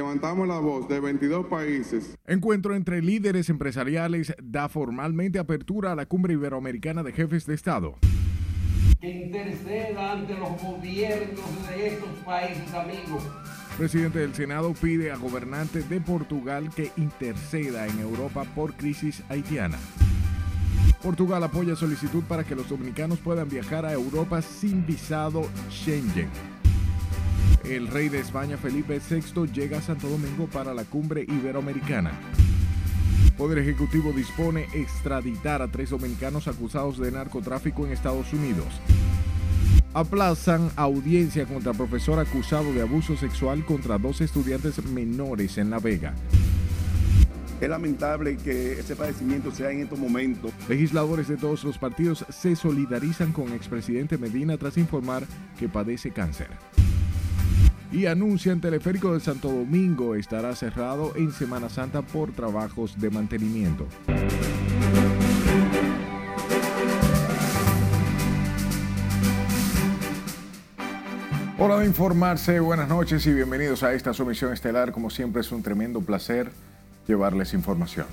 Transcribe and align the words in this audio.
levantamos 0.00 0.48
la 0.48 0.58
voz 0.58 0.88
de 0.88 0.98
22 0.98 1.46
países. 1.46 2.16
Encuentro 2.26 2.74
entre 2.74 3.02
líderes 3.02 3.50
empresariales 3.50 4.34
da 4.42 4.70
formalmente 4.70 5.38
apertura 5.38 5.92
a 5.92 5.94
la 5.94 6.06
cumbre 6.06 6.32
iberoamericana 6.32 7.02
de 7.02 7.12
jefes 7.12 7.44
de 7.44 7.54
Estado. 7.54 7.98
Que 8.98 9.10
interceda 9.10 10.12
ante 10.12 10.32
los 10.38 10.60
gobiernos 10.62 11.68
de 11.68 11.88
estos 11.88 12.08
países 12.24 12.72
amigos. 12.72 13.22
Presidente 13.76 14.20
del 14.20 14.34
Senado 14.34 14.72
pide 14.72 15.10
a 15.10 15.16
gobernantes 15.16 15.86
de 15.90 16.00
Portugal 16.00 16.70
que 16.74 16.92
interceda 16.96 17.86
en 17.86 17.98
Europa 17.98 18.44
por 18.54 18.72
crisis 18.74 19.22
haitiana. 19.28 19.78
Portugal 21.02 21.44
apoya 21.44 21.76
solicitud 21.76 22.22
para 22.24 22.44
que 22.44 22.54
los 22.54 22.70
dominicanos 22.70 23.18
puedan 23.18 23.50
viajar 23.50 23.84
a 23.84 23.92
Europa 23.92 24.40
sin 24.40 24.86
visado 24.86 25.46
Schengen. 25.70 26.59
El 27.64 27.88
rey 27.88 28.08
de 28.08 28.20
España 28.20 28.56
Felipe 28.56 28.98
VI 28.98 29.46
llega 29.52 29.78
a 29.78 29.82
Santo 29.82 30.08
Domingo 30.08 30.46
para 30.46 30.72
la 30.72 30.84
cumbre 30.84 31.22
iberoamericana. 31.22 32.12
Poder 33.36 33.58
Ejecutivo 33.58 34.12
dispone 34.12 34.66
extraditar 34.72 35.62
a 35.62 35.68
tres 35.68 35.90
dominicanos 35.90 36.48
acusados 36.48 36.98
de 36.98 37.12
narcotráfico 37.12 37.86
en 37.86 37.92
Estados 37.92 38.32
Unidos. 38.32 38.66
Aplazan 39.92 40.70
audiencia 40.76 41.46
contra 41.46 41.72
profesor 41.72 42.18
acusado 42.18 42.72
de 42.72 42.82
abuso 42.82 43.16
sexual 43.16 43.64
contra 43.64 43.98
dos 43.98 44.20
estudiantes 44.20 44.84
menores 44.84 45.58
en 45.58 45.70
La 45.70 45.78
Vega. 45.78 46.14
Es 47.60 47.68
lamentable 47.68 48.38
que 48.38 48.80
ese 48.80 48.96
padecimiento 48.96 49.50
sea 49.50 49.70
en 49.70 49.80
estos 49.80 49.98
momentos. 49.98 50.50
Legisladores 50.68 51.28
de 51.28 51.36
todos 51.36 51.62
los 51.64 51.76
partidos 51.76 52.24
se 52.30 52.56
solidarizan 52.56 53.32
con 53.32 53.52
expresidente 53.52 54.16
Medina 54.16 54.56
tras 54.56 54.78
informar 54.78 55.24
que 55.58 55.68
padece 55.68 56.10
cáncer. 56.10 56.48
Y 57.92 58.06
anuncian 58.06 58.60
Teleférico 58.60 59.12
de 59.12 59.20
Santo 59.20 59.48
Domingo 59.48 60.14
estará 60.14 60.54
cerrado 60.54 61.12
en 61.16 61.32
Semana 61.32 61.68
Santa 61.68 62.02
por 62.02 62.30
trabajos 62.32 63.00
de 63.00 63.10
mantenimiento. 63.10 63.86
Hora 71.58 71.78
de 71.80 71.86
informarse, 71.86 72.60
buenas 72.60 72.88
noches 72.88 73.26
y 73.26 73.34
bienvenidos 73.34 73.82
a 73.82 73.92
esta 73.92 74.14
sumisión 74.14 74.52
estelar. 74.52 74.92
Como 74.92 75.10
siempre 75.10 75.42
es 75.42 75.50
un 75.50 75.62
tremendo 75.62 76.00
placer 76.00 76.50
llevarles 77.06 77.52
información. 77.54 78.06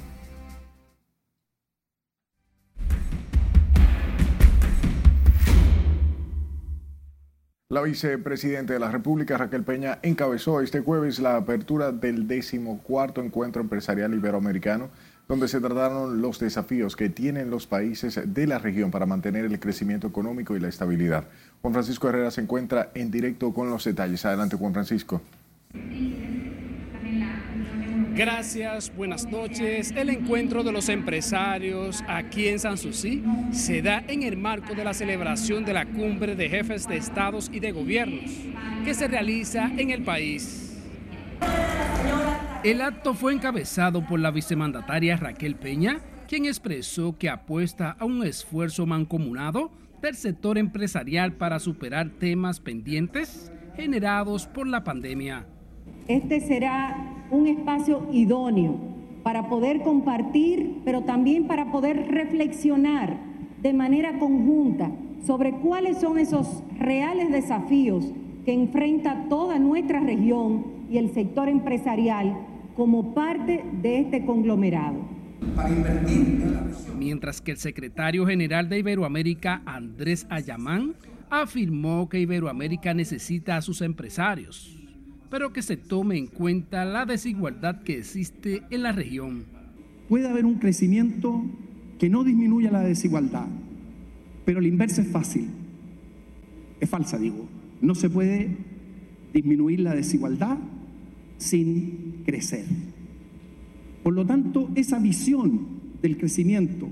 La 7.69 7.81
vicepresidenta 7.81 8.71
de 8.71 8.79
la 8.79 8.89
República, 8.89 9.37
Raquel 9.37 9.65
Peña, 9.65 9.99
encabezó 10.01 10.61
este 10.61 10.79
jueves 10.79 11.19
la 11.19 11.35
apertura 11.35 11.91
del 11.91 12.25
decimocuarto 12.25 13.21
encuentro 13.21 13.61
empresarial 13.61 14.13
iberoamericano, 14.13 14.89
donde 15.27 15.49
se 15.49 15.59
trataron 15.59 16.21
los 16.21 16.39
desafíos 16.39 16.95
que 16.95 17.09
tienen 17.09 17.49
los 17.49 17.67
países 17.67 18.21
de 18.25 18.47
la 18.47 18.57
región 18.57 18.89
para 18.89 19.05
mantener 19.05 19.43
el 19.43 19.59
crecimiento 19.59 20.07
económico 20.07 20.55
y 20.55 20.61
la 20.61 20.69
estabilidad. 20.69 21.25
Juan 21.61 21.73
Francisco 21.73 22.07
Herrera 22.07 22.31
se 22.31 22.39
encuentra 22.39 22.91
en 22.93 23.11
directo 23.11 23.53
con 23.53 23.69
los 23.69 23.83
detalles. 23.83 24.23
Adelante, 24.23 24.55
Juan 24.55 24.71
Francisco. 24.71 25.21
Gracias, 28.17 28.91
buenas 28.95 29.29
noches. 29.29 29.93
El 29.95 30.09
encuentro 30.09 30.63
de 30.63 30.71
los 30.71 30.89
empresarios 30.89 32.03
aquí 32.07 32.47
en 32.47 32.57
Sanssouci 32.57 33.23
se 33.51 33.83
da 33.83 34.03
en 34.07 34.23
el 34.23 34.37
marco 34.37 34.73
de 34.73 34.83
la 34.83 34.95
celebración 34.95 35.63
de 35.63 35.73
la 35.73 35.85
cumbre 35.85 36.35
de 36.35 36.49
jefes 36.49 36.87
de 36.87 36.97
estados 36.97 37.47
y 37.53 37.59
de 37.59 37.71
gobiernos 37.71 38.31
que 38.83 38.95
se 38.95 39.07
realiza 39.07 39.69
en 39.77 39.91
el 39.91 40.03
país. 40.03 40.81
El 42.63 42.81
acto 42.81 43.13
fue 43.13 43.33
encabezado 43.33 44.03
por 44.03 44.19
la 44.19 44.31
vicemandataria 44.31 45.15
Raquel 45.17 45.55
Peña, 45.55 45.99
quien 46.27 46.45
expresó 46.45 47.15
que 47.19 47.29
apuesta 47.29 47.95
a 47.99 48.05
un 48.05 48.25
esfuerzo 48.25 48.87
mancomunado 48.87 49.69
del 50.01 50.15
sector 50.15 50.57
empresarial 50.57 51.33
para 51.33 51.59
superar 51.59 52.09
temas 52.09 52.59
pendientes 52.59 53.51
generados 53.75 54.47
por 54.47 54.65
la 54.65 54.83
pandemia. 54.83 55.45
Este 56.07 56.39
será 56.39 57.16
un 57.31 57.47
espacio 57.47 58.07
idóneo 58.11 58.75
para 59.23 59.49
poder 59.49 59.81
compartir, 59.81 60.81
pero 60.85 61.01
también 61.01 61.47
para 61.47 61.71
poder 61.71 62.07
reflexionar 62.09 63.17
de 63.61 63.73
manera 63.73 64.19
conjunta 64.19 64.91
sobre 65.25 65.51
cuáles 65.51 65.97
son 65.97 66.17
esos 66.17 66.63
reales 66.79 67.31
desafíos 67.31 68.05
que 68.45 68.53
enfrenta 68.53 69.25
toda 69.27 69.59
nuestra 69.59 69.99
región 69.99 70.65
y 70.89 70.97
el 70.97 71.11
sector 71.13 71.49
empresarial 71.49 72.37
como 72.75 73.13
parte 73.13 73.65
de 73.81 73.99
este 73.99 74.25
conglomerado. 74.25 74.95
Mientras 76.97 77.41
que 77.41 77.51
el 77.51 77.57
secretario 77.57 78.25
general 78.25 78.69
de 78.69 78.79
Iberoamérica, 78.79 79.61
Andrés 79.65 80.25
Ayamán, 80.29 80.95
afirmó 81.29 82.07
que 82.07 82.21
Iberoamérica 82.21 82.93
necesita 82.93 83.57
a 83.57 83.61
sus 83.61 83.81
empresarios 83.81 84.76
pero 85.29 85.53
que 85.53 85.61
se 85.61 85.77
tome 85.77 86.17
en 86.17 86.27
cuenta 86.27 86.85
la 86.85 87.05
desigualdad 87.05 87.83
que 87.83 87.97
existe 87.97 88.63
en 88.69 88.83
la 88.83 88.91
región. 88.91 89.45
Puede 90.07 90.27
haber 90.27 90.45
un 90.45 90.55
crecimiento 90.55 91.43
que 91.99 92.09
no 92.09 92.23
disminuya 92.23 92.71
la 92.71 92.81
desigualdad, 92.81 93.47
pero 94.45 94.59
el 94.59 94.67
inverso 94.67 95.01
es 95.01 95.07
fácil. 95.07 95.47
Es 96.79 96.89
falsa, 96.89 97.17
digo. 97.17 97.47
No 97.81 97.95
se 97.95 98.09
puede 98.09 98.55
disminuir 99.33 99.81
la 99.81 99.93
desigualdad 99.93 100.57
sin 101.37 102.23
crecer. 102.25 102.65
Por 104.03 104.13
lo 104.13 104.25
tanto, 104.25 104.69
esa 104.75 104.99
visión 104.99 105.67
del 106.01 106.17
crecimiento 106.17 106.87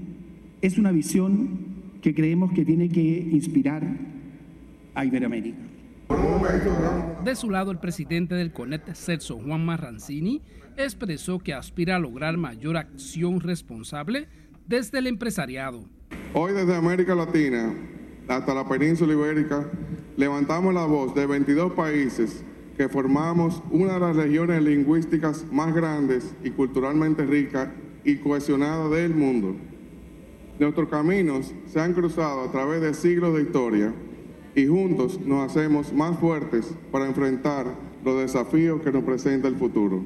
es 0.61 0.77
una 0.77 0.91
visión 0.91 1.75
que 2.01 2.13
creemos 2.13 2.51
que 2.51 2.65
tiene 2.65 2.89
que 2.89 3.29
inspirar 3.31 3.97
a 4.93 5.05
Iberoamérica. 5.05 5.74
De 7.23 7.35
su 7.35 7.49
lado, 7.49 7.71
el 7.71 7.79
presidente 7.79 8.35
del 8.35 8.53
CONET, 8.53 8.93
Celso 8.93 9.39
Juan 9.39 9.65
Marrancini, 9.65 10.41
expresó 10.77 11.39
que 11.39 11.53
aspira 11.53 11.95
a 11.95 11.99
lograr 11.99 12.37
mayor 12.37 12.77
acción 12.77 13.39
responsable 13.39 14.27
desde 14.67 14.99
el 14.99 15.07
empresariado. 15.07 15.85
Hoy 16.33 16.53
desde 16.53 16.75
América 16.75 17.15
Latina 17.15 17.73
hasta 18.27 18.53
la 18.53 18.67
península 18.67 19.13
ibérica, 19.13 19.69
levantamos 20.17 20.73
la 20.73 20.85
voz 20.85 21.13
de 21.13 21.25
22 21.25 21.73
países 21.73 22.43
que 22.77 22.89
formamos 22.89 23.61
una 23.71 23.93
de 23.93 23.99
las 23.99 24.15
regiones 24.15 24.61
lingüísticas 24.63 25.45
más 25.51 25.73
grandes 25.73 26.35
y 26.43 26.49
culturalmente 26.49 27.25
ricas 27.25 27.69
y 28.03 28.17
cohesionadas 28.17 28.91
del 28.91 29.13
mundo. 29.13 29.55
Nuestros 30.59 30.89
caminos 30.89 31.53
se 31.67 31.79
han 31.79 31.93
cruzado 31.93 32.41
a 32.41 32.51
través 32.51 32.81
de 32.81 32.93
siglos 32.93 33.35
de 33.35 33.43
historia 33.43 33.93
y 34.55 34.65
juntos 34.65 35.19
nos 35.25 35.51
hacemos 35.51 35.91
más 35.93 36.17
fuertes 36.17 36.73
para 36.91 37.05
enfrentar 37.05 37.67
los 38.03 38.21
desafíos 38.21 38.81
que 38.81 38.91
nos 38.91 39.03
presenta 39.03 39.47
el 39.47 39.55
futuro. 39.55 40.03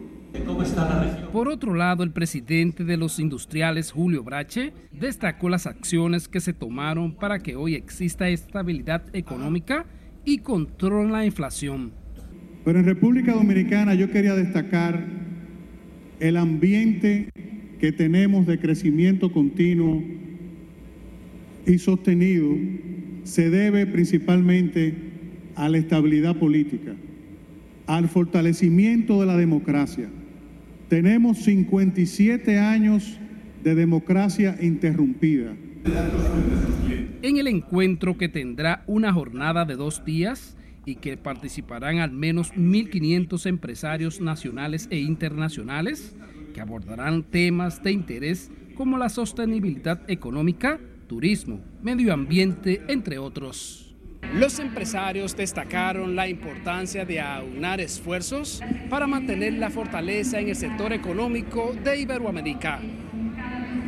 Por 1.31 1.47
otro 1.47 1.73
lado, 1.73 2.03
el 2.03 2.11
presidente 2.11 2.83
de 2.83 2.97
los 2.97 3.19
industriales, 3.19 3.91
Julio 3.91 4.23
Brache, 4.23 4.73
destacó 4.91 5.49
las 5.49 5.65
acciones 5.65 6.27
que 6.27 6.39
se 6.39 6.53
tomaron 6.53 7.15
para 7.15 7.39
que 7.39 7.55
hoy 7.55 7.75
exista 7.75 8.29
estabilidad 8.29 9.03
económica 9.13 9.85
y 10.25 10.39
control 10.39 11.11
la 11.11 11.25
inflación. 11.25 11.91
Pero 12.63 12.79
en 12.79 12.85
República 12.85 13.33
Dominicana 13.33 13.95
yo 13.95 14.11
quería 14.11 14.35
destacar 14.35 15.03
el 16.19 16.37
ambiente 16.37 17.29
que 17.79 17.91
tenemos 17.91 18.45
de 18.45 18.59
crecimiento 18.59 19.31
continuo 19.31 20.03
y 21.65 21.77
sostenido 21.79 22.55
se 23.29 23.51
debe 23.51 23.85
principalmente 23.85 24.95
a 25.55 25.69
la 25.69 25.77
estabilidad 25.77 26.35
política, 26.35 26.95
al 27.85 28.09
fortalecimiento 28.09 29.19
de 29.19 29.27
la 29.27 29.37
democracia. 29.37 30.09
Tenemos 30.87 31.37
57 31.43 32.57
años 32.57 33.19
de 33.63 33.75
democracia 33.75 34.57
interrumpida. 34.59 35.53
En 37.21 37.37
el 37.37 37.47
encuentro 37.47 38.17
que 38.17 38.29
tendrá 38.29 38.83
una 38.87 39.13
jornada 39.13 39.63
de 39.63 39.75
dos 39.75 40.03
días 40.03 40.57
y 40.85 40.95
que 40.95 41.15
participarán 41.15 41.99
al 41.99 42.11
menos 42.11 42.51
1.500 42.55 43.45
empresarios 43.45 44.21
nacionales 44.21 44.87
e 44.89 44.99
internacionales 44.99 46.15
que 46.55 46.61
abordarán 46.61 47.21
temas 47.21 47.83
de 47.83 47.91
interés 47.91 48.49
como 48.73 48.97
la 48.97 49.09
sostenibilidad 49.09 50.01
económica, 50.09 50.79
turismo, 51.09 51.59
medio 51.81 52.13
ambiente, 52.13 52.83
entre 52.87 53.17
otros. 53.17 53.97
Los 54.33 54.59
empresarios 54.59 55.35
destacaron 55.35 56.15
la 56.15 56.27
importancia 56.27 57.03
de 57.03 57.19
aunar 57.19 57.81
esfuerzos 57.81 58.61
para 58.91 59.07
mantener 59.07 59.53
la 59.53 59.71
fortaleza 59.71 60.39
en 60.39 60.49
el 60.49 60.55
sector 60.55 60.93
económico 60.93 61.73
de 61.83 61.99
Iberoamérica. 61.99 62.79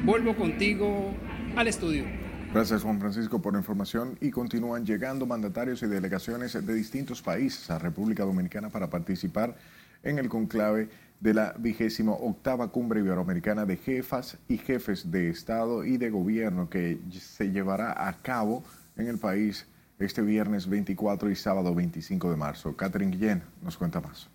Vuelvo 0.03 0.35
contigo 0.35 1.13
al 1.55 1.67
estudio. 1.67 2.05
Gracias 2.51 2.81
Juan 2.81 2.99
Francisco 2.99 3.39
por 3.39 3.53
la 3.53 3.59
información 3.59 4.17
y 4.19 4.31
continúan 4.31 4.83
llegando 4.83 5.27
mandatarios 5.27 5.83
y 5.83 5.87
delegaciones 5.87 6.53
de 6.53 6.73
distintos 6.73 7.21
países 7.21 7.69
a 7.69 7.77
República 7.77 8.23
Dominicana 8.23 8.69
para 8.69 8.89
participar 8.89 9.55
en 10.01 10.17
el 10.17 10.27
conclave 10.27 10.89
de 11.21 11.33
la 11.35 11.53
vigésima 11.57 12.13
octava 12.13 12.71
cumbre 12.71 12.99
iberoamericana 12.99 13.65
de 13.65 13.77
jefas 13.77 14.37
y 14.49 14.57
jefes 14.57 15.11
de 15.11 15.29
Estado 15.29 15.85
y 15.85 15.97
de 15.97 16.09
Gobierno 16.09 16.69
que 16.69 16.99
se 17.11 17.51
llevará 17.51 18.07
a 18.07 18.21
cabo 18.21 18.63
en 18.97 19.07
el 19.07 19.19
país 19.19 19.67
este 19.99 20.23
viernes 20.23 20.67
24 20.67 21.29
y 21.29 21.35
sábado 21.35 21.75
25 21.75 22.31
de 22.31 22.35
marzo. 22.35 22.75
Catherine 22.75 23.11
Guillén 23.11 23.43
nos 23.61 23.77
cuenta 23.77 24.01
más. 24.01 24.27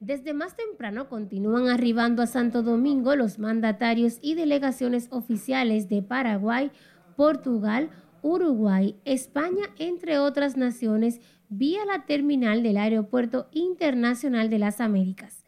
Desde 0.00 0.32
más 0.32 0.56
temprano 0.56 1.08
continúan 1.08 1.68
arribando 1.68 2.22
a 2.22 2.26
Santo 2.26 2.62
Domingo 2.62 3.14
los 3.14 3.38
mandatarios 3.38 4.18
y 4.22 4.34
delegaciones 4.34 5.08
oficiales 5.10 5.88
de 5.88 6.02
Paraguay, 6.02 6.72
Portugal, 7.14 7.90
Uruguay, 8.22 8.96
España, 9.04 9.66
entre 9.78 10.18
otras 10.18 10.56
naciones, 10.56 11.20
vía 11.54 11.84
la 11.84 12.06
terminal 12.06 12.62
del 12.62 12.78
Aeropuerto 12.78 13.46
Internacional 13.52 14.48
de 14.48 14.58
las 14.58 14.80
Américas. 14.80 15.44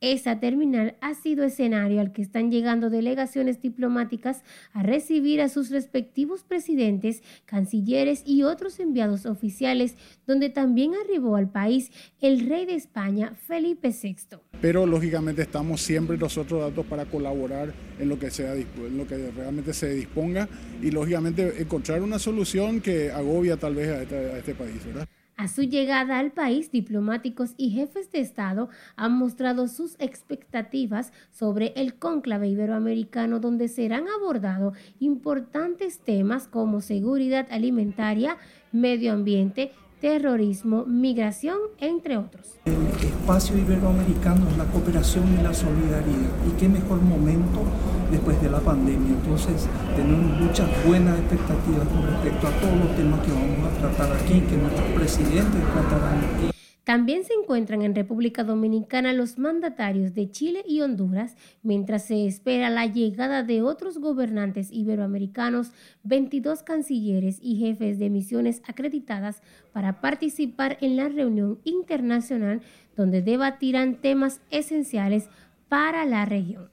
Esa 0.00 0.38
terminal 0.38 0.96
ha 1.00 1.14
sido 1.14 1.42
escenario 1.42 2.00
al 2.00 2.12
que 2.12 2.22
están 2.22 2.52
llegando 2.52 2.88
delegaciones 2.88 3.60
diplomáticas 3.60 4.44
a 4.72 4.84
recibir 4.84 5.40
a 5.40 5.48
sus 5.48 5.70
respectivos 5.70 6.44
presidentes, 6.44 7.24
cancilleres 7.46 8.22
y 8.24 8.44
otros 8.44 8.78
enviados 8.78 9.26
oficiales, 9.26 9.96
donde 10.24 10.50
también 10.50 10.92
arribó 10.94 11.34
al 11.34 11.50
país 11.50 11.90
el 12.20 12.48
rey 12.48 12.64
de 12.64 12.74
España, 12.74 13.34
Felipe 13.48 13.88
VI. 13.90 14.38
Pero 14.60 14.86
lógicamente 14.86 15.42
estamos 15.42 15.80
siempre 15.80 16.16
nosotros 16.16 16.60
datos 16.60 16.86
para 16.86 17.04
colaborar 17.06 17.74
en 17.98 18.08
lo 18.08 18.16
que 18.16 18.30
sea 18.30 18.54
en 18.54 18.96
lo 18.96 19.08
que 19.08 19.32
realmente 19.32 19.74
se 19.74 19.92
disponga 19.92 20.48
y 20.80 20.92
lógicamente 20.92 21.60
encontrar 21.60 22.02
una 22.02 22.20
solución 22.20 22.80
que 22.80 23.10
agobia 23.10 23.56
tal 23.56 23.74
vez 23.74 23.88
a 23.88 24.02
este, 24.02 24.14
a 24.14 24.38
este 24.38 24.54
país, 24.54 24.86
¿verdad? 24.86 25.08
A 25.38 25.46
su 25.46 25.62
llegada 25.62 26.18
al 26.18 26.32
país, 26.32 26.72
diplomáticos 26.72 27.54
y 27.56 27.70
jefes 27.70 28.10
de 28.10 28.18
Estado 28.18 28.70
han 28.96 29.12
mostrado 29.12 29.68
sus 29.68 29.94
expectativas 30.00 31.12
sobre 31.30 31.72
el 31.76 31.94
cónclave 31.94 32.48
iberoamericano 32.48 33.38
donde 33.38 33.68
serán 33.68 34.08
abordados 34.08 34.76
importantes 34.98 36.00
temas 36.00 36.48
como 36.48 36.80
seguridad 36.80 37.46
alimentaria, 37.52 38.36
medio 38.72 39.12
ambiente, 39.12 39.70
terrorismo, 40.00 40.84
migración, 40.86 41.58
entre 41.78 42.16
otros. 42.16 42.58
El 42.64 42.74
espacio 43.06 43.58
iberoamericano 43.58 44.48
es 44.50 44.56
la 44.56 44.64
cooperación 44.66 45.24
y 45.38 45.42
la 45.42 45.52
solidaridad. 45.52 46.30
¿Y 46.46 46.58
qué 46.58 46.68
mejor 46.68 47.00
momento 47.02 47.62
después 48.10 48.40
de 48.42 48.50
la 48.50 48.60
pandemia? 48.60 49.12
Entonces 49.12 49.66
tenemos 49.96 50.40
muchas 50.40 50.68
buenas 50.86 51.18
expectativas 51.18 51.88
con 51.88 52.06
respecto 52.06 52.46
a 52.46 52.50
todos 52.60 52.76
los 52.78 52.96
temas 52.96 53.20
que 53.20 53.32
vamos 53.32 53.72
a 53.72 53.78
tratar 53.78 54.16
aquí, 54.16 54.40
que 54.40 54.56
nuestros 54.56 54.88
presidentes 54.94 55.62
tratarán 55.72 56.18
aquí. 56.18 56.57
También 56.88 57.22
se 57.22 57.34
encuentran 57.34 57.82
en 57.82 57.94
República 57.94 58.44
Dominicana 58.44 59.12
los 59.12 59.36
mandatarios 59.36 60.14
de 60.14 60.30
Chile 60.30 60.64
y 60.66 60.80
Honduras, 60.80 61.36
mientras 61.62 62.06
se 62.06 62.26
espera 62.26 62.70
la 62.70 62.86
llegada 62.86 63.42
de 63.42 63.60
otros 63.60 63.98
gobernantes 63.98 64.72
iberoamericanos, 64.72 65.72
22 66.04 66.62
cancilleres 66.62 67.40
y 67.42 67.56
jefes 67.58 67.98
de 67.98 68.08
misiones 68.08 68.62
acreditadas 68.66 69.42
para 69.74 70.00
participar 70.00 70.78
en 70.80 70.96
la 70.96 71.10
reunión 71.10 71.58
internacional 71.64 72.62
donde 72.96 73.20
debatirán 73.20 73.96
temas 73.96 74.40
esenciales 74.48 75.28
para 75.68 76.06
la 76.06 76.24
región. 76.24 76.70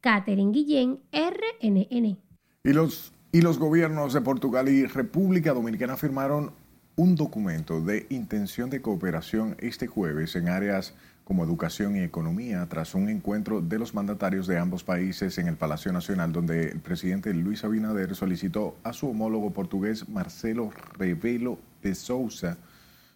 Catherine 0.00 0.52
Guillén, 0.52 1.00
RNN. 1.10 2.18
Y 2.62 2.72
los, 2.72 3.12
y 3.32 3.40
los 3.40 3.58
gobiernos 3.58 4.12
de 4.12 4.20
Portugal 4.20 4.68
y 4.68 4.86
República 4.86 5.52
Dominicana 5.52 5.96
firmaron 5.96 6.52
un 6.96 7.14
documento 7.14 7.82
de 7.82 8.06
intención 8.08 8.70
de 8.70 8.80
cooperación 8.80 9.54
este 9.60 9.86
jueves 9.86 10.34
en 10.34 10.48
áreas 10.48 10.94
como 11.24 11.44
educación 11.44 11.94
y 11.96 12.00
economía 12.00 12.66
tras 12.70 12.94
un 12.94 13.10
encuentro 13.10 13.60
de 13.60 13.78
los 13.78 13.92
mandatarios 13.92 14.46
de 14.46 14.58
ambos 14.58 14.82
países 14.82 15.36
en 15.36 15.46
el 15.46 15.56
Palacio 15.56 15.92
Nacional 15.92 16.32
donde 16.32 16.70
el 16.70 16.80
presidente 16.80 17.34
Luis 17.34 17.64
Abinader 17.64 18.14
solicitó 18.14 18.76
a 18.82 18.94
su 18.94 19.10
homólogo 19.10 19.52
portugués 19.52 20.08
Marcelo 20.08 20.70
Rebelo 20.96 21.58
de 21.82 21.94
Sousa 21.94 22.56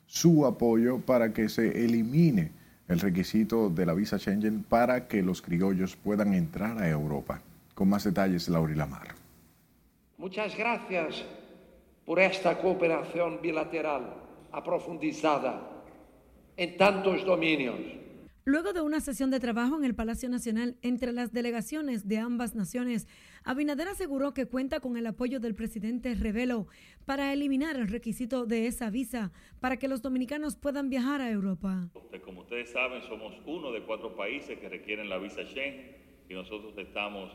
su 0.07 0.45
apoyo 0.45 0.99
para 1.01 1.33
que 1.33 1.49
se 1.49 1.83
elimine 1.83 2.53
el 2.87 3.01
requisito 3.01 3.71
de 3.71 3.87
la 3.87 3.95
visa 3.95 4.19
Schengen 4.19 4.63
para 4.63 5.09
que 5.09 5.23
los 5.23 5.41
criollos 5.41 5.97
puedan 5.97 6.35
entrar 6.35 6.77
a 6.83 6.89
Europa. 6.89 7.41
Con 7.75 7.89
más 7.89 8.05
detalles, 8.05 8.49
Laura 8.49 8.75
Lamar. 8.75 9.15
Muchas 10.19 10.55
gracias 10.59 11.25
por 12.11 12.19
esta 12.19 12.59
cooperación 12.59 13.41
bilateral 13.41 14.03
aprofundizada 14.51 15.85
en 16.57 16.77
tantos 16.77 17.25
dominios. 17.25 17.79
Luego 18.45 18.73
de 18.73 18.81
una 18.81 18.99
sesión 18.99 19.31
de 19.31 19.39
trabajo 19.39 19.77
en 19.77 19.85
el 19.85 19.95
Palacio 19.95 20.29
Nacional 20.29 20.77
entre 20.83 21.13
las 21.13 21.33
delegaciones 21.33 22.09
de 22.09 22.19
ambas 22.19 22.57
naciones, 22.57 23.07
Abinader 23.45 23.87
aseguró 23.87 24.35
que 24.35 24.47
cuenta 24.47 24.81
con 24.81 24.97
el 24.97 25.07
apoyo 25.07 25.39
del 25.39 25.55
presidente 25.55 26.17
Revelo 26.17 26.67
para 27.07 27.33
eliminar 27.33 27.77
el 27.77 27.87
requisito 27.87 28.45
de 28.45 28.67
esa 28.67 28.91
visa 28.91 29.31
para 29.61 29.77
que 29.77 29.87
los 29.87 30.03
dominicanos 30.03 30.57
puedan 30.57 30.91
viajar 30.91 31.21
a 31.21 31.31
Europa. 31.31 31.91
Como 32.25 32.41
ustedes 32.41 32.73
saben, 32.73 33.03
somos 33.03 33.35
uno 33.47 33.71
de 33.71 33.85
cuatro 33.85 34.17
países 34.17 34.59
que 34.59 34.69
requieren 34.69 35.09
la 35.09 35.19
visa 35.19 35.45
Schengen 35.45 35.97
y 36.29 36.35
nosotros 36.35 36.77
estamos 36.77 37.31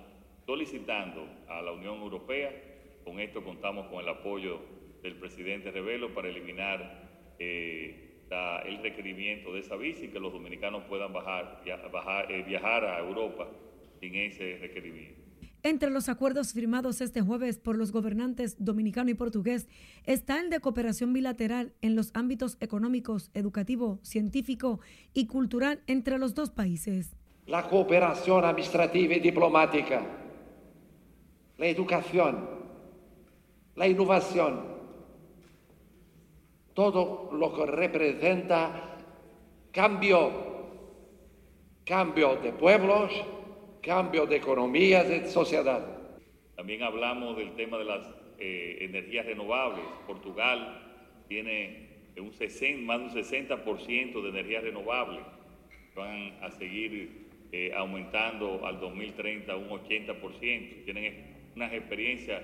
solicitando 0.45 1.29
a 1.47 1.61
la 1.61 1.71
Unión 1.71 2.01
Europea 2.01 2.74
con 3.05 3.19
esto 3.19 3.43
contamos 3.43 3.87
con 3.87 3.99
el 3.99 4.09
apoyo 4.09 4.59
del 5.01 5.15
presidente 5.15 5.71
Revelo 5.71 6.13
para 6.13 6.27
eliminar 6.27 7.35
eh, 7.39 8.23
el 8.65 8.81
requerimiento 8.81 9.53
de 9.53 9.59
esa 9.59 9.75
visa 9.75 10.03
y 10.03 10.07
que 10.09 10.19
los 10.19 10.33
dominicanos 10.33 10.83
puedan 10.89 11.13
bajar, 11.13 11.61
eh, 12.29 12.43
viajar 12.45 12.83
a 12.83 12.99
Europa 12.99 13.47
sin 14.01 14.15
ese 14.15 14.57
requerimiento. 14.59 15.21
Entre 15.61 15.89
los 15.89 16.09
acuerdos 16.09 16.53
firmados 16.53 17.01
este 17.01 17.21
jueves 17.21 17.57
por 17.59 17.75
los 17.77 17.91
gobernantes 17.91 18.55
dominicano 18.63 19.09
y 19.09 19.13
portugués 19.13 19.67
está 20.03 20.39
el 20.39 20.49
de 20.49 20.59
cooperación 20.59 21.13
bilateral 21.13 21.73
en 21.81 21.95
los 21.95 22.11
ámbitos 22.13 22.57
económicos, 22.59 23.31
educativo, 23.33 23.99
científico 24.03 24.79
y 25.13 25.27
cultural 25.27 25.81
entre 25.87 26.19
los 26.19 26.35
dos 26.35 26.49
países. 26.49 27.15
La 27.47 27.67
cooperación 27.67 28.43
administrativa 28.43 29.15
y 29.15 29.19
diplomática, 29.19 30.03
la 31.57 31.67
educación, 31.67 32.64
la 33.75 33.87
innovación, 33.87 34.61
todo 36.73 37.29
lo 37.33 37.53
que 37.53 37.65
representa 37.65 38.97
cambio, 39.71 40.31
cambio 41.85 42.37
de 42.37 42.53
pueblos, 42.53 43.11
cambio 43.81 44.25
de 44.25 44.37
economías, 44.37 45.07
de 45.07 45.27
sociedad. 45.27 45.85
También 46.55 46.83
hablamos 46.83 47.37
del 47.37 47.53
tema 47.55 47.77
de 47.77 47.85
las 47.85 48.07
eh, 48.39 48.77
energías 48.81 49.25
renovables. 49.25 49.83
Portugal 50.07 50.81
tiene 51.27 51.89
un 52.17 52.33
60, 52.33 52.81
más 52.85 53.13
de 53.13 53.19
un 53.19 53.25
60% 53.25 54.21
de 54.21 54.29
energías 54.29 54.63
renovables. 54.63 55.21
Van 55.95 56.33
a 56.41 56.49
seguir 56.51 57.25
eh, 57.51 57.73
aumentando 57.75 58.65
al 58.65 58.79
2030 58.79 59.55
un 59.55 59.69
80%. 59.69 60.85
Tienen 60.85 61.51
unas 61.55 61.73
experiencias 61.73 62.41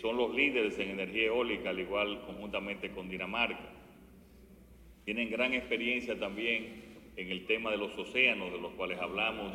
son 0.00 0.16
los 0.16 0.34
líderes 0.34 0.78
en 0.78 0.90
energía 0.90 1.26
eólica, 1.26 1.70
al 1.70 1.80
igual 1.80 2.22
conjuntamente 2.26 2.90
con 2.90 3.08
Dinamarca. 3.08 3.70
Tienen 5.04 5.30
gran 5.30 5.54
experiencia 5.54 6.18
también 6.18 6.90
en 7.16 7.30
el 7.30 7.46
tema 7.46 7.70
de 7.70 7.78
los 7.78 7.96
océanos, 7.98 8.52
de 8.52 8.60
los 8.60 8.72
cuales 8.72 8.98
hablamos 9.00 9.52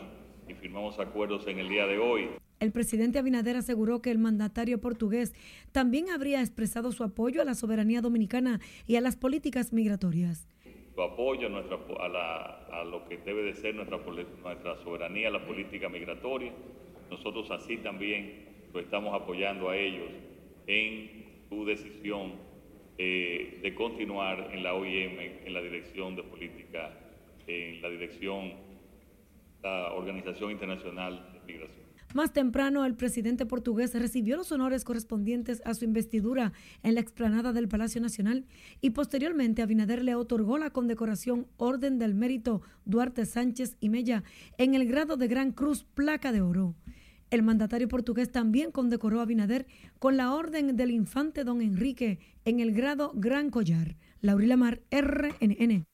y 0.47 0.53
firmamos 0.53 0.99
acuerdos 0.99 1.47
en 1.47 1.59
el 1.59 1.69
día 1.69 1.87
de 1.87 1.97
hoy. 1.97 2.29
El 2.59 2.71
presidente 2.71 3.19
Abinader 3.19 3.57
aseguró 3.57 4.01
que 4.01 4.11
el 4.11 4.17
mandatario 4.17 4.79
portugués 4.79 5.33
también 5.71 6.09
habría 6.09 6.41
expresado 6.41 6.91
su 6.91 7.03
apoyo 7.03 7.41
a 7.41 7.45
la 7.45 7.53
soberanía 7.53 8.01
dominicana 8.01 8.59
y 8.87 8.95
a 8.95 9.01
las 9.01 9.15
políticas 9.15 9.73
migratorias. 9.73 10.47
Su 10.93 11.01
apoyo 11.01 11.47
a, 11.47 11.49
nuestra, 11.49 11.77
a, 11.77 12.83
lo 12.85 13.05
que 13.09 13.17
debe 13.17 13.43
de 13.43 13.53
ser 13.53 13.75
nuestra, 13.75 13.97
nuestra 13.97 14.77
soberanía, 14.77 15.29
la 15.29 15.45
política 15.45 15.89
migratoria. 15.89 16.53
Nosotros 17.09 17.51
así 17.51 17.77
también 17.77 18.44
estamos 18.79 19.13
apoyando 19.13 19.69
a 19.69 19.77
ellos 19.77 20.09
en 20.67 21.25
su 21.49 21.65
decisión 21.65 22.33
eh, 22.97 23.59
de 23.61 23.75
continuar 23.75 24.51
en 24.53 24.63
la 24.63 24.73
OIM, 24.73 25.19
en 25.45 25.53
la 25.53 25.61
dirección 25.61 26.15
de 26.15 26.23
política, 26.23 26.97
en 27.47 27.81
la 27.81 27.89
dirección, 27.89 28.53
la 29.61 29.93
Organización 29.93 30.51
Internacional 30.51 31.33
de 31.33 31.53
Migración. 31.53 31.85
Más 32.13 32.31
temprano, 32.31 32.85
el 32.85 32.95
presidente 32.95 33.45
portugués 33.45 33.93
recibió 33.93 34.37
los 34.37 34.49
honores 34.53 34.85
correspondientes 34.85 35.61
a 35.65 35.73
su 35.73 35.83
investidura 35.83 36.53
en 36.81 36.95
la 36.95 37.01
explanada 37.01 37.51
del 37.51 37.67
Palacio 37.67 37.99
Nacional 37.99 38.45
y 38.79 38.91
posteriormente 38.91 39.61
Abinader 39.61 40.01
le 40.01 40.15
otorgó 40.15 40.57
la 40.57 40.69
condecoración 40.69 41.47
Orden 41.57 41.99
del 41.99 42.13
Mérito 42.15 42.61
Duarte 42.85 43.25
Sánchez 43.25 43.75
y 43.81 43.89
Mella 43.89 44.23
en 44.57 44.75
el 44.75 44.87
grado 44.87 45.17
de 45.17 45.27
Gran 45.27 45.51
Cruz 45.51 45.83
Placa 45.83 46.31
de 46.31 46.39
Oro. 46.39 46.75
El 47.35 47.43
mandatario 47.43 47.89
portugués 47.89 48.31
también 48.31 48.71
condecoró 48.71 49.19
a 49.19 49.25
Binader 49.25 49.67
con 49.99 50.15
la 50.15 50.33
Orden 50.33 50.77
del 50.77 50.89
Infante 50.89 51.43
Don 51.43 51.61
Enrique 51.61 52.17
en 52.45 52.61
el 52.61 52.71
grado 52.71 53.11
Gran 53.13 53.49
Collar. 53.49 53.97
Laurila 54.21 54.55
Mar, 54.55 54.79
RNN. 54.89 55.85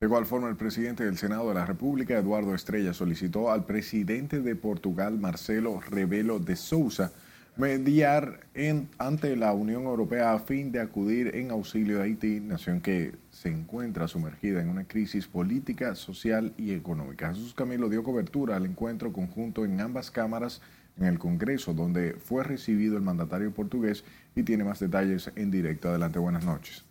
De 0.00 0.06
igual 0.06 0.24
forma, 0.24 0.48
el 0.48 0.56
presidente 0.56 1.04
del 1.04 1.18
Senado 1.18 1.50
de 1.50 1.54
la 1.54 1.66
República, 1.66 2.16
Eduardo 2.16 2.54
Estrella, 2.54 2.94
solicitó 2.94 3.50
al 3.50 3.66
presidente 3.66 4.40
de 4.40 4.56
Portugal, 4.56 5.18
Marcelo 5.18 5.82
Rebelo 5.82 6.38
de 6.38 6.56
Sousa, 6.56 7.12
mediar 7.56 8.40
en, 8.54 8.88
ante 8.98 9.36
la 9.36 9.52
Unión 9.52 9.84
Europea 9.84 10.32
a 10.32 10.38
fin 10.40 10.72
de 10.72 10.80
acudir 10.80 11.36
en 11.36 11.50
auxilio 11.50 11.98
de 11.98 12.04
Haití, 12.04 12.40
nación 12.40 12.80
que 12.80 13.12
se 13.30 13.48
encuentra 13.48 14.08
sumergida 14.08 14.60
en 14.60 14.68
una 14.68 14.84
crisis 14.84 15.28
política, 15.28 15.94
social 15.94 16.52
y 16.56 16.72
económica. 16.72 17.28
Jesús 17.28 17.54
Camilo 17.54 17.88
dio 17.88 18.02
cobertura 18.02 18.56
al 18.56 18.66
encuentro 18.66 19.12
conjunto 19.12 19.64
en 19.64 19.80
ambas 19.80 20.10
cámaras 20.10 20.60
en 20.96 21.06
el 21.06 21.18
Congreso, 21.18 21.74
donde 21.74 22.14
fue 22.14 22.44
recibido 22.44 22.96
el 22.96 23.02
mandatario 23.02 23.52
portugués 23.52 24.04
y 24.34 24.42
tiene 24.42 24.64
más 24.64 24.80
detalles 24.80 25.30
en 25.36 25.50
directo. 25.50 25.88
Adelante, 25.88 26.18
buenas 26.18 26.44
noches. 26.44 26.84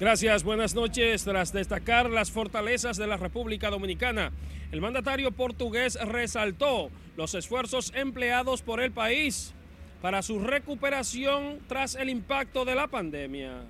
Gracias, 0.00 0.42
buenas 0.42 0.74
noches. 0.74 1.22
Tras 1.22 1.52
destacar 1.52 2.10
las 2.10 2.32
fortalezas 2.32 2.96
de 2.96 3.06
la 3.06 3.16
República 3.16 3.70
Dominicana, 3.70 4.32
el 4.72 4.80
mandatario 4.80 5.30
portugués 5.30 5.96
resaltó 6.04 6.90
los 7.16 7.36
esfuerzos 7.36 7.92
empleados 7.94 8.62
por 8.62 8.80
el 8.80 8.90
país 8.90 9.54
para 10.02 10.22
su 10.22 10.40
recuperación 10.40 11.60
tras 11.68 11.94
el 11.94 12.08
impacto 12.08 12.64
de 12.64 12.74
la 12.74 12.88
pandemia. 12.88 13.62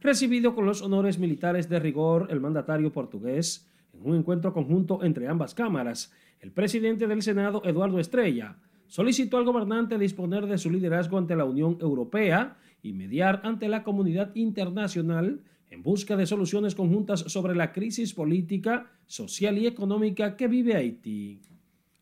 Recibido 0.00 0.56
con 0.56 0.66
los 0.66 0.82
honores 0.82 1.20
militares 1.20 1.68
de 1.68 1.78
rigor, 1.78 2.26
el 2.30 2.40
mandatario 2.40 2.92
portugués, 2.92 3.70
en 3.94 4.10
un 4.10 4.16
encuentro 4.18 4.52
conjunto 4.52 5.04
entre 5.04 5.28
ambas 5.28 5.54
cámaras, 5.54 6.12
el 6.40 6.50
presidente 6.50 7.06
del 7.06 7.22
Senado, 7.22 7.62
Eduardo 7.64 8.00
Estrella, 8.00 8.56
solicitó 8.88 9.38
al 9.38 9.44
gobernante 9.44 9.98
disponer 9.98 10.46
de 10.46 10.58
su 10.58 10.70
liderazgo 10.70 11.18
ante 11.18 11.36
la 11.36 11.44
Unión 11.44 11.78
Europea 11.80 12.56
y 12.82 12.92
mediar 12.92 13.40
ante 13.44 13.68
la 13.68 13.82
comunidad 13.82 14.34
internacional 14.34 15.40
en 15.70 15.82
busca 15.82 16.16
de 16.16 16.26
soluciones 16.26 16.74
conjuntas 16.74 17.20
sobre 17.20 17.54
la 17.54 17.72
crisis 17.72 18.14
política, 18.14 18.90
social 19.06 19.58
y 19.58 19.66
económica 19.66 20.36
que 20.36 20.48
vive 20.48 20.76
Haití. 20.76 21.40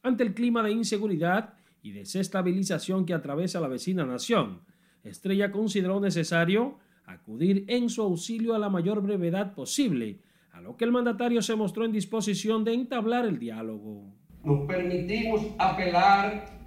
Ante 0.02 0.22
el 0.22 0.34
clima 0.34 0.62
de 0.62 0.72
inseguridad 0.72 1.54
y 1.82 1.92
desestabilización 1.92 3.06
que 3.06 3.14
atraviesa 3.14 3.60
la 3.60 3.68
vecina 3.68 4.04
nación, 4.04 4.60
Estrella 5.02 5.50
consideró 5.50 6.00
necesario 6.00 6.78
acudir 7.06 7.64
en 7.68 7.90
su 7.90 8.02
auxilio 8.02 8.54
a 8.54 8.58
la 8.58 8.70
mayor 8.70 9.02
brevedad 9.02 9.54
posible, 9.54 10.20
a 10.52 10.60
lo 10.60 10.76
que 10.76 10.84
el 10.84 10.92
mandatario 10.92 11.42
se 11.42 11.56
mostró 11.56 11.84
en 11.84 11.92
disposición 11.92 12.64
de 12.64 12.74
entablar 12.74 13.26
el 13.26 13.38
diálogo. 13.38 14.04
Nos 14.44 14.66
permitimos 14.66 15.42
apelar 15.58 16.63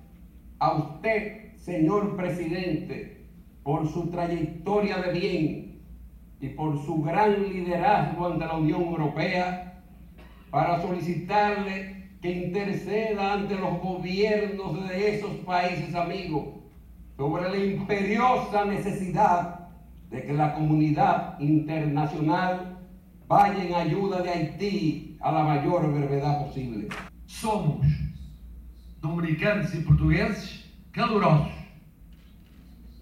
a 0.59 0.73
usted, 0.73 1.55
señor 1.57 2.15
presidente, 2.15 3.27
por 3.63 3.87
su 3.87 4.09
trayectoria 4.09 4.97
de 4.97 5.19
bien 5.19 5.81
y 6.39 6.49
por 6.49 6.83
su 6.85 7.01
gran 7.01 7.43
liderazgo 7.51 8.27
ante 8.27 8.45
la 8.45 8.55
Unión 8.55 8.83
Europea, 8.83 9.81
para 10.49 10.81
solicitarle 10.81 11.97
que 12.21 12.31
interceda 12.31 13.33
ante 13.33 13.55
los 13.55 13.79
gobiernos 13.81 14.87
de 14.87 15.15
esos 15.15 15.31
países 15.45 15.93
amigos 15.93 16.45
sobre 17.15 17.49
la 17.49 17.57
imperiosa 17.57 18.65
necesidad 18.65 19.67
de 20.09 20.23
que 20.23 20.33
la 20.33 20.53
comunidad 20.53 21.39
internacional 21.39 22.77
vaya 23.27 23.63
en 23.63 23.73
ayuda 23.73 24.21
de 24.21 24.29
Haití 24.29 25.17
a 25.19 25.31
la 25.31 25.43
mayor 25.43 25.93
brevedad 25.93 26.45
posible. 26.45 26.87
Somos 27.25 27.85
dominicanos 29.01 29.73
e 29.73 29.81
portugueses 29.81 30.65
calorosos, 30.91 31.53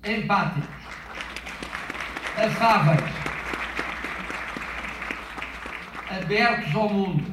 empáticos, 0.04 0.70
afáveis, 2.38 3.12
abertos 6.10 6.76
ao 6.76 6.90
mundo, 6.90 7.24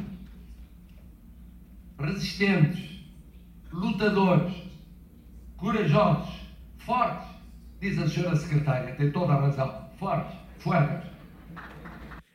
resistentes, 1.99 3.05
lutadores, 3.73 4.55
corajosos, 5.57 6.41
fortes, 6.79 7.29
diz 7.81 7.99
a 7.99 8.09
senhora 8.09 8.37
secretária, 8.37 8.95
tem 8.95 9.11
toda 9.11 9.33
a 9.35 9.41
razão, 9.41 9.91
fortes, 9.99 10.37
fuertes. 10.59 11.11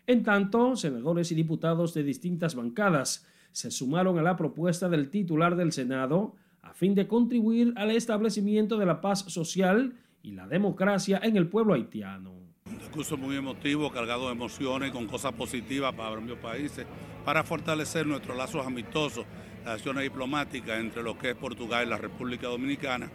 En 0.08 0.24
tanto, 0.24 0.76
senadores 0.76 1.32
y 1.32 1.36
diputados 1.36 1.94
de 1.94 2.04
distintas 2.04 2.56
bancadas 2.56 3.28
se 3.52 3.72
sumaron 3.72 4.20
a 4.20 4.22
la 4.22 4.36
propuesta 4.36 4.90
del 4.90 5.10
titular 5.10 5.56
del 5.56 5.72
Senado 5.72 6.36
a 6.62 6.74
fin 6.74 6.96
de 6.96 7.08
contribuir 7.08 7.74
al 7.78 7.92
establecimiento 7.92 8.78
de 8.78 8.86
la 8.86 9.02
paz 9.02 9.20
social 9.28 9.96
y 10.22 10.32
la 10.32 10.48
democracia 10.48 11.20
en 11.24 11.38
el 11.38 11.48
pueblo 11.48 11.74
haitiano. 11.74 12.34
Un 12.66 12.80
discurso 12.80 13.16
muy 13.16 13.38
emotivo, 13.38 13.90
cargado 13.92 14.26
de 14.26 14.34
emociones, 14.34 14.92
con 14.92 15.08
cosas 15.08 15.32
positivas 15.34 15.94
para 15.94 16.18
ambos 16.18 16.38
países, 16.40 16.86
para 17.24 17.44
fortalecer 17.44 18.06
nuestros 18.06 18.36
lazos 18.36 18.66
amistosos, 18.66 19.26
relaciones 19.64 20.04
diplomáticas 20.04 20.80
entre 20.80 21.02
lo 21.02 21.18
que 21.18 21.30
es 21.30 21.36
Portugal 21.36 21.88
y 21.88 21.90
la 21.90 21.98
República 21.98 22.48
Dominicana. 22.48 23.10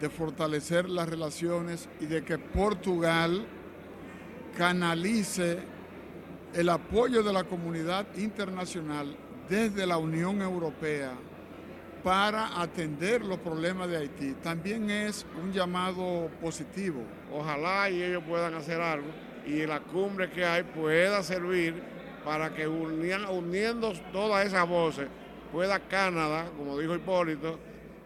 De 0.00 0.08
fortalecer 0.08 0.88
las 0.88 1.08
relaciones 1.08 1.90
y 2.00 2.06
de 2.06 2.24
que 2.24 2.38
Portugal 2.38 3.44
canalice 4.56 5.58
el 6.54 6.68
apoyo 6.70 7.22
de 7.22 7.32
la 7.32 7.44
comunidad 7.44 8.06
internacional 8.16 9.14
desde 9.50 9.84
la 9.84 9.98
Unión 9.98 10.40
Europea 10.40 11.10
para 12.04 12.62
atender 12.62 13.22
los 13.24 13.38
problemas 13.40 13.90
de 13.90 13.96
Haití. 13.96 14.32
También 14.42 14.88
es 14.88 15.26
un 15.42 15.52
llamado 15.52 16.30
positivo. 16.40 17.02
Ojalá 17.32 17.90
y 17.90 18.02
ellos 18.02 18.22
puedan 18.26 18.54
hacer 18.54 18.80
algo 18.80 19.08
y 19.44 19.66
la 19.66 19.80
cumbre 19.80 20.30
que 20.30 20.44
hay 20.44 20.62
pueda 20.62 21.22
servir 21.24 21.82
para 22.24 22.54
que 22.54 22.68
uniendo 22.68 23.92
todas 24.12 24.46
esas 24.46 24.68
voces 24.68 25.08
pueda 25.50 25.80
Canadá, 25.80 26.46
como 26.56 26.78
dijo 26.78 26.94
Hipólito, 26.94 27.58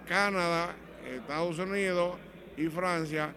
Canadá, 0.09 0.75
Estados 1.07 1.59
Unidos 1.59 2.17
y 2.57 2.69
Francia 2.69 3.35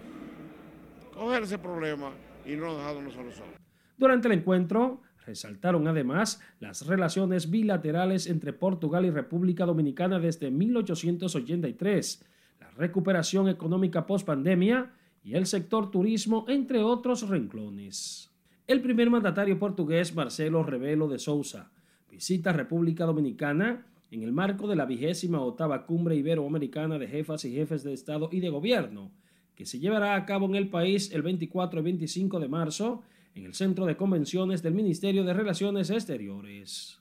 coger 1.13 1.43
ese 1.43 1.57
problema 1.57 2.11
y 2.45 2.55
no 2.55 2.77
dejarlo 2.77 3.01
nosotros 3.01 3.35
solos. 3.35 3.55
Durante 3.97 4.27
el 4.27 4.35
encuentro, 4.35 5.01
Resaltaron 5.27 5.89
además 5.89 6.41
las 6.61 6.87
relaciones 6.87 7.51
bilaterales 7.51 8.27
entre 8.27 8.53
Portugal 8.53 9.05
y 9.05 9.09
República 9.09 9.65
Dominicana 9.65 10.19
desde 10.19 10.49
1883, 10.51 12.25
la 12.61 12.71
recuperación 12.71 13.49
económica 13.49 14.07
post-pandemia 14.07 14.89
y 15.25 15.35
el 15.35 15.45
sector 15.45 15.91
turismo, 15.91 16.45
entre 16.47 16.81
otros 16.81 17.27
renglones. 17.27 18.31
El 18.67 18.81
primer 18.81 19.09
mandatario 19.09 19.59
portugués, 19.59 20.15
Marcelo 20.15 20.63
Rebelo 20.63 21.09
de 21.09 21.19
Sousa, 21.19 21.71
visita 22.09 22.53
República 22.53 23.03
Dominicana 23.03 23.85
en 24.09 24.23
el 24.23 24.31
marco 24.31 24.65
de 24.65 24.77
la 24.77 24.85
vigésima 24.85 25.41
octava 25.41 25.85
cumbre 25.85 26.15
iberoamericana 26.15 26.97
de 26.97 27.07
jefas 27.07 27.43
y 27.43 27.51
jefes 27.51 27.83
de 27.83 27.91
Estado 27.91 28.29
y 28.31 28.39
de 28.39 28.47
Gobierno, 28.47 29.11
que 29.55 29.65
se 29.65 29.77
llevará 29.77 30.15
a 30.15 30.25
cabo 30.25 30.45
en 30.45 30.55
el 30.55 30.69
país 30.69 31.11
el 31.11 31.21
24 31.21 31.81
y 31.81 31.83
25 31.83 32.39
de 32.39 32.47
marzo 32.47 33.03
en 33.37 33.45
el 33.45 33.53
Centro 33.53 33.85
de 33.85 33.95
Convenciones 33.95 34.63
del 34.63 34.73
Ministerio 34.73 35.23
de 35.23 35.33
Relaciones 35.33 35.89
Exteriores. 35.89 36.99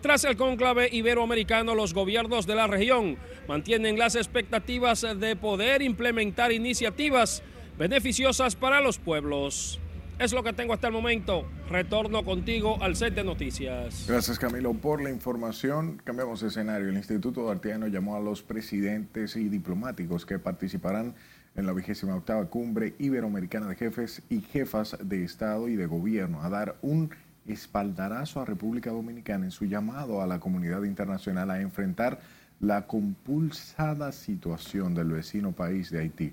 Tras 0.00 0.24
el 0.24 0.36
conclave 0.36 0.88
iberoamericano, 0.92 1.74
los 1.74 1.92
gobiernos 1.92 2.46
de 2.46 2.54
la 2.54 2.68
región 2.68 3.16
mantienen 3.48 3.98
las 3.98 4.14
expectativas 4.14 5.04
de 5.18 5.34
poder 5.34 5.82
implementar 5.82 6.52
iniciativas 6.52 7.42
beneficiosas 7.76 8.54
para 8.54 8.80
los 8.80 8.98
pueblos. 8.98 9.80
Es 10.18 10.32
lo 10.32 10.42
que 10.42 10.52
tengo 10.52 10.72
hasta 10.72 10.86
el 10.86 10.94
momento. 10.94 11.46
Retorno 11.68 12.24
contigo 12.24 12.78
al 12.80 12.96
set 12.96 13.14
de 13.14 13.24
noticias. 13.24 14.06
Gracias 14.08 14.38
Camilo 14.38 14.72
por 14.72 15.02
la 15.02 15.10
información. 15.10 16.00
Cambiamos 16.04 16.40
de 16.40 16.48
escenario. 16.48 16.88
El 16.88 16.96
Instituto 16.96 17.44
Dartiano 17.44 17.86
llamó 17.88 18.16
a 18.16 18.20
los 18.20 18.42
presidentes 18.42 19.36
y 19.36 19.48
diplomáticos 19.48 20.24
que 20.24 20.38
participarán 20.38 21.16
en 21.56 21.66
la 21.66 21.72
vigésima 21.72 22.14
octava 22.14 22.44
cumbre 22.46 22.94
iberoamericana 22.98 23.66
de 23.66 23.76
jefes 23.76 24.22
y 24.28 24.40
jefas 24.40 24.96
de 25.02 25.24
Estado 25.24 25.68
y 25.68 25.76
de 25.76 25.86
Gobierno 25.86 26.42
a 26.42 26.50
dar 26.50 26.76
un 26.82 27.10
espaldarazo 27.46 28.40
a 28.40 28.44
República 28.44 28.90
Dominicana 28.90 29.46
en 29.46 29.50
su 29.50 29.64
llamado 29.64 30.20
a 30.20 30.26
la 30.26 30.38
comunidad 30.38 30.82
internacional 30.82 31.50
a 31.50 31.60
enfrentar 31.60 32.20
la 32.60 32.86
compulsada 32.86 34.12
situación 34.12 34.94
del 34.94 35.12
vecino 35.12 35.52
país 35.52 35.90
de 35.90 36.00
Haití. 36.00 36.32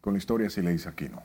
Con 0.00 0.14
la 0.14 0.18
historia 0.18 0.50
se 0.50 0.62
le 0.62 0.72
dice 0.72 0.88
aquí 0.88 1.08
no. 1.08 1.22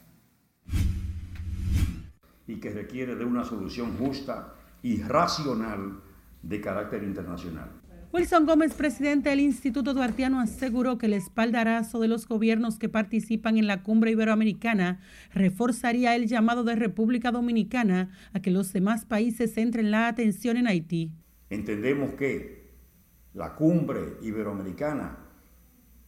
Y 2.47 2.55
que 2.55 2.69
requiere 2.71 3.15
de 3.15 3.25
una 3.25 3.43
solución 3.43 3.97
justa 3.97 4.53
y 4.81 5.01
racional 5.01 5.99
de 6.41 6.61
carácter 6.61 7.03
internacional. 7.03 7.69
Wilson 8.13 8.45
Gómez, 8.45 8.73
presidente 8.73 9.29
del 9.29 9.41
Instituto 9.41 9.93
Duartiano, 9.93 10.39
aseguró 10.39 10.97
que 10.97 11.07
el 11.07 11.13
espaldarazo 11.13 11.99
de 11.99 12.07
los 12.07 12.25
gobiernos 12.25 12.79
que 12.79 12.87
participan 12.87 13.57
en 13.57 13.67
la 13.67 13.83
cumbre 13.83 14.11
iberoamericana 14.11 15.01
reforzaría 15.33 16.15
el 16.15 16.27
llamado 16.27 16.63
de 16.63 16.75
República 16.75 17.31
Dominicana 17.31 18.11
a 18.31 18.39
que 18.39 18.49
los 18.49 18.71
demás 18.71 19.03
países 19.03 19.53
centren 19.53 19.91
la 19.91 20.07
atención 20.07 20.55
en 20.55 20.67
Haití. 20.67 21.11
Entendemos 21.49 22.13
que 22.13 22.71
la 23.33 23.53
cumbre 23.53 24.17
iberoamericana 24.21 25.17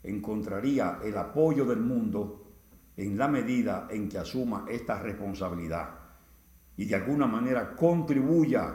encontraría 0.02 1.00
el 1.04 1.18
apoyo 1.18 1.66
del 1.66 1.82
mundo 1.82 2.56
en 2.96 3.18
la 3.18 3.28
medida 3.28 3.90
en 3.92 4.08
que 4.08 4.20
asuma 4.20 4.66
esta 4.70 5.02
responsabilidad 5.02 5.90
y 6.78 6.86
de 6.86 6.96
alguna 6.96 7.28
manera 7.28 7.76
contribuya 7.76 8.74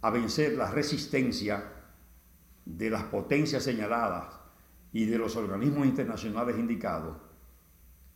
a 0.00 0.10
vencer 0.10 0.54
la 0.54 0.72
resistencia 0.72 1.73
de 2.64 2.90
las 2.90 3.04
potencias 3.04 3.62
señaladas 3.62 4.40
y 4.92 5.06
de 5.06 5.18
los 5.18 5.36
organismos 5.36 5.86
internacionales 5.86 6.58
indicados 6.58 7.16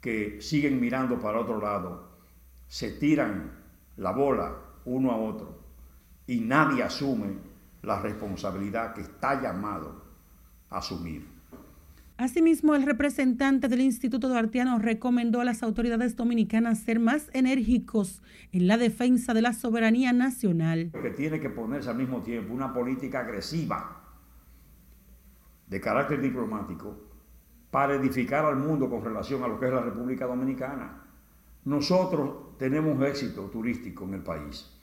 que 0.00 0.40
siguen 0.40 0.81
mirando 0.81 1.19
para 1.19 1.40
otro 1.40 1.61
lado, 1.61 2.09
se 2.69 2.93
tiran 2.93 3.52
la 3.97 4.12
bola 4.12 4.55
uno 4.85 5.11
a 5.11 5.17
otro 5.17 5.59
y 6.26 6.40
nadie 6.40 6.83
asume 6.83 7.33
la 7.83 8.00
responsabilidad 8.00 8.95
que 8.95 9.02
está 9.02 9.40
llamado 9.40 10.05
a 10.71 10.78
asumir. 10.78 11.26
Asimismo, 12.17 12.75
el 12.75 12.83
representante 12.83 13.69
del 13.69 13.81
Instituto 13.81 14.28
Duartiano 14.28 14.81
recomendó 14.81 15.40
a 15.40 15.45
las 15.45 15.62
autoridades 15.62 16.17
dominicanas 16.17 16.81
ser 16.81 16.99
más 16.99 17.31
enérgicos 17.33 18.23
en 18.50 18.67
la 18.67 18.76
defensa 18.76 19.35
de 19.35 19.43
la 19.43 19.52
soberanía 19.52 20.12
nacional. 20.12 20.90
Que 21.00 21.11
tiene 21.11 21.38
que 21.38 21.49
ponerse 21.49 21.90
al 21.90 21.97
mismo 21.97 22.21
tiempo 22.23 22.52
una 22.52 22.75
política 22.75 23.21
agresiva 23.21 23.98
de 25.68 25.80
carácter 25.80 26.20
diplomático 26.20 26.96
para 27.70 27.94
edificar 27.94 28.44
al 28.44 28.56
mundo 28.56 28.88
con 28.88 29.04
relación 29.04 29.42
a 29.42 29.48
lo 29.48 29.58
que 29.58 29.66
es 29.66 29.72
la 29.72 29.82
República 29.82 30.26
Dominicana. 30.26 31.04
Nosotros 31.64 32.56
tenemos 32.58 33.02
éxito 33.06 33.42
turístico 33.44 34.04
en 34.04 34.14
el 34.14 34.22
país 34.22 34.75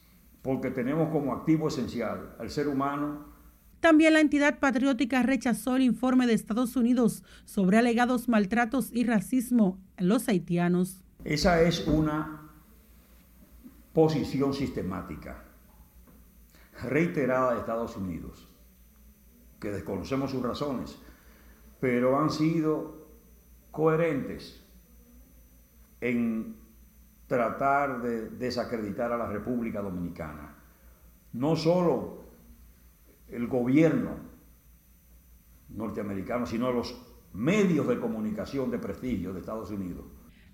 porque 0.42 0.70
tenemos 0.70 1.10
como 1.10 1.34
activo 1.34 1.68
esencial 1.68 2.36
al 2.39 2.50
ser 2.51 2.68
humano 2.68 3.36
también 3.86 4.13
la 4.13 4.20
entidad 4.20 4.58
patriótica 4.58 5.22
rechazó 5.22 5.75
el 5.75 5.84
informe 5.84 6.25
de 6.25 6.34
Estados 6.34 6.75
Unidos 6.75 7.24
sobre 7.46 7.77
alegados 7.77 8.27
maltratos 8.27 8.89
y 8.92 9.04
racismo 9.04 9.77
en 9.98 10.08
los 10.08 10.27
haitianos. 10.27 11.04
Esa 11.24 11.62
es 11.62 11.86
una 11.88 12.50
posición 13.94 14.56
sistemática, 14.56 15.44
reiterada 16.82 17.54
de 17.54 17.60
Estados 17.60 17.96
Unidos, 17.96 18.50
que 19.60 19.72
desconocemos 19.72 20.32
sus 20.32 20.42
razones, 20.42 21.00
pero 21.80 22.20
han 22.20 22.30
sido 22.30 23.08
coherentes 23.72 24.64
en 26.02 26.56
tratar 27.28 28.02
de 28.02 28.30
desacreditar 28.30 29.12
a 29.12 29.18
la 29.18 29.28
República 29.28 29.82
Dominicana. 29.82 30.56
No 31.34 31.56
solo 31.56 32.24
el 33.28 33.48
gobierno 33.48 34.18
norteamericano, 35.70 36.46
sino 36.46 36.72
los 36.72 36.96
medios 37.34 37.88
de 37.88 38.00
comunicación 38.00 38.72
de 38.72 38.80
prestigio 38.80 39.34
de 39.34 39.40
Estados 39.40 39.72
Unidos. 39.72 40.06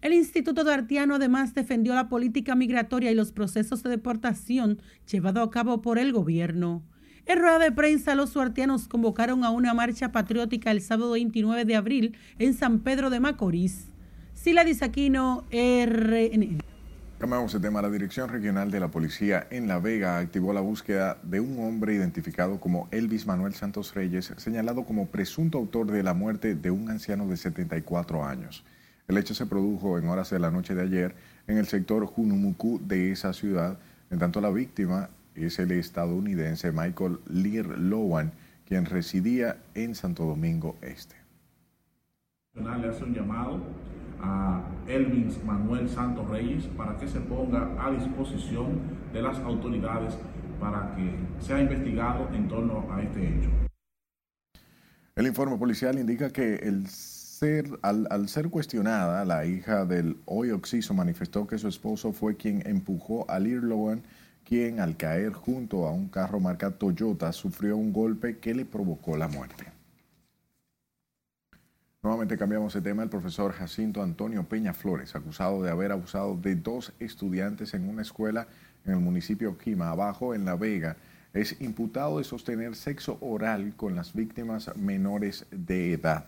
El 0.01 0.13
Instituto 0.13 0.63
Dartiano 0.63 1.15
además 1.15 1.53
defendió 1.53 1.93
la 1.93 2.09
política 2.09 2.55
migratoria 2.55 3.11
y 3.11 3.15
los 3.15 3.31
procesos 3.31 3.83
de 3.83 3.91
deportación 3.91 4.81
llevado 5.05 5.43
a 5.43 5.51
cabo 5.51 5.81
por 5.83 5.99
el 5.99 6.11
gobierno. 6.11 6.83
En 7.27 7.39
rueda 7.39 7.59
de 7.59 7.71
prensa, 7.71 8.15
los 8.15 8.31
suartianos 8.31 8.87
convocaron 8.87 9.43
a 9.43 9.51
una 9.51 9.73
marcha 9.73 10.11
patriótica 10.11 10.71
el 10.71 10.81
sábado 10.81 11.11
29 11.11 11.65
de 11.65 11.75
abril 11.75 12.17
en 12.39 12.53
San 12.53 12.79
Pedro 12.79 13.09
de 13.09 13.19
Macorís. 13.19 13.85
Sila 14.33 14.63
Disaquino, 14.63 15.43
RNN. 15.51 16.61
Cambiamos 17.19 17.53
el 17.53 17.61
tema. 17.61 17.83
La 17.83 17.91
Dirección 17.91 18.29
Regional 18.29 18.71
de 18.71 18.79
la 18.79 18.89
Policía 18.89 19.45
en 19.51 19.67
La 19.67 19.77
Vega 19.77 20.17
activó 20.17 20.51
la 20.53 20.61
búsqueda 20.61 21.19
de 21.21 21.39
un 21.39 21.59
hombre 21.63 21.93
identificado 21.93 22.59
como 22.59 22.87
Elvis 22.89 23.27
Manuel 23.27 23.53
Santos 23.53 23.93
Reyes, 23.93 24.33
señalado 24.37 24.83
como 24.85 25.05
presunto 25.05 25.59
autor 25.59 25.91
de 25.91 26.01
la 26.01 26.15
muerte 26.15 26.55
de 26.55 26.71
un 26.71 26.89
anciano 26.89 27.27
de 27.27 27.37
74 27.37 28.25
años. 28.25 28.63
El 29.07 29.19
hecho 29.19 29.35
se 29.35 29.45
produjo 29.45 29.99
en 29.99 30.09
horas 30.09 30.31
de 30.31 30.39
la 30.39 30.49
noche 30.49 30.73
de 30.73 30.81
ayer 30.81 31.15
en 31.45 31.59
el 31.59 31.67
sector 31.67 32.07
Junumuku 32.07 32.79
de 32.83 33.11
esa 33.11 33.33
ciudad, 33.33 33.77
en 34.09 34.17
tanto 34.17 34.41
la 34.41 34.49
víctima 34.49 35.11
es 35.35 35.59
el 35.59 35.71
estadounidense 35.71 36.71
Michael 36.71 37.19
Lear 37.27 37.77
Lowan, 37.77 38.31
quien 38.67 38.85
residía 38.85 39.57
en 39.75 39.95
Santo 39.95 40.25
Domingo 40.25 40.77
Este. 40.81 41.15
Le 42.53 42.89
hace 42.89 43.03
un 43.03 43.13
llamado 43.13 43.61
a 44.21 44.61
Elvin 44.87 45.29
Manuel 45.45 45.89
Santos 45.89 46.29
Reyes 46.29 46.65
para 46.77 46.97
que 46.97 47.07
se 47.07 47.19
ponga 47.21 47.69
a 47.79 47.91
disposición 47.91 48.79
de 49.13 49.21
las 49.21 49.37
autoridades 49.39 50.17
para 50.59 50.93
que 50.95 51.15
sea 51.43 51.59
investigado 51.59 52.29
en 52.33 52.47
torno 52.47 52.85
a 52.91 53.01
este 53.01 53.27
hecho. 53.27 53.49
El 55.15 55.27
informe 55.27 55.57
policial 55.57 55.97
indica 55.97 56.29
que 56.31 56.55
el 56.55 56.87
ser, 56.87 57.65
al, 57.81 58.07
al, 58.11 58.29
ser 58.29 58.49
cuestionada, 58.49 59.25
la 59.25 59.45
hija 59.45 59.85
del 59.85 60.17
hoy 60.25 60.51
Oxiso 60.51 60.93
manifestó 60.93 61.47
que 61.47 61.57
su 61.57 61.67
esposo 61.67 62.13
fue 62.13 62.37
quien 62.37 62.61
empujó 62.65 63.29
a 63.29 63.39
Lear 63.39 63.63
Lowan, 63.63 64.03
quien 64.51 64.81
al 64.81 64.97
caer 64.97 65.31
junto 65.31 65.87
a 65.87 65.91
un 65.91 66.09
carro 66.09 66.41
marca 66.41 66.71
Toyota 66.71 67.31
sufrió 67.31 67.77
un 67.77 67.93
golpe 67.93 68.39
que 68.39 68.53
le 68.53 68.65
provocó 68.65 69.15
la 69.15 69.29
muerte. 69.29 69.63
Nuevamente 72.03 72.37
cambiamos 72.37 72.73
de 72.73 72.81
tema. 72.81 73.01
El 73.01 73.07
profesor 73.07 73.53
Jacinto 73.53 74.03
Antonio 74.03 74.43
Peña 74.43 74.73
Flores, 74.73 75.15
acusado 75.15 75.63
de 75.63 75.71
haber 75.71 75.93
abusado 75.93 76.35
de 76.35 76.57
dos 76.57 76.91
estudiantes 76.99 77.73
en 77.75 77.87
una 77.87 78.01
escuela 78.01 78.45
en 78.85 78.91
el 78.91 78.99
municipio 78.99 79.57
Quima, 79.57 79.87
abajo 79.87 80.35
en 80.35 80.43
La 80.43 80.57
Vega, 80.57 80.97
es 81.33 81.61
imputado 81.61 82.17
de 82.17 82.25
sostener 82.25 82.75
sexo 82.75 83.19
oral 83.21 83.73
con 83.77 83.95
las 83.95 84.11
víctimas 84.11 84.75
menores 84.75 85.45
de 85.51 85.93
edad. 85.93 86.25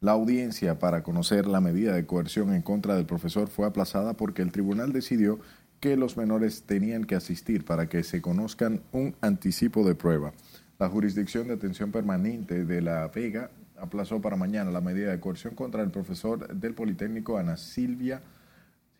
La 0.00 0.10
audiencia 0.10 0.80
para 0.80 1.04
conocer 1.04 1.46
la 1.46 1.60
medida 1.60 1.94
de 1.94 2.06
coerción 2.06 2.52
en 2.54 2.62
contra 2.62 2.96
del 2.96 3.06
profesor 3.06 3.46
fue 3.46 3.68
aplazada 3.68 4.14
porque 4.14 4.42
el 4.42 4.50
tribunal 4.50 4.92
decidió 4.92 5.38
que 5.82 5.96
los 5.96 6.16
menores 6.16 6.62
tenían 6.62 7.04
que 7.04 7.16
asistir 7.16 7.64
para 7.64 7.88
que 7.88 8.04
se 8.04 8.22
conozcan 8.22 8.82
un 8.92 9.16
anticipo 9.20 9.84
de 9.84 9.96
prueba. 9.96 10.32
La 10.78 10.88
jurisdicción 10.88 11.48
de 11.48 11.54
atención 11.54 11.90
permanente 11.90 12.64
de 12.64 12.80
La 12.80 13.08
Vega 13.08 13.50
aplazó 13.76 14.20
para 14.20 14.36
mañana 14.36 14.70
la 14.70 14.80
medida 14.80 15.10
de 15.10 15.18
coerción 15.18 15.56
contra 15.56 15.82
el 15.82 15.90
profesor 15.90 16.54
del 16.54 16.74
Politécnico 16.74 17.36
Ana 17.36 17.56
Silvia 17.56 18.22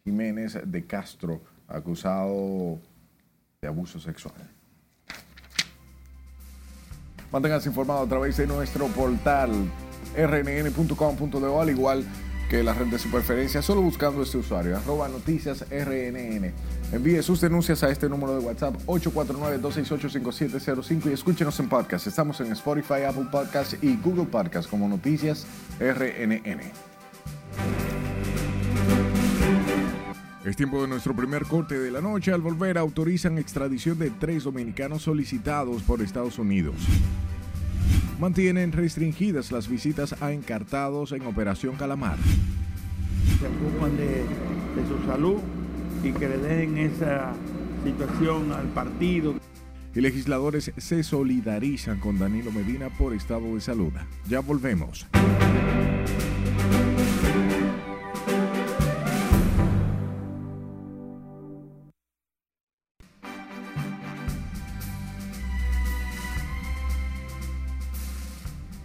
Jiménez 0.02 0.58
de 0.66 0.84
Castro, 0.84 1.40
acusado 1.68 2.80
de 3.60 3.68
abuso 3.68 4.00
sexual. 4.00 4.34
Manténganse 7.30 7.68
informados 7.68 8.06
a 8.06 8.08
través 8.08 8.36
de 8.38 8.48
nuestro 8.48 8.88
portal 8.88 9.52
rnn.com.de, 10.16 11.60
al 11.60 11.70
igual 11.70 12.04
que 12.52 12.62
la 12.62 12.74
red 12.74 12.88
de 12.88 12.98
su 12.98 13.10
preferencia, 13.10 13.62
solo 13.62 13.80
buscando 13.80 14.22
este 14.22 14.36
usuario, 14.36 14.76
arroba 14.76 15.08
noticias 15.08 15.64
RNN. 15.70 16.52
Envíe 16.92 17.22
sus 17.22 17.40
denuncias 17.40 17.82
a 17.82 17.88
este 17.88 18.10
número 18.10 18.34
de 18.34 18.40
WhatsApp 18.40 18.74
849-268-5705 18.84 21.08
y 21.08 21.14
escúchenos 21.14 21.58
en 21.60 21.70
podcast. 21.70 22.08
Estamos 22.08 22.38
en 22.42 22.52
Spotify, 22.52 23.04
Apple 23.08 23.28
Podcasts 23.32 23.78
y 23.80 23.96
Google 23.96 24.26
Podcasts 24.26 24.70
como 24.70 24.86
Noticias 24.86 25.46
RNN. 25.80 26.60
Es 30.44 30.54
tiempo 30.54 30.82
de 30.82 30.88
nuestro 30.88 31.16
primer 31.16 31.44
corte 31.44 31.78
de 31.78 31.90
la 31.90 32.02
noche. 32.02 32.32
Al 32.32 32.42
volver 32.42 32.76
autorizan 32.76 33.38
extradición 33.38 33.98
de 33.98 34.10
tres 34.10 34.44
dominicanos 34.44 35.00
solicitados 35.00 35.82
por 35.84 36.02
Estados 36.02 36.38
Unidos. 36.38 36.74
Mantienen 38.18 38.72
restringidas 38.72 39.50
las 39.50 39.68
visitas 39.68 40.22
a 40.22 40.32
encartados 40.32 41.12
en 41.12 41.26
Operación 41.26 41.76
Calamar. 41.76 42.18
Se 43.40 43.46
ocupan 43.46 43.96
de, 43.96 44.06
de 44.06 44.88
su 44.88 45.06
salud 45.06 45.40
y 46.04 46.12
que 46.12 46.28
le 46.28 46.38
den 46.38 46.78
esa 46.78 47.32
situación 47.84 48.52
al 48.52 48.66
partido. 48.68 49.34
Y 49.94 50.00
legisladores 50.00 50.72
se 50.76 51.02
solidarizan 51.02 52.00
con 52.00 52.18
Danilo 52.18 52.50
Medina 52.50 52.88
por 52.90 53.12
estado 53.12 53.54
de 53.54 53.60
salud. 53.60 53.92
Ya 54.28 54.40
volvemos. 54.40 55.06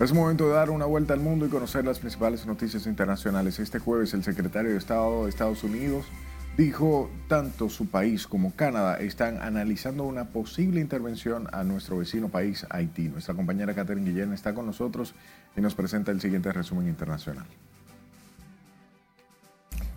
Es 0.07 0.13
momento 0.13 0.47
de 0.47 0.53
dar 0.53 0.69
una 0.69 0.85
vuelta 0.85 1.13
al 1.13 1.19
mundo 1.19 1.45
y 1.45 1.49
conocer 1.49 1.83
las 1.83 1.99
principales 1.99 2.45
noticias 2.45 2.87
internacionales. 2.87 3.59
Este 3.59 3.77
jueves 3.77 4.13
el 4.13 4.23
secretario 4.23 4.71
de 4.71 4.77
Estado 4.77 5.25
de 5.25 5.29
Estados 5.29 5.65
Unidos 5.65 6.05
dijo 6.55 7.09
tanto 7.27 7.67
su 7.67 7.87
país 7.87 8.25
como 8.25 8.53
Canadá 8.53 8.99
están 9.01 9.41
analizando 9.41 10.05
una 10.05 10.23
posible 10.29 10.79
intervención 10.79 11.49
a 11.51 11.65
nuestro 11.65 11.97
vecino 11.97 12.29
país 12.29 12.65
Haití. 12.69 13.09
Nuestra 13.09 13.35
compañera 13.35 13.73
Catherine 13.73 14.09
Guillén 14.09 14.31
está 14.31 14.53
con 14.53 14.65
nosotros 14.65 15.13
y 15.57 15.59
nos 15.59 15.75
presenta 15.75 16.13
el 16.13 16.21
siguiente 16.21 16.53
resumen 16.53 16.87
internacional. 16.87 17.45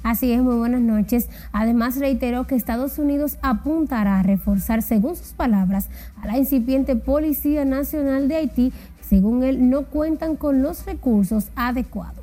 Así 0.02 0.32
es, 0.32 0.40
muy 0.40 0.56
buenas 0.56 0.80
noches. 0.80 1.28
Además, 1.52 1.98
reiteró 1.98 2.46
que 2.46 2.54
Estados 2.54 2.98
Unidos 2.98 3.36
apuntará 3.42 4.20
a 4.20 4.22
reforzar, 4.22 4.82
según 4.82 5.14
sus 5.14 5.34
palabras, 5.34 5.90
a 6.22 6.26
la 6.26 6.38
incipiente 6.38 6.96
Policía 6.96 7.66
Nacional 7.66 8.26
de 8.26 8.36
Haití 8.36 8.72
según 9.10 9.42
él, 9.42 9.68
no 9.68 9.86
cuentan 9.86 10.36
con 10.36 10.62
los 10.62 10.86
recursos 10.86 11.48
adecuados. 11.56 12.20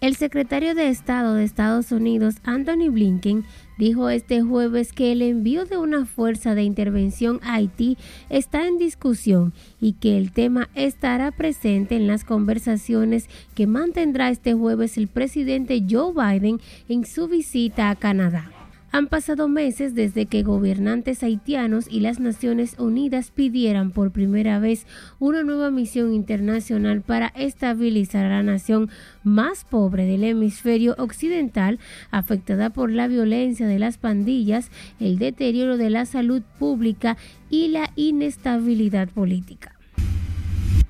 El 0.00 0.16
secretario 0.16 0.74
de 0.74 0.88
Estado 0.88 1.34
de 1.34 1.44
Estados 1.44 1.92
Unidos, 1.92 2.34
Anthony 2.42 2.90
Blinken, 2.90 3.44
dijo 3.78 4.10
este 4.10 4.42
jueves 4.42 4.92
que 4.92 5.12
el 5.12 5.22
envío 5.22 5.64
de 5.64 5.78
una 5.78 6.04
fuerza 6.04 6.56
de 6.56 6.64
intervención 6.64 7.38
a 7.44 7.54
Haití 7.54 7.96
está 8.28 8.66
en 8.66 8.76
discusión 8.76 9.52
y 9.80 9.92
que 9.92 10.18
el 10.18 10.32
tema 10.32 10.68
estará 10.74 11.30
presente 11.30 11.94
en 11.94 12.08
las 12.08 12.24
conversaciones 12.24 13.28
que 13.54 13.68
mantendrá 13.68 14.30
este 14.30 14.54
jueves 14.54 14.98
el 14.98 15.06
presidente 15.06 15.80
Joe 15.88 16.12
Biden 16.12 16.60
en 16.88 17.06
su 17.06 17.28
visita 17.28 17.88
a 17.88 17.94
Canadá. 17.94 18.50
Han 18.94 19.06
pasado 19.06 19.48
meses 19.48 19.94
desde 19.94 20.26
que 20.26 20.42
gobernantes 20.42 21.22
haitianos 21.22 21.86
y 21.90 22.00
las 22.00 22.20
Naciones 22.20 22.78
Unidas 22.78 23.30
pidieran 23.30 23.90
por 23.90 24.10
primera 24.10 24.58
vez 24.58 24.86
una 25.18 25.42
nueva 25.42 25.70
misión 25.70 26.12
internacional 26.12 27.00
para 27.00 27.28
estabilizar 27.28 28.26
a 28.26 28.28
la 28.28 28.42
nación 28.42 28.90
más 29.24 29.64
pobre 29.64 30.04
del 30.04 30.24
hemisferio 30.24 30.94
occidental, 30.98 31.78
afectada 32.10 32.68
por 32.68 32.90
la 32.90 33.08
violencia 33.08 33.66
de 33.66 33.78
las 33.78 33.96
pandillas, 33.96 34.70
el 35.00 35.18
deterioro 35.18 35.78
de 35.78 35.88
la 35.88 36.04
salud 36.04 36.42
pública 36.58 37.16
y 37.48 37.68
la 37.68 37.92
inestabilidad 37.96 39.08
política. 39.08 39.81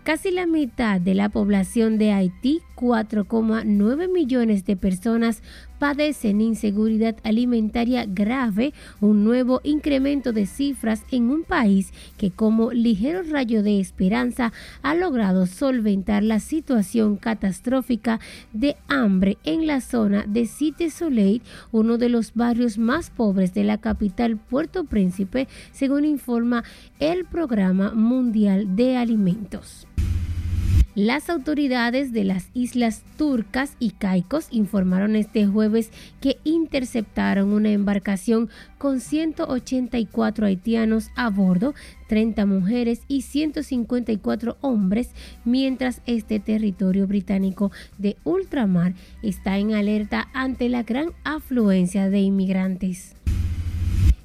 Casi 0.04 0.32
la 0.32 0.48
mitad 0.48 1.00
de 1.00 1.14
la 1.14 1.28
población 1.28 1.96
de 1.96 2.10
Haití, 2.10 2.60
4,9 2.74 4.12
millones 4.12 4.64
de 4.64 4.76
personas, 4.76 5.44
padecen 5.78 6.40
inseguridad 6.40 7.14
alimentaria 7.22 8.04
grave, 8.04 8.74
un 9.00 9.22
nuevo 9.22 9.60
incremento 9.62 10.32
de 10.32 10.46
cifras 10.46 11.04
en 11.12 11.30
un 11.30 11.44
país 11.44 11.92
que 12.18 12.32
como 12.32 12.72
ligero 12.72 13.22
rayo 13.22 13.62
de 13.62 13.78
esperanza 13.78 14.52
ha 14.82 14.96
logrado 14.96 15.46
solventar 15.46 16.24
la 16.24 16.40
situación 16.40 17.16
catastrófica 17.16 18.18
de 18.52 18.76
hambre 18.88 19.38
en 19.44 19.68
la 19.68 19.80
zona 19.80 20.24
de 20.26 20.46
Cité 20.46 20.90
Soleil, 20.90 21.42
uno 21.70 21.96
de 21.96 22.08
los 22.08 22.34
barrios 22.34 22.76
más 22.76 23.10
pobres 23.10 23.54
de 23.54 23.62
la 23.62 23.78
capital 23.78 24.36
Puerto 24.36 24.82
Príncipe, 24.82 25.46
según 25.70 26.04
informa 26.04 26.64
el 26.98 27.24
Programa 27.24 27.92
Mundial 27.92 28.74
de 28.74 28.96
Alimentos. 28.96 29.86
Las 30.94 31.30
autoridades 31.30 32.12
de 32.12 32.22
las 32.22 32.50
islas 32.52 33.02
turcas 33.16 33.76
y 33.78 33.92
caicos 33.92 34.48
informaron 34.50 35.16
este 35.16 35.46
jueves 35.46 35.90
que 36.20 36.36
interceptaron 36.44 37.54
una 37.54 37.70
embarcación 37.70 38.50
con 38.76 39.00
184 39.00 40.46
haitianos 40.46 41.08
a 41.16 41.30
bordo, 41.30 41.74
30 42.08 42.44
mujeres 42.44 43.00
y 43.08 43.22
154 43.22 44.58
hombres, 44.60 45.08
mientras 45.46 46.02
este 46.04 46.40
territorio 46.40 47.06
británico 47.06 47.72
de 47.96 48.18
ultramar 48.24 48.92
está 49.22 49.56
en 49.56 49.72
alerta 49.72 50.28
ante 50.34 50.68
la 50.68 50.82
gran 50.82 51.12
afluencia 51.24 52.10
de 52.10 52.20
inmigrantes. 52.20 53.14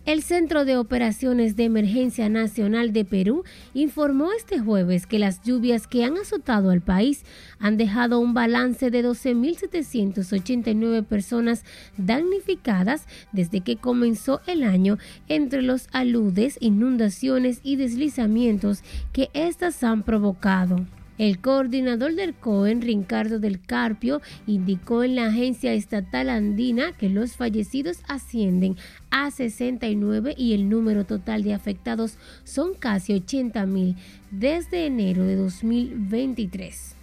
El 0.08 0.24
Centro 0.24 0.64
de 0.64 0.78
Operaciones 0.78 1.58
de 1.58 1.66
Emergencia 1.66 2.30
Nacional 2.30 2.94
de 2.94 3.04
Perú 3.04 3.44
informó 3.74 4.32
este 4.32 4.58
jueves 4.58 5.06
que 5.06 5.20
las 5.20 5.44
lluvias 5.44 5.86
que 5.86 6.06
han 6.06 6.18
azotado 6.18 6.70
al 6.70 6.80
país 6.80 7.26
han 7.60 7.76
dejado 7.76 8.20
un 8.20 8.34
balance 8.34 8.90
de 8.90 9.04
12.789 9.04 11.04
personas 11.04 11.66
damnificadas 11.98 13.06
desde 13.34 13.60
que 13.60 13.76
comenzó 13.76 14.40
el 14.48 14.64
año 14.64 14.98
entre 15.28 15.62
los 15.62 15.90
aludes, 15.92 16.56
inundaciones 16.62 17.60
y 17.62 17.76
deslizamientos 17.76 18.84
que 19.12 19.30
éstas 19.34 19.84
han 19.84 20.04
provocado. 20.04 20.86
El 21.18 21.40
coordinador 21.40 22.14
del 22.14 22.36
COEN, 22.36 22.82
Ricardo 22.82 23.40
del 23.40 23.60
Carpio, 23.60 24.22
indicó 24.46 25.04
en 25.04 25.16
la 25.16 25.28
agencia 25.28 25.74
estatal 25.74 26.30
andina 26.30 26.92
que 26.92 27.10
los 27.10 27.36
fallecidos 27.36 28.02
ascienden 28.08 28.76
a 29.10 29.32
69 29.32 30.36
y 30.38 30.54
el 30.54 30.70
número 30.70 31.06
total 31.06 31.44
de 31.44 31.54
afectados 31.54 32.18
son 32.44 32.76
casi 32.76 33.14
80 33.14 33.66
mil 33.66 33.96
desde 34.32 34.86
enero 34.86 35.24
de 35.24 35.36
2023. 35.38 36.97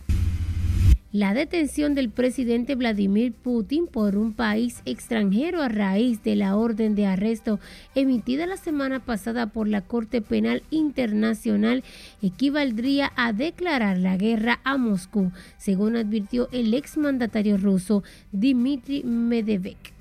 La 1.15 1.33
detención 1.33 1.95
del 1.95 2.11
presidente 2.11 2.75
Vladimir 2.75 3.33
Putin 3.35 3.87
por 3.87 4.17
un 4.17 4.33
país 4.33 4.83
extranjero 4.85 5.63
a 5.63 5.69
raíz 5.69 6.25
de 6.25 6.35
la 6.35 6.57
orden 6.57 6.97
de 6.97 7.07
arresto 7.07 7.61
emitida 7.95 8.49
la 8.49 8.57
semana 8.57 8.99
pasada 8.99 9.47
por 9.47 9.69
la 9.69 9.83
Corte 9.83 10.23
Penal 10.23 10.65
Internacional 10.71 11.85
equivaldría 12.21 13.13
a 13.15 13.33
declarar 13.33 13.99
la 13.99 14.17
guerra 14.17 14.59
a 14.65 14.77
Moscú, 14.77 15.31
según 15.57 15.95
advirtió 15.95 16.49
el 16.51 16.75
exmandatario 16.75 17.59
ruso 17.59 18.03
Dmitry 18.33 19.05
Medvedev. 19.05 19.94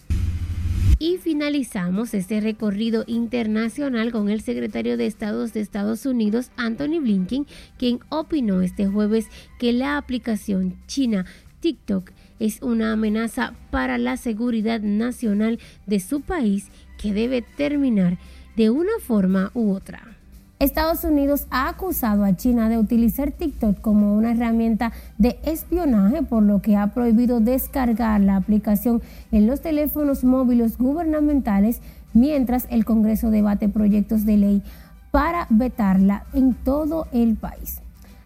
Y 1.03 1.17
finalizamos 1.17 2.13
este 2.13 2.39
recorrido 2.39 3.03
internacional 3.07 4.13
con 4.13 4.29
el 4.29 4.39
secretario 4.39 4.95
de 4.95 5.05
Estados 5.05 5.51
de 5.51 5.59
Estados 5.59 6.05
Unidos, 6.05 6.49
Anthony 6.55 7.01
Blinken, 7.01 7.45
quien 7.77 7.99
opinó 8.07 8.61
este 8.61 8.87
jueves 8.87 9.27
que 9.59 9.73
la 9.73 9.97
aplicación 9.97 10.77
china 10.87 11.25
TikTok 11.59 12.11
es 12.39 12.61
una 12.61 12.93
amenaza 12.93 13.53
para 13.69 13.97
la 13.97 14.15
seguridad 14.15 14.79
nacional 14.79 15.59
de 15.87 15.99
su 15.99 16.21
país 16.21 16.69
que 16.97 17.11
debe 17.11 17.41
terminar 17.41 18.17
de 18.55 18.69
una 18.69 18.97
forma 19.05 19.51
u 19.53 19.73
otra. 19.73 20.22
Estados 20.63 21.03
Unidos 21.03 21.45
ha 21.49 21.67
acusado 21.67 22.23
a 22.23 22.37
China 22.37 22.69
de 22.69 22.77
utilizar 22.77 23.31
TikTok 23.31 23.81
como 23.81 24.15
una 24.15 24.31
herramienta 24.31 24.93
de 25.17 25.37
espionaje, 25.43 26.23
por 26.23 26.41
lo 26.41 26.61
que 26.61 26.77
ha 26.77 26.87
prohibido 26.87 27.41
descargar 27.41 28.21
la 28.21 28.37
aplicación 28.37 29.01
en 29.33 29.45
los 29.45 29.59
teléfonos 29.59 30.23
móviles 30.23 30.77
gubernamentales, 30.77 31.81
mientras 32.13 32.65
el 32.69 32.85
Congreso 32.85 33.29
debate 33.29 33.67
proyectos 33.67 34.25
de 34.25 34.37
ley 34.37 34.63
para 35.11 35.47
vetarla 35.49 36.23
en 36.33 36.53
todo 36.53 37.07
el 37.11 37.35
país. 37.35 37.81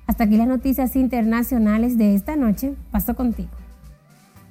Hasta 0.05 0.25
aquí 0.25 0.37
las 0.37 0.47
noticias 0.47 0.95
internacionales 0.95 1.97
de 1.97 2.13
esta 2.13 2.35
noche. 2.35 2.75
Paso 2.91 3.15
contigo. 3.15 3.49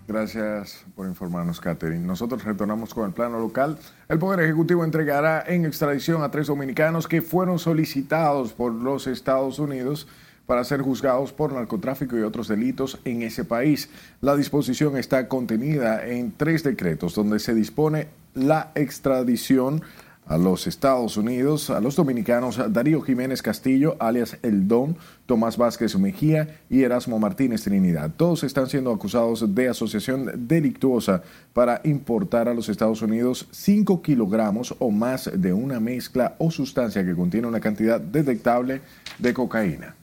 Gracias 0.08 0.84
por 0.94 1.06
informarnos, 1.06 1.60
Catherine. 1.60 2.06
Nosotros 2.06 2.44
retornamos 2.44 2.94
con 2.94 3.06
el 3.06 3.12
plano 3.12 3.40
local. 3.40 3.76
El 4.08 4.20
Poder 4.20 4.40
Ejecutivo 4.40 4.84
entregará 4.84 5.42
en 5.46 5.64
extradición 5.64 6.22
a 6.22 6.30
tres 6.30 6.46
dominicanos 6.46 7.08
que 7.08 7.22
fueron 7.22 7.58
solicitados 7.58 8.52
por 8.52 8.72
los 8.72 9.08
Estados 9.08 9.58
Unidos 9.58 10.06
para 10.46 10.62
ser 10.62 10.80
juzgados 10.80 11.32
por 11.32 11.52
narcotráfico 11.52 12.16
y 12.16 12.22
otros 12.22 12.46
delitos 12.46 13.00
en 13.04 13.22
ese 13.22 13.44
país. 13.44 13.90
La 14.20 14.36
disposición 14.36 14.96
está 14.96 15.26
contenida 15.26 16.06
en 16.06 16.30
tres 16.30 16.62
decretos 16.62 17.16
donde 17.16 17.40
se 17.40 17.52
dispone 17.52 18.06
la 18.34 18.70
extradición 18.76 19.82
a 20.26 20.36
los 20.36 20.66
Estados 20.66 21.16
Unidos, 21.16 21.70
a 21.70 21.80
los 21.80 21.96
dominicanos 21.96 22.60
Darío 22.72 23.00
Jiménez 23.00 23.42
Castillo, 23.42 23.96
alias 24.00 24.38
El 24.42 24.66
Don, 24.66 24.96
Tomás 25.26 25.56
Vázquez 25.56 25.96
Mejía 25.98 26.60
y 26.68 26.82
Erasmo 26.82 27.18
Martínez 27.18 27.62
Trinidad. 27.62 28.10
Todos 28.16 28.44
están 28.44 28.68
siendo 28.68 28.92
acusados 28.92 29.54
de 29.54 29.68
asociación 29.68 30.48
delictuosa 30.48 31.22
para 31.52 31.80
importar 31.84 32.48
a 32.48 32.54
los 32.54 32.68
Estados 32.68 33.02
Unidos 33.02 33.46
5 33.52 34.02
kilogramos 34.02 34.74
o 34.78 34.90
más 34.90 35.30
de 35.32 35.52
una 35.52 35.80
mezcla 35.80 36.34
o 36.38 36.50
sustancia 36.50 37.04
que 37.04 37.14
contiene 37.14 37.46
una 37.46 37.60
cantidad 37.60 38.00
detectable 38.00 38.80
de 39.18 39.32
cocaína. 39.32 39.94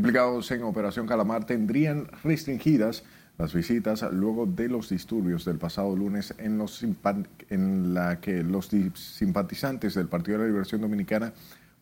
Implicados 0.00 0.50
en 0.50 0.62
Operación 0.62 1.06
Calamar 1.06 1.44
tendrían 1.44 2.06
restringidas 2.24 3.04
las 3.36 3.52
visitas 3.52 4.02
luego 4.10 4.46
de 4.46 4.66
los 4.66 4.88
disturbios 4.88 5.44
del 5.44 5.58
pasado 5.58 5.94
lunes 5.94 6.32
en, 6.38 6.56
los 6.56 6.82
la 7.50 8.18
que 8.18 8.42
los 8.42 8.70
simpatizantes 8.94 9.92
del 9.92 10.08
Partido 10.08 10.38
de 10.38 10.44
la 10.44 10.48
Liberación 10.48 10.80
Dominicana 10.80 11.34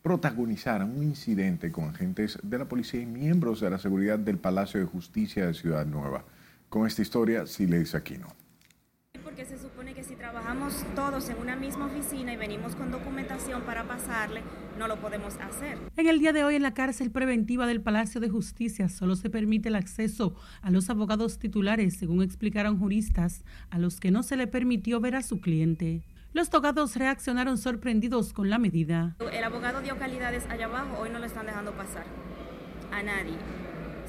protagonizaron 0.02 0.96
un 0.96 1.04
incidente 1.04 1.70
con 1.70 1.90
agentes 1.90 2.40
de 2.42 2.58
la 2.58 2.64
policía 2.64 3.00
y 3.00 3.06
miembros 3.06 3.60
de 3.60 3.70
la 3.70 3.78
seguridad 3.78 4.18
del 4.18 4.38
Palacio 4.38 4.80
de 4.80 4.86
Justicia 4.86 5.46
de 5.46 5.54
Ciudad 5.54 5.86
Nueva. 5.86 6.24
Con 6.68 6.88
esta 6.88 7.02
historia, 7.02 7.46
Sileis 7.46 7.94
Aquino 7.94 8.34
porque 9.28 9.44
se 9.44 9.58
supone 9.58 9.94
que 9.94 10.02
si 10.02 10.16
trabajamos 10.16 10.74
todos 10.94 11.28
en 11.28 11.38
una 11.38 11.54
misma 11.54 11.86
oficina 11.86 12.32
y 12.32 12.36
venimos 12.36 12.74
con 12.74 12.90
documentación 12.90 13.60
para 13.62 13.84
pasarle, 13.84 14.42
no 14.78 14.88
lo 14.88 15.00
podemos 15.00 15.36
hacer. 15.36 15.78
En 15.96 16.06
el 16.06 16.20
día 16.20 16.32
de 16.32 16.44
hoy 16.44 16.54
en 16.54 16.62
la 16.62 16.74
cárcel 16.74 17.10
preventiva 17.10 17.66
del 17.66 17.80
Palacio 17.80 18.20
de 18.20 18.28
Justicia 18.28 18.88
solo 18.88 19.16
se 19.16 19.28
permite 19.28 19.68
el 19.68 19.74
acceso 19.74 20.34
a 20.62 20.70
los 20.70 20.88
abogados 20.88 21.38
titulares, 21.38 21.96
según 21.96 22.22
explicaron 22.22 22.78
juristas, 22.78 23.44
a 23.70 23.78
los 23.78 24.00
que 24.00 24.10
no 24.10 24.22
se 24.22 24.36
le 24.36 24.46
permitió 24.46 25.00
ver 25.00 25.16
a 25.16 25.22
su 25.22 25.40
cliente. 25.40 26.02
Los 26.32 26.50
togados 26.50 26.94
reaccionaron 26.96 27.58
sorprendidos 27.58 28.32
con 28.32 28.50
la 28.50 28.58
medida. 28.58 29.16
El 29.32 29.44
abogado 29.44 29.80
dio 29.80 29.98
calidades 29.98 30.46
allá 30.48 30.66
abajo, 30.66 30.98
hoy 31.00 31.10
no 31.10 31.18
lo 31.18 31.24
están 31.24 31.46
dejando 31.46 31.72
pasar 31.72 32.04
a 32.92 33.02
nadie, 33.02 33.36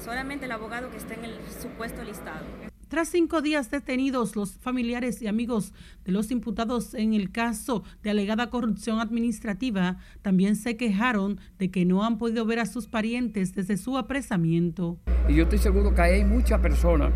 solamente 0.02 0.44
el 0.44 0.52
abogado 0.52 0.90
que 0.90 0.98
está 0.98 1.14
en 1.14 1.24
el 1.24 1.38
supuesto 1.60 2.04
listado. 2.04 2.69
Tras 2.90 3.08
cinco 3.08 3.40
días 3.40 3.70
detenidos, 3.70 4.34
los 4.34 4.56
familiares 4.56 5.22
y 5.22 5.28
amigos 5.28 5.72
de 6.04 6.10
los 6.10 6.32
imputados 6.32 6.92
en 6.94 7.14
el 7.14 7.30
caso 7.30 7.84
de 8.02 8.10
alegada 8.10 8.50
corrupción 8.50 8.98
administrativa 8.98 9.98
también 10.22 10.56
se 10.56 10.76
quejaron 10.76 11.38
de 11.60 11.70
que 11.70 11.84
no 11.84 12.02
han 12.02 12.18
podido 12.18 12.44
ver 12.46 12.58
a 12.58 12.66
sus 12.66 12.88
parientes 12.88 13.54
desde 13.54 13.76
su 13.76 13.96
apresamiento. 13.96 14.98
Y 15.28 15.36
yo 15.36 15.44
estoy 15.44 15.58
seguro 15.58 15.94
que 15.94 16.02
hay 16.02 16.24
muchas 16.24 16.58
personas 16.58 17.12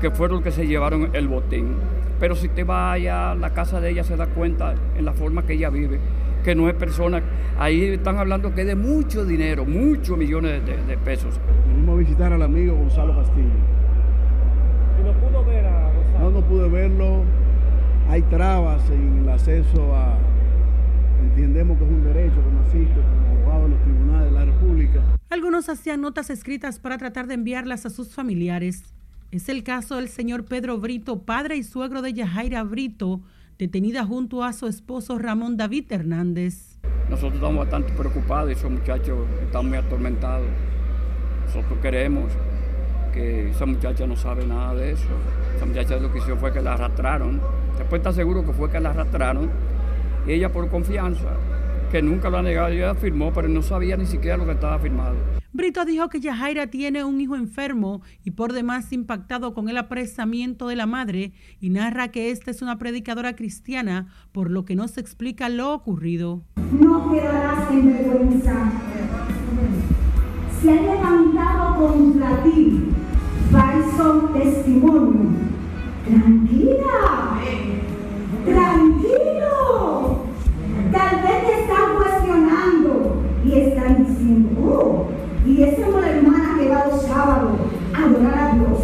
que 0.00 0.12
fueron 0.12 0.36
los 0.36 0.44
que 0.44 0.52
se 0.52 0.68
llevaron 0.68 1.10
el 1.12 1.26
botín. 1.26 1.74
Pero 2.20 2.36
si 2.36 2.48
te 2.48 2.62
va 2.62 2.92
allá 2.92 3.32
a 3.32 3.34
la 3.34 3.52
casa 3.52 3.80
de 3.80 3.90
ella 3.90 4.04
se 4.04 4.14
da 4.14 4.28
cuenta 4.28 4.76
en 4.96 5.04
la 5.04 5.12
forma 5.12 5.44
que 5.44 5.54
ella 5.54 5.70
vive, 5.70 5.98
que 6.44 6.54
no 6.54 6.68
es 6.68 6.76
persona. 6.76 7.20
Ahí 7.58 7.82
están 7.82 8.18
hablando 8.18 8.54
que 8.54 8.60
es 8.60 8.66
de 8.68 8.76
mucho 8.76 9.24
dinero, 9.24 9.64
muchos 9.64 10.16
millones 10.16 10.64
de, 10.64 10.76
de 10.84 10.96
pesos. 10.98 11.34
Venimos 11.66 11.96
a 11.96 11.98
visitar 11.98 12.32
al 12.32 12.42
amigo 12.42 12.76
Gonzalo 12.76 13.16
Castillo 13.16 13.85
no, 15.02 16.30
no 16.30 16.40
pude 16.42 16.68
verlo. 16.68 17.24
Hay 18.08 18.22
trabas 18.22 18.88
en 18.90 19.18
el 19.22 19.28
acceso 19.28 19.94
a... 19.94 20.16
Entendemos 21.22 21.78
que 21.78 21.84
es 21.84 21.90
un 21.90 22.04
derecho 22.04 22.36
que 22.36 22.50
naciste 22.52 23.00
como 23.00 23.40
abogado 23.40 23.62
de 23.64 23.68
los 23.70 23.82
tribunales 23.82 24.32
de 24.32 24.38
la 24.38 24.44
República. 24.44 25.00
Algunos 25.30 25.68
hacían 25.68 26.00
notas 26.00 26.30
escritas 26.30 26.78
para 26.78 26.98
tratar 26.98 27.26
de 27.26 27.34
enviarlas 27.34 27.84
a 27.84 27.90
sus 27.90 28.14
familiares. 28.14 28.84
Es 29.32 29.48
el 29.48 29.64
caso 29.64 29.96
del 29.96 30.08
señor 30.08 30.44
Pedro 30.44 30.78
Brito, 30.78 31.22
padre 31.22 31.56
y 31.56 31.62
suegro 31.62 32.00
de 32.00 32.12
Yajaira 32.12 32.62
Brito, 32.62 33.20
detenida 33.58 34.04
junto 34.04 34.44
a 34.44 34.52
su 34.52 34.66
esposo 34.66 35.18
Ramón 35.18 35.56
David 35.56 35.86
Hernández. 35.90 36.78
Nosotros 37.10 37.34
estamos 37.34 37.58
bastante 37.58 37.92
preocupados 37.92 38.50
esos 38.52 38.70
muchachos 38.70 39.18
están 39.42 39.68
muy 39.68 39.78
atormentados. 39.78 40.46
Nosotros 41.46 41.78
queremos 41.80 42.32
que 43.16 43.48
esa 43.48 43.64
muchacha 43.64 44.06
no 44.06 44.14
sabe 44.14 44.46
nada 44.46 44.74
de 44.74 44.92
eso. 44.92 45.08
Esa 45.56 45.64
muchacha 45.64 45.96
lo 45.96 46.12
que 46.12 46.18
hizo 46.18 46.36
fue 46.36 46.52
que 46.52 46.60
la 46.60 46.74
arrastraron. 46.74 47.40
Después 47.78 48.00
está 48.00 48.12
seguro 48.12 48.44
que 48.44 48.52
fue 48.52 48.70
que 48.70 48.78
la 48.78 48.90
arrastraron. 48.90 49.50
Y 50.26 50.32
ella 50.32 50.52
por 50.52 50.68
confianza, 50.68 51.30
que 51.90 52.02
nunca 52.02 52.28
lo 52.28 52.38
ha 52.38 52.42
negado, 52.42 52.68
ella 52.68 52.90
afirmó, 52.90 53.32
pero 53.32 53.48
no 53.48 53.62
sabía 53.62 53.96
ni 53.96 54.04
siquiera 54.04 54.36
lo 54.36 54.44
que 54.44 54.52
estaba 54.52 54.78
firmado. 54.78 55.14
Brito 55.52 55.86
dijo 55.86 56.10
que 56.10 56.20
Yajaira 56.20 56.66
tiene 56.66 57.04
un 57.04 57.18
hijo 57.18 57.36
enfermo 57.36 58.02
y 58.22 58.32
por 58.32 58.52
demás 58.52 58.92
impactado 58.92 59.54
con 59.54 59.70
el 59.70 59.78
apresamiento 59.78 60.68
de 60.68 60.76
la 60.76 60.84
madre 60.84 61.32
y 61.58 61.70
narra 61.70 62.08
que 62.08 62.30
esta 62.30 62.50
es 62.50 62.60
una 62.60 62.76
predicadora 62.76 63.34
cristiana, 63.34 64.08
por 64.32 64.50
lo 64.50 64.66
que 64.66 64.76
no 64.76 64.88
se 64.88 65.00
explica 65.00 65.48
lo 65.48 65.72
ocurrido. 65.72 66.42
No 66.78 67.10
quedarás 67.10 67.70
en 67.70 67.94
vergüenza. 67.94 68.72
Se 70.60 70.70
ha 70.70 70.82
levantado 70.82 71.76
contra 71.76 72.42
ti 72.42 72.95
falso 73.86 74.30
testimonio. 74.32 75.30
Tranquila, 76.04 77.40
tranquilo. 78.44 80.26
Tal 80.92 81.22
vez 81.22 81.46
te 81.46 81.60
están 81.62 81.96
cuestionando 81.96 83.22
y 83.44 83.52
están 83.52 84.06
diciendo, 84.06 84.60
oh, 84.62 85.08
y 85.46 85.62
esa 85.62 85.82
es 85.82 85.94
una 85.94 86.10
hermana 86.10 86.56
que 86.58 86.68
va 86.68 86.86
los 86.86 87.02
sábados 87.02 87.58
a 87.94 88.04
adorar 88.04 88.38
a 88.38 88.54
Dios. 88.54 88.78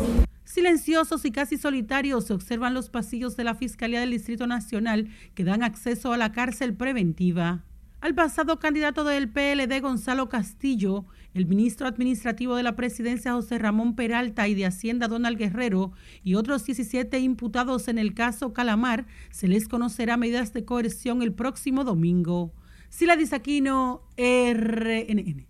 Silenciosos 0.44 1.24
y 1.24 1.32
casi 1.32 1.56
solitarios 1.56 2.26
se 2.26 2.34
observan 2.34 2.74
los 2.74 2.90
pasillos 2.90 3.36
de 3.36 3.44
la 3.44 3.54
Fiscalía 3.54 4.00
del 4.00 4.10
Distrito 4.10 4.46
Nacional 4.46 5.08
que 5.34 5.44
dan 5.44 5.62
acceso 5.62 6.12
a 6.12 6.18
la 6.18 6.32
cárcel 6.32 6.74
preventiva. 6.74 7.64
Al 8.02 8.16
pasado 8.16 8.58
candidato 8.58 9.04
del 9.04 9.28
PLD 9.28 9.80
Gonzalo 9.80 10.28
Castillo 10.28 11.06
el 11.34 11.46
ministro 11.46 11.86
administrativo 11.86 12.56
de 12.56 12.64
la 12.64 12.74
presidencia 12.74 13.32
José 13.32 13.58
Ramón 13.58 13.94
Peralta 13.94 14.48
y 14.48 14.56
de 14.56 14.66
Hacienda 14.66 15.06
Donald 15.06 15.38
Guerrero 15.38 15.92
y 16.24 16.34
otros 16.34 16.64
17 16.66 17.20
imputados 17.20 17.86
en 17.86 17.98
el 17.98 18.12
caso 18.12 18.52
Calamar 18.52 19.06
se 19.30 19.46
les 19.46 19.68
conocerá 19.68 20.16
medidas 20.16 20.52
de 20.52 20.64
coerción 20.64 21.22
el 21.22 21.32
próximo 21.32 21.84
domingo. 21.84 22.52
Sila 22.88 23.14
Disaquino, 23.14 24.02
RNN. 24.16 25.46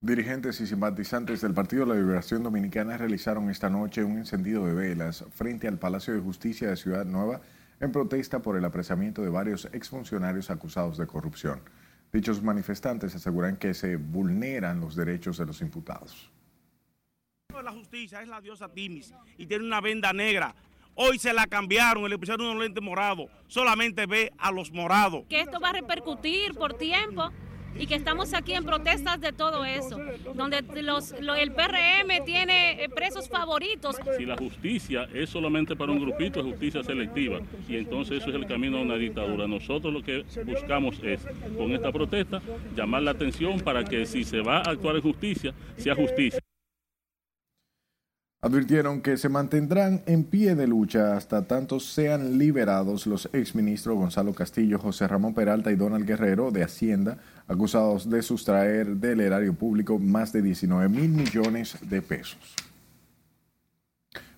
Dirigentes 0.00 0.62
y 0.62 0.66
simpatizantes 0.66 1.42
del 1.42 1.52
Partido 1.52 1.84
de 1.84 1.90
la 1.90 2.00
Liberación 2.00 2.42
Dominicana 2.42 2.96
realizaron 2.96 3.50
esta 3.50 3.68
noche 3.68 4.02
un 4.02 4.16
encendido 4.16 4.64
de 4.64 4.72
velas 4.72 5.26
frente 5.30 5.68
al 5.68 5.78
Palacio 5.78 6.14
de 6.14 6.20
Justicia 6.20 6.70
de 6.70 6.76
Ciudad 6.76 7.04
Nueva 7.04 7.42
en 7.82 7.90
protesta 7.90 8.40
por 8.40 8.56
el 8.56 8.64
apresamiento 8.64 9.22
de 9.22 9.28
varios 9.28 9.64
exfuncionarios 9.72 10.50
acusados 10.50 10.96
de 10.96 11.06
corrupción. 11.06 11.60
Dichos 12.12 12.40
manifestantes 12.40 13.12
aseguran 13.16 13.56
que 13.56 13.74
se 13.74 13.96
vulneran 13.96 14.80
los 14.80 14.94
derechos 14.94 15.36
de 15.36 15.46
los 15.46 15.60
imputados. 15.60 16.30
La 17.62 17.72
justicia 17.72 18.22
es 18.22 18.28
la 18.28 18.40
diosa 18.40 18.68
Timis 18.68 19.12
y 19.36 19.46
tiene 19.46 19.64
una 19.64 19.80
venda 19.80 20.12
negra. 20.12 20.54
Hoy 20.94 21.18
se 21.18 21.32
la 21.32 21.46
cambiaron, 21.48 22.08
le 22.08 22.18
pusieron 22.18 22.46
unos 22.46 22.62
lentes 22.62 22.82
morados. 22.82 23.28
Solamente 23.48 24.06
ve 24.06 24.32
a 24.38 24.52
los 24.52 24.70
morados. 24.70 25.24
Que 25.28 25.40
esto 25.40 25.58
va 25.58 25.70
a 25.70 25.72
repercutir 25.72 26.54
por 26.54 26.74
tiempo 26.74 27.30
y 27.78 27.86
que 27.86 27.94
estamos 27.94 28.34
aquí 28.34 28.52
en 28.52 28.64
protestas 28.64 29.20
de 29.20 29.32
todo 29.32 29.64
eso, 29.64 29.98
donde 30.34 30.62
los, 30.82 31.12
el 31.12 31.52
PRM 31.52 32.24
tiene 32.24 32.84
eh, 32.84 32.88
presos 32.88 33.28
favoritos. 33.28 33.96
Si 34.16 34.26
la 34.26 34.36
justicia 34.36 35.08
es 35.14 35.30
solamente 35.30 35.76
para 35.76 35.92
un 35.92 36.00
grupito, 36.00 36.40
es 36.40 36.46
justicia 36.46 36.82
selectiva, 36.82 37.40
y 37.68 37.76
entonces 37.76 38.18
eso 38.20 38.30
es 38.30 38.36
el 38.36 38.46
camino 38.46 38.78
a 38.78 38.82
una 38.82 38.96
dictadura. 38.96 39.46
Nosotros 39.46 39.92
lo 39.92 40.02
que 40.02 40.24
buscamos 40.44 40.96
es, 41.02 41.26
con 41.56 41.72
esta 41.72 41.92
protesta, 41.92 42.42
llamar 42.76 43.02
la 43.02 43.12
atención 43.12 43.60
para 43.60 43.84
que 43.84 44.06
si 44.06 44.24
se 44.24 44.40
va 44.40 44.58
a 44.58 44.70
actuar 44.70 44.96
en 44.96 45.02
justicia, 45.02 45.54
sea 45.76 45.94
justicia. 45.94 46.41
Advirtieron 48.44 49.02
que 49.02 49.18
se 49.18 49.28
mantendrán 49.28 50.02
en 50.04 50.24
pie 50.24 50.56
de 50.56 50.66
lucha 50.66 51.16
hasta 51.16 51.46
tanto 51.46 51.78
sean 51.78 52.38
liberados 52.38 53.06
los 53.06 53.30
exministros 53.32 53.96
Gonzalo 53.96 54.34
Castillo, 54.34 54.80
José 54.80 55.06
Ramón 55.06 55.32
Peralta 55.32 55.70
y 55.70 55.76
Donald 55.76 56.04
Guerrero 56.04 56.50
de 56.50 56.64
Hacienda, 56.64 57.18
acusados 57.46 58.10
de 58.10 58.20
sustraer 58.20 58.96
del 58.96 59.20
erario 59.20 59.54
público 59.54 60.00
más 60.00 60.32
de 60.32 60.42
19 60.42 60.88
mil 60.88 61.10
millones 61.10 61.78
de 61.88 62.02
pesos. 62.02 62.56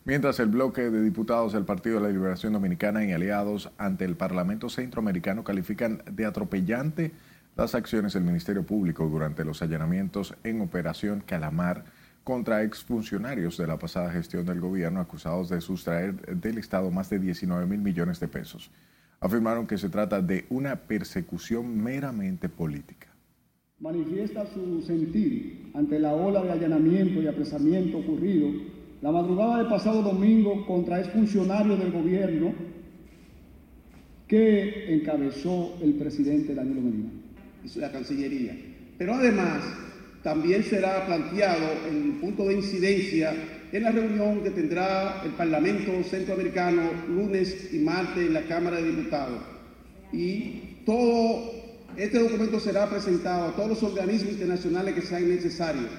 Mientras 0.05 0.39
el 0.39 0.49
bloque 0.49 0.91
de 0.91 1.01
diputados 1.01 1.55
del 1.55 1.65
Partido 1.65 1.97
de 1.97 2.03
la 2.03 2.13
Liberación 2.13 2.53
Dominicana 2.53 3.07
y 3.07 3.13
aliados 3.13 3.71
ante 3.79 4.05
el 4.05 4.17
Parlamento 4.17 4.69
Centroamericano 4.69 5.45
califican 5.45 6.03
de 6.11 6.27
atropellante 6.27 7.13
las 7.57 7.75
acciones 7.75 8.13
del 8.13 8.25
Ministerio 8.25 8.65
Público 8.65 9.09
durante 9.09 9.47
los 9.47 9.63
allanamientos 9.63 10.35
en 10.45 10.61
Operación 10.61 11.23
Calamar 11.25 11.87
contra 12.25 12.63
exfuncionarios 12.63 13.59
de 13.59 13.67
la 13.67 13.79
pasada 13.79 14.11
gestión 14.11 14.47
del 14.47 14.61
gobierno 14.61 15.01
acusados 15.01 15.51
de 15.51 15.61
sustraer 15.61 16.15
del 16.41 16.59
Estado 16.59 16.91
más 16.91 17.11
de 17.11 17.19
19 17.19 17.67
mil 17.67 17.81
millones 17.81 18.19
de 18.19 18.29
pesos. 18.29 18.71
Afirmaron 19.21 19.67
que 19.67 19.79
se 19.79 19.91
trata 19.91 20.21
de 20.21 20.47
una 20.49 20.75
persecución 20.75 21.77
meramente 21.83 22.49
política. 22.49 23.09
Manifiesta 23.79 24.47
su 24.47 24.81
sentir 24.83 25.71
ante 25.75 25.99
la 25.99 26.15
ola 26.15 26.43
de 26.43 26.53
allanamiento 26.53 27.21
y 27.21 27.27
apresamiento 27.27 27.99
ocurrido 27.99 28.49
la 29.03 29.13
madrugada 29.13 29.59
del 29.59 29.69
pasado 29.69 30.03
domingo 30.03 30.65
contra 30.67 31.01
exfuncionarios 31.01 31.79
del 31.79 31.93
gobierno 31.93 32.55
que 34.27 34.95
encabezó 34.95 35.77
el 35.83 35.95
presidente 35.95 36.55
Danilo 36.55 36.81
Medina. 36.81 37.11
y 37.63 37.79
la 37.79 37.93
Cancillería. 37.93 38.57
Pero 38.97 39.15
además 39.15 39.63
también 40.25 40.65
será 40.65 41.05
planteado 41.05 41.67
el 41.87 42.19
punto 42.19 42.49
de 42.49 42.55
incidencia 42.55 43.35
en 43.71 43.83
la 43.83 43.93
reunión 43.93 44.43
que 44.43 44.51
tendrá 44.51 45.23
el 45.23 45.33
Parlamento 45.33 45.93
Centroamericano 46.03 46.83
lunes 47.09 47.73
y 47.73 47.79
martes 47.79 48.27
en 48.27 48.33
la 48.33 48.43
Cámara 48.47 48.79
de 48.79 48.91
Diputados. 48.91 49.43
Y 50.13 50.81
todo 50.87 51.53
este 51.97 52.19
documento 52.19 52.59
será 52.59 52.89
presentado 52.89 53.49
a 53.49 53.53
todos 53.55 53.69
los 53.69 53.83
organismos 53.83 54.33
internacionales 54.33 54.95
que 54.95 55.03
sean 55.03 55.29
necesarios. 55.29 55.91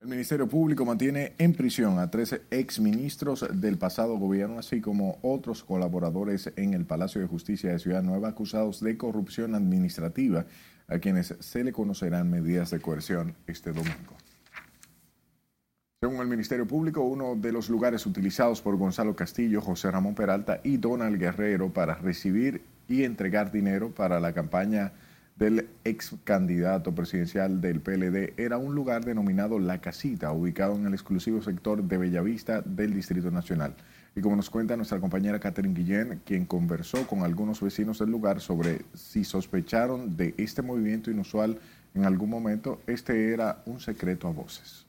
El 0.00 0.08
Ministerio 0.08 0.48
Público 0.48 0.86
mantiene 0.86 1.34
en 1.36 1.52
prisión 1.52 1.98
a 1.98 2.10
13 2.10 2.44
exministros 2.50 3.44
del 3.52 3.76
pasado 3.76 4.16
gobierno, 4.16 4.58
así 4.58 4.80
como 4.80 5.18
otros 5.20 5.62
colaboradores 5.62 6.50
en 6.56 6.72
el 6.72 6.86
Palacio 6.86 7.20
de 7.20 7.26
Justicia 7.26 7.70
de 7.70 7.78
Ciudad 7.78 8.02
Nueva 8.02 8.28
acusados 8.28 8.80
de 8.80 8.96
corrupción 8.96 9.54
administrativa 9.54 10.46
a 10.90 10.98
quienes 10.98 11.34
se 11.38 11.64
le 11.64 11.72
conocerán 11.72 12.28
medidas 12.30 12.70
de 12.70 12.80
coerción 12.80 13.34
este 13.46 13.72
domingo. 13.72 14.14
Según 16.02 16.20
el 16.20 16.28
Ministerio 16.28 16.66
Público, 16.66 17.02
uno 17.02 17.36
de 17.36 17.52
los 17.52 17.68
lugares 17.68 18.06
utilizados 18.06 18.62
por 18.62 18.76
Gonzalo 18.76 19.14
Castillo, 19.14 19.60
José 19.60 19.90
Ramón 19.90 20.14
Peralta 20.14 20.60
y 20.64 20.78
Donald 20.78 21.18
Guerrero 21.18 21.70
para 21.70 21.94
recibir 21.94 22.62
y 22.88 23.04
entregar 23.04 23.52
dinero 23.52 23.90
para 23.90 24.18
la 24.18 24.32
campaña 24.32 24.92
del 25.36 25.68
ex 25.84 26.14
candidato 26.24 26.94
presidencial 26.94 27.60
del 27.60 27.80
PLD 27.80 28.34
era 28.36 28.58
un 28.58 28.74
lugar 28.74 29.04
denominado 29.04 29.58
La 29.58 29.80
Casita, 29.80 30.32
ubicado 30.32 30.74
en 30.74 30.86
el 30.86 30.92
exclusivo 30.92 31.40
sector 31.40 31.82
de 31.82 31.96
Bellavista 31.98 32.62
del 32.62 32.92
Distrito 32.94 33.30
Nacional. 33.30 33.74
Y 34.16 34.20
como 34.20 34.36
nos 34.36 34.50
cuenta 34.50 34.76
nuestra 34.76 34.98
compañera 34.98 35.38
Catherine 35.38 35.74
Guillén, 35.74 36.20
quien 36.24 36.44
conversó 36.44 37.06
con 37.06 37.22
algunos 37.22 37.60
vecinos 37.60 37.98
del 38.00 38.10
lugar 38.10 38.40
sobre 38.40 38.82
si 38.94 39.24
sospecharon 39.24 40.16
de 40.16 40.34
este 40.36 40.62
movimiento 40.62 41.10
inusual 41.10 41.58
en 41.94 42.04
algún 42.04 42.30
momento, 42.30 42.80
este 42.86 43.32
era 43.32 43.62
un 43.66 43.80
secreto 43.80 44.28
a 44.28 44.32
voces. 44.32 44.86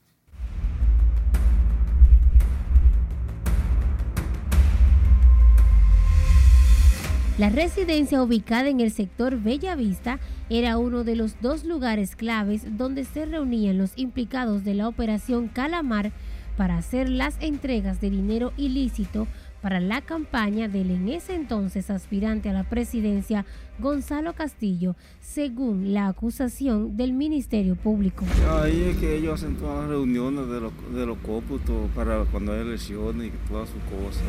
La 7.38 7.48
residencia 7.48 8.22
ubicada 8.22 8.68
en 8.68 8.80
el 8.80 8.90
sector 8.90 9.40
Bella 9.40 9.74
Vista 9.74 10.20
era 10.50 10.76
uno 10.76 11.02
de 11.02 11.16
los 11.16 11.40
dos 11.40 11.64
lugares 11.64 12.14
claves 12.14 12.76
donde 12.76 13.04
se 13.04 13.24
reunían 13.24 13.78
los 13.78 13.92
implicados 13.96 14.64
de 14.64 14.74
la 14.74 14.86
operación 14.86 15.48
Calamar 15.48 16.12
para 16.56 16.76
hacer 16.76 17.08
las 17.08 17.36
entregas 17.40 18.00
de 18.00 18.10
dinero 18.10 18.52
ilícito 18.56 19.26
para 19.62 19.78
la 19.78 20.00
campaña 20.00 20.68
del 20.68 20.90
en 20.90 21.08
ese 21.08 21.34
entonces 21.34 21.88
aspirante 21.88 22.50
a 22.50 22.52
la 22.52 22.64
presidencia 22.64 23.46
Gonzalo 23.82 24.32
Castillo, 24.34 24.94
según 25.20 25.92
la 25.92 26.06
acusación 26.06 26.96
del 26.96 27.12
Ministerio 27.12 27.74
Público. 27.74 28.24
Ahí 28.48 28.80
es 28.90 28.96
que 28.96 29.16
ellos 29.16 29.34
hacen 29.34 29.56
todas 29.56 29.80
las 29.80 29.88
reuniones 29.88 30.48
de 30.48 30.60
los, 30.60 30.72
de 30.94 31.04
los 31.04 31.18
cómputos 31.18 31.90
para 31.94 32.24
cuando 32.26 32.52
hay 32.52 32.60
elecciones 32.60 33.26
y 33.26 33.48
todas 33.50 33.68
sus 33.68 33.82
cosas. 33.82 34.22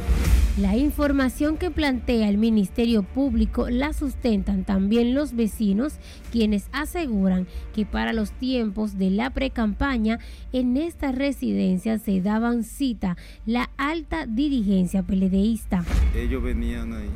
La 0.60 0.76
información 0.76 1.58
que 1.58 1.70
plantea 1.70 2.30
el 2.30 2.38
Ministerio 2.38 3.04
Público 3.04 3.70
la 3.70 3.94
sustentan 3.94 4.64
también 4.66 5.14
los 5.14 5.36
vecinos, 5.36 5.94
quienes 6.32 6.68
aseguran 6.72 7.48
que 7.76 7.86
para 7.86 8.12
los 8.12 8.32
tiempos 8.32 8.98
de 8.98 9.12
la 9.12 9.30
precampaña 9.30 10.20
en 10.52 10.78
esta 10.78 11.12
residencia 11.12 12.00
se 12.00 12.22
daban 12.22 12.64
cita 12.64 13.18
la 13.46 13.70
alta 13.78 14.26
dirigencia 14.26 15.04
peledeísta. 15.04 15.86
Ellos 16.16 16.42
venían 16.42 16.94
ahí 16.94 17.10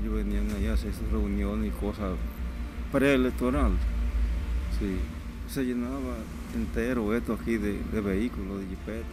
ellos 0.00 0.14
venían 0.14 0.50
allá 0.50 0.72
a 0.72 0.74
hacer 0.74 0.92
sus 0.92 1.10
reuniones 1.10 1.68
y 1.68 1.70
cosas 1.70 2.12
preelectoral. 2.92 3.72
Sí, 4.78 4.96
se 5.52 5.64
llenaba 5.64 6.16
entero 6.54 7.14
esto 7.14 7.38
aquí 7.40 7.56
de, 7.56 7.80
de 7.92 8.00
vehículos, 8.00 8.60
de 8.60 8.66
jipetas 8.66 9.04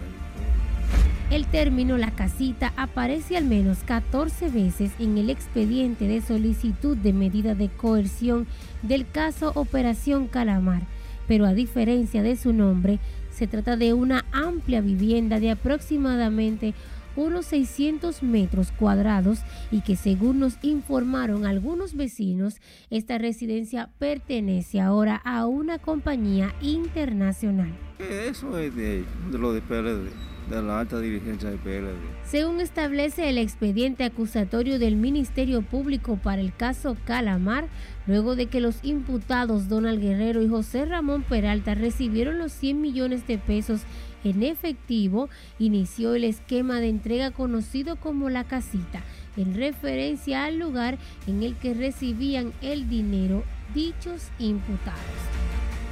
El 1.31 1.47
término 1.47 1.97
La 1.97 2.11
Casita 2.11 2.73
aparece 2.77 3.38
al 3.38 3.45
menos 3.45 3.79
14 3.85 4.49
veces 4.49 4.91
en 4.99 5.17
el 5.17 5.29
expediente 5.29 6.07
de 6.07 6.21
solicitud 6.21 6.95
de 6.97 7.13
medida 7.13 7.55
de 7.55 7.69
coerción 7.69 8.47
del 8.81 9.07
caso 9.09 9.51
Operación 9.55 10.27
Calamar, 10.27 10.83
pero 11.27 11.45
a 11.45 11.53
diferencia 11.53 12.21
de 12.21 12.35
su 12.35 12.53
nombre, 12.53 12.99
se 13.31 13.47
trata 13.47 13.75
de 13.75 13.93
una 13.93 14.23
amplia 14.31 14.79
vivienda 14.79 15.39
de 15.39 15.51
aproximadamente 15.51 16.73
unos 17.15 17.45
600 17.47 18.23
metros 18.23 18.71
cuadrados 18.71 19.39
y 19.71 19.82
que 19.82 19.95
según 19.95 20.39
nos 20.39 20.58
informaron 20.62 21.45
algunos 21.45 21.95
vecinos, 21.95 22.62
esta 22.89 23.17
residencia 23.17 23.89
pertenece 23.99 24.82
ahora 24.82 25.15
a 25.23 25.45
una 25.45 25.80
compañía 25.80 26.54
internacional. 26.62 27.73
Eso 27.99 28.58
es 28.58 28.75
de, 28.75 29.06
lo 29.32 29.54
de 29.54 29.62
PLD, 29.62 30.10
de 30.49 30.62
la 30.62 30.82
alta 30.82 30.99
dirigencia 30.99 31.49
de 31.49 31.58
PLD. 31.58 31.95
Según 32.25 32.60
establece 32.60 33.30
el 33.30 33.38
expediente 33.38 34.04
acusatorio 34.04 34.80
del 34.80 34.97
Ministerio 34.97 35.62
Público 35.62 36.17
para 36.21 36.41
el 36.41 36.54
caso 36.54 36.97
Calamar, 37.06 37.67
luego 38.06 38.36
de 38.36 38.47
que 38.47 38.60
los 38.60 38.84
imputados 38.84 39.69
Donald 39.69 40.01
Guerrero 40.01 40.41
y 40.41 40.49
José 40.49 40.86
Ramón 40.86 41.23
Peralta 41.23 41.73
recibieron 41.73 42.38
los 42.38 42.51
100 42.51 42.82
millones 42.82 43.25
de 43.28 43.38
pesos 43.38 43.82
en 44.25 44.43
efectivo, 44.43 45.29
inició 45.59 46.15
el 46.15 46.25
esquema 46.25 46.79
de 46.79 46.89
entrega 46.89 47.31
conocido 47.31 47.95
como 47.95 48.29
la 48.29 48.43
casita, 48.43 49.01
en 49.38 49.53
referencia 49.53 50.45
al 50.45 50.57
lugar 50.59 50.97
en 51.27 51.43
el 51.43 51.55
que 51.55 51.73
recibían 51.73 52.51
el 52.61 52.89
dinero 52.89 53.43
dichos 53.73 54.29
imputados. 54.39 54.99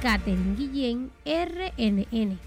Catherine 0.02 0.56
Guillén, 0.56 1.10
RNN. 1.24 2.38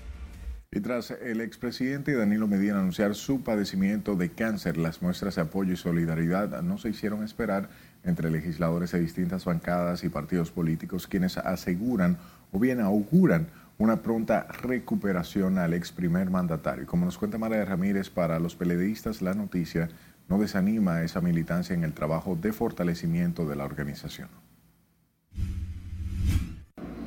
Y 0.70 0.82
tras 0.82 1.12
el 1.12 1.40
expresidente 1.40 2.14
Danilo 2.14 2.48
Medina 2.48 2.80
anunciar 2.80 3.16
su 3.16 3.42
padecimiento 3.42 4.16
de 4.16 4.30
cáncer, 4.30 4.78
las 4.78 5.02
muestras 5.02 5.36
de 5.36 5.44
apoyo 5.44 5.74
y 5.74 5.78
solidaridad 5.78 6.62
no 6.62 6.78
se 6.78 6.90
hicieron 6.90 7.24
esperar 7.24 7.70
entre 8.04 8.30
legisladores 8.30 8.92
de 8.92 9.00
distintas 9.00 9.46
bancadas 9.46 10.04
y 10.04 10.10
partidos 10.10 10.52
políticos 10.52 11.08
quienes 11.08 11.38
aseguran 11.38 12.18
o 12.52 12.60
bien 12.60 12.82
auguran 12.82 13.48
una 13.78 14.02
pronta 14.02 14.48
recuperación 14.62 15.58
al 15.58 15.74
ex 15.74 15.92
primer 15.92 16.30
mandatario. 16.30 16.88
Como 16.88 17.06
nos 17.06 17.18
cuenta 17.18 17.38
María 17.38 17.64
Ramírez, 17.64 18.10
para 18.10 18.40
los 18.40 18.56
peledeístas 18.56 19.22
la 19.22 19.34
noticia 19.34 19.90
no 20.28 20.40
desanima 20.40 21.04
esa 21.04 21.22
militancia 21.22 21.74
en 21.74 21.84
el 21.84 21.94
trabajo 21.94 22.36
de 22.36 22.52
fortalecimiento 22.52 23.46
de 23.46 23.56
la 23.56 23.66
organización. 23.66 24.30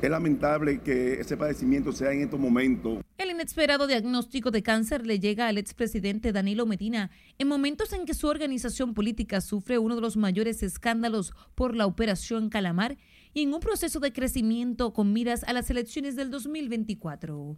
Es 0.01 0.09
lamentable 0.09 0.81
que 0.81 1.21
ese 1.21 1.37
padecimiento 1.37 1.91
sea 1.91 2.11
en 2.11 2.21
estos 2.21 2.39
momentos. 2.39 3.03
El 3.19 3.29
inesperado 3.29 3.85
diagnóstico 3.85 4.49
de 4.49 4.63
cáncer 4.63 5.05
le 5.05 5.19
llega 5.19 5.47
al 5.47 5.59
expresidente 5.59 6.31
Danilo 6.31 6.65
Medina 6.65 7.11
en 7.37 7.47
momentos 7.47 7.93
en 7.93 8.07
que 8.07 8.15
su 8.15 8.27
organización 8.27 8.95
política 8.95 9.41
sufre 9.41 9.77
uno 9.77 9.93
de 9.93 10.01
los 10.01 10.17
mayores 10.17 10.63
escándalos 10.63 11.33
por 11.53 11.75
la 11.75 11.85
operación 11.85 12.49
Calamar 12.49 12.97
y 13.33 13.43
en 13.43 13.53
un 13.53 13.59
proceso 13.59 13.99
de 13.99 14.13
crecimiento 14.13 14.93
con 14.93 15.13
miras 15.13 15.43
a 15.43 15.53
las 15.53 15.69
elecciones 15.69 16.15
del 16.15 16.29
2024. 16.29 17.57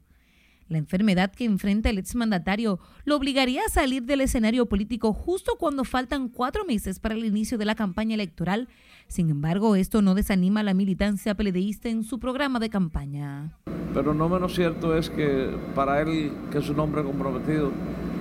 La 0.69 0.77
enfermedad 0.77 1.31
que 1.31 1.45
enfrenta 1.45 1.89
el 1.89 1.97
exmandatario 1.97 2.79
lo 3.05 3.17
obligaría 3.17 3.61
a 3.65 3.69
salir 3.69 4.03
del 4.03 4.21
escenario 4.21 4.65
político 4.67 5.13
justo 5.13 5.57
cuando 5.59 5.83
faltan 5.83 6.29
cuatro 6.29 6.65
meses 6.65 6.99
para 6.99 7.15
el 7.15 7.25
inicio 7.25 7.57
de 7.57 7.65
la 7.65 7.75
campaña 7.75 8.15
electoral. 8.15 8.69
Sin 9.07 9.29
embargo, 9.29 9.75
esto 9.75 10.01
no 10.01 10.15
desanima 10.15 10.61
a 10.61 10.63
la 10.63 10.73
militancia 10.73 11.35
peledeísta 11.35 11.89
en 11.89 12.03
su 12.03 12.19
programa 12.19 12.59
de 12.59 12.69
campaña. 12.69 13.57
Pero 13.93 14.13
no 14.13 14.29
menos 14.29 14.55
cierto 14.55 14.97
es 14.97 15.09
que 15.09 15.55
para 15.75 16.01
él, 16.01 16.31
que 16.51 16.59
es 16.59 16.69
un 16.69 16.79
hombre 16.79 17.03
comprometido, 17.03 17.71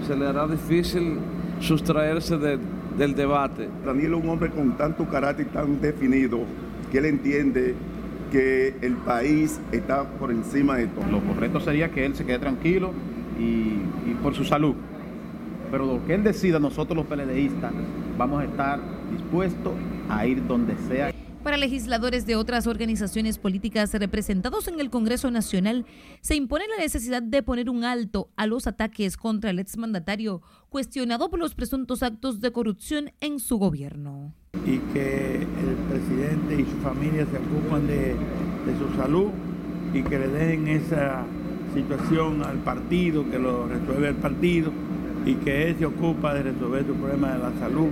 se 0.07 0.17
le 0.17 0.27
hará 0.27 0.49
difícil 0.49 1.19
sustraerse 1.61 2.37
del 2.37 3.15
debate. 3.15 3.69
Daniel 3.87 4.15
es 4.15 4.25
un 4.25 4.29
hombre 4.29 4.51
con 4.51 4.77
tanto 4.77 5.09
carácter 5.09 5.47
tan 5.53 5.81
definido 5.81 6.41
que 6.93 6.99
él 6.99 7.07
entiende 7.07 7.75
que 8.31 8.75
el 8.83 8.95
país 8.97 9.59
está 9.73 10.05
por 10.05 10.31
encima 10.31 10.77
de 10.77 10.87
todo. 10.89 11.07
Lo 11.11 11.21
correcto 11.21 11.59
sería 11.59 11.91
que 11.91 12.05
él 12.05 12.15
se 12.15 12.27
quede 12.27 12.39
tranquilo 12.39 12.93
y, 13.41 13.79
por 14.23 14.35
su 14.35 14.45
salud. 14.45 14.75
Pero 15.71 15.87
lo 15.87 16.05
que 16.07 16.15
él 16.15 16.23
decida, 16.23 16.61
nosotros 16.61 16.97
los 16.97 17.07
PLDistas 17.07 17.73
vamos 18.19 18.43
a 18.43 18.45
estar 18.45 18.79
dispuestos 19.11 19.73
a 20.11 20.27
ir 20.27 20.47
donde 20.47 20.77
sea. 20.87 21.12
Legisladores 21.63 22.27
de 22.27 22.35
otras 22.35 22.67
organizaciones 22.67 23.39
políticas 23.39 23.95
representados 23.95 24.67
en 24.67 24.81
el 24.81 24.91
Congreso 24.91 25.31
Nacional, 25.31 25.87
se 26.21 26.35
impone 26.35 26.65
la 26.67 26.83
necesidad 26.83 27.23
de 27.23 27.41
poner 27.45 27.71
un 27.71 27.85
alto 27.85 28.31
a 28.35 28.49
los 28.49 28.67
ataques 28.67 29.17
contra 29.17 29.51
el 29.51 29.61
exmandatario, 29.61 30.43
cuestionado 30.71 31.31
por 31.31 31.39
los 31.39 31.55
presuntos 31.55 32.03
actos 32.03 32.41
de 32.41 32.51
corrupción 32.51 33.13
en 33.21 33.39
su 33.39 33.59
gobierno. 33.59 34.35
Y 34.67 34.79
que 34.93 35.37
el 35.37 35.77
presidente 35.89 36.63
y 36.63 36.65
su 36.65 36.79
familia 36.79 37.29
se 37.31 37.39
ocupan 37.39 37.87
de, 37.87 38.17
de 38.17 38.79
su 38.81 38.97
salud 38.97 39.29
y 39.95 40.03
que 40.03 40.19
le 40.19 40.27
den 40.27 40.67
esa 40.67 41.25
situación 41.75 42.43
al 42.43 42.59
partido, 42.59 43.31
que 43.31 43.39
lo 43.39 43.69
resuelve 43.69 44.09
el 44.09 44.17
partido 44.17 44.73
y 45.25 45.35
que 45.37 45.69
él 45.69 45.77
se 45.79 45.87
ocupa 45.87 46.35
de 46.35 46.43
resolver 46.43 46.85
su 46.85 46.95
problema 46.95 47.35
de 47.35 47.39
la 47.39 47.53
salud, 47.61 47.91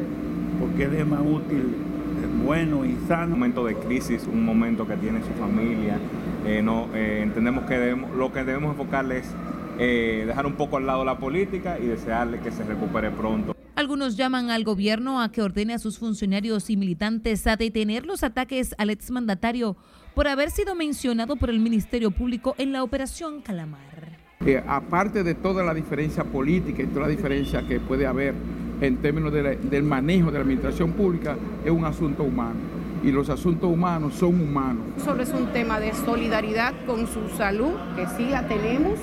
porque 0.59 0.87
él 0.87 0.95
es 0.95 1.07
más 1.07 1.21
útil 1.21 1.90
bueno 2.27 2.85
y 2.85 2.97
sano. 3.07 3.35
Un 3.35 3.41
momento 3.41 3.65
de 3.65 3.75
crisis, 3.75 4.27
un 4.27 4.45
momento 4.45 4.87
que 4.87 4.97
tiene 4.97 5.21
su 5.23 5.31
familia. 5.41 5.99
Eh, 6.47 6.63
no, 6.63 6.89
eh, 6.95 7.21
entendemos 7.23 7.65
que 7.65 7.97
lo 8.17 8.33
que 8.33 8.45
debemos 8.45 8.73
enfocarle 8.73 9.19
es 9.19 9.35
eh, 9.79 10.25
dejar 10.27 10.47
un 10.47 10.55
poco 10.55 10.77
al 10.77 10.87
lado 10.87 11.05
la 11.05 11.19
política 11.19 11.79
y 11.79 11.87
desearle 11.87 12.41
que 12.41 12.51
se 12.51 12.65
recupere 12.65 13.11
pronto. 13.11 13.57
Algunos 13.77 14.17
llaman 14.17 14.51
al 14.51 14.65
gobierno 14.65 15.23
a 15.23 15.33
que 15.33 15.41
ordene 15.41 15.73
a 15.73 15.79
sus 15.79 15.99
funcionarios 15.99 16.69
y 16.69 16.77
militantes 16.77 17.47
a 17.47 17.57
detener 17.57 18.05
los 18.05 18.23
ataques 18.23 18.75
al 18.77 18.91
exmandatario 18.91 19.77
por 20.15 20.29
haber 20.29 20.51
sido 20.51 20.75
mencionado 20.75 21.37
por 21.37 21.49
el 21.49 21.61
Ministerio 21.61 22.11
Público 22.11 22.55
en 22.59 22.73
la 22.73 22.83
operación 22.83 23.41
Calamar. 23.41 24.19
aparte 24.67 25.23
de 25.23 25.35
toda 25.35 25.63
la 25.63 25.73
diferencia 25.73 26.25
política 26.25 26.83
y 26.83 26.87
toda 26.87 27.03
la 27.03 27.09
diferencia 27.09 27.67
que 27.67 27.81
puede 27.81 28.07
haber 28.07 28.35
en 28.81 28.97
términos 28.99 29.33
del 29.33 29.83
manejo 29.83 30.31
de 30.31 30.39
la 30.39 30.41
administración 30.41 30.93
pública 30.93 31.37
es 31.65 31.71
un 31.71 31.85
asunto 31.85 32.23
humano 32.23 32.59
y 33.03 33.11
los 33.11 33.31
asuntos 33.31 33.71
humanos 33.71 34.15
son 34.15 34.41
humanos. 34.41 34.85
Solo 35.05 35.23
es 35.23 35.31
un 35.31 35.47
tema 35.53 35.81
de 35.81 35.93
solidaridad 35.93 36.75
con 36.87 37.07
su 37.07 37.29
salud, 37.31 37.73
que 37.97 38.07
sí 38.17 38.29
la 38.29 38.47
tenemos, 38.47 38.99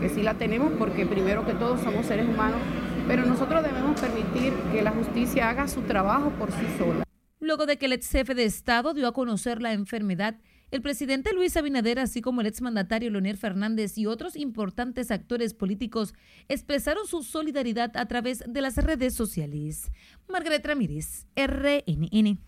que 0.00 0.08
sí 0.08 0.22
la 0.22 0.34
tenemos 0.34 0.72
porque 0.78 1.06
primero 1.06 1.44
que 1.46 1.52
todo 1.52 1.76
somos 1.78 2.06
seres 2.06 2.28
humanos, 2.28 2.58
pero 3.06 3.24
nosotros 3.26 3.62
debemos 3.62 4.00
permitir 4.00 4.52
que 4.72 4.82
la 4.82 4.92
justicia 4.92 5.50
haga 5.50 5.68
su 5.68 5.82
trabajo 5.82 6.30
por 6.30 6.50
sí 6.52 6.66
sola. 6.78 7.04
Luego 7.40 7.66
de 7.66 7.76
que 7.76 7.86
el 7.86 7.92
ex 7.92 8.10
jefe 8.10 8.34
de 8.34 8.44
Estado 8.44 8.94
dio 8.94 9.06
a 9.06 9.12
conocer 9.12 9.60
la 9.60 9.74
enfermedad, 9.74 10.36
el 10.74 10.82
presidente 10.82 11.32
Luis 11.32 11.56
Abinader, 11.56 12.00
así 12.00 12.20
como 12.20 12.40
el 12.40 12.48
exmandatario 12.48 13.08
Leonel 13.08 13.36
Fernández 13.36 13.96
y 13.96 14.06
otros 14.06 14.34
importantes 14.34 15.12
actores 15.12 15.54
políticos, 15.54 16.14
expresaron 16.48 17.06
su 17.06 17.22
solidaridad 17.22 17.96
a 17.96 18.06
través 18.06 18.42
de 18.44 18.60
las 18.60 18.76
redes 18.78 19.14
sociales. 19.14 19.92
Margaret 20.28 20.66
Ramírez, 20.66 21.26
RNN. 21.36 22.40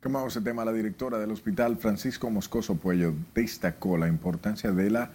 Como 0.00 0.24
ese 0.28 0.42
tema, 0.42 0.64
la 0.64 0.72
directora 0.72 1.18
del 1.18 1.32
hospital 1.32 1.76
Francisco 1.76 2.30
Moscoso 2.30 2.76
Puello 2.76 3.12
destacó 3.34 3.98
la 3.98 4.06
importancia 4.06 4.70
de 4.70 4.88
la 4.88 5.10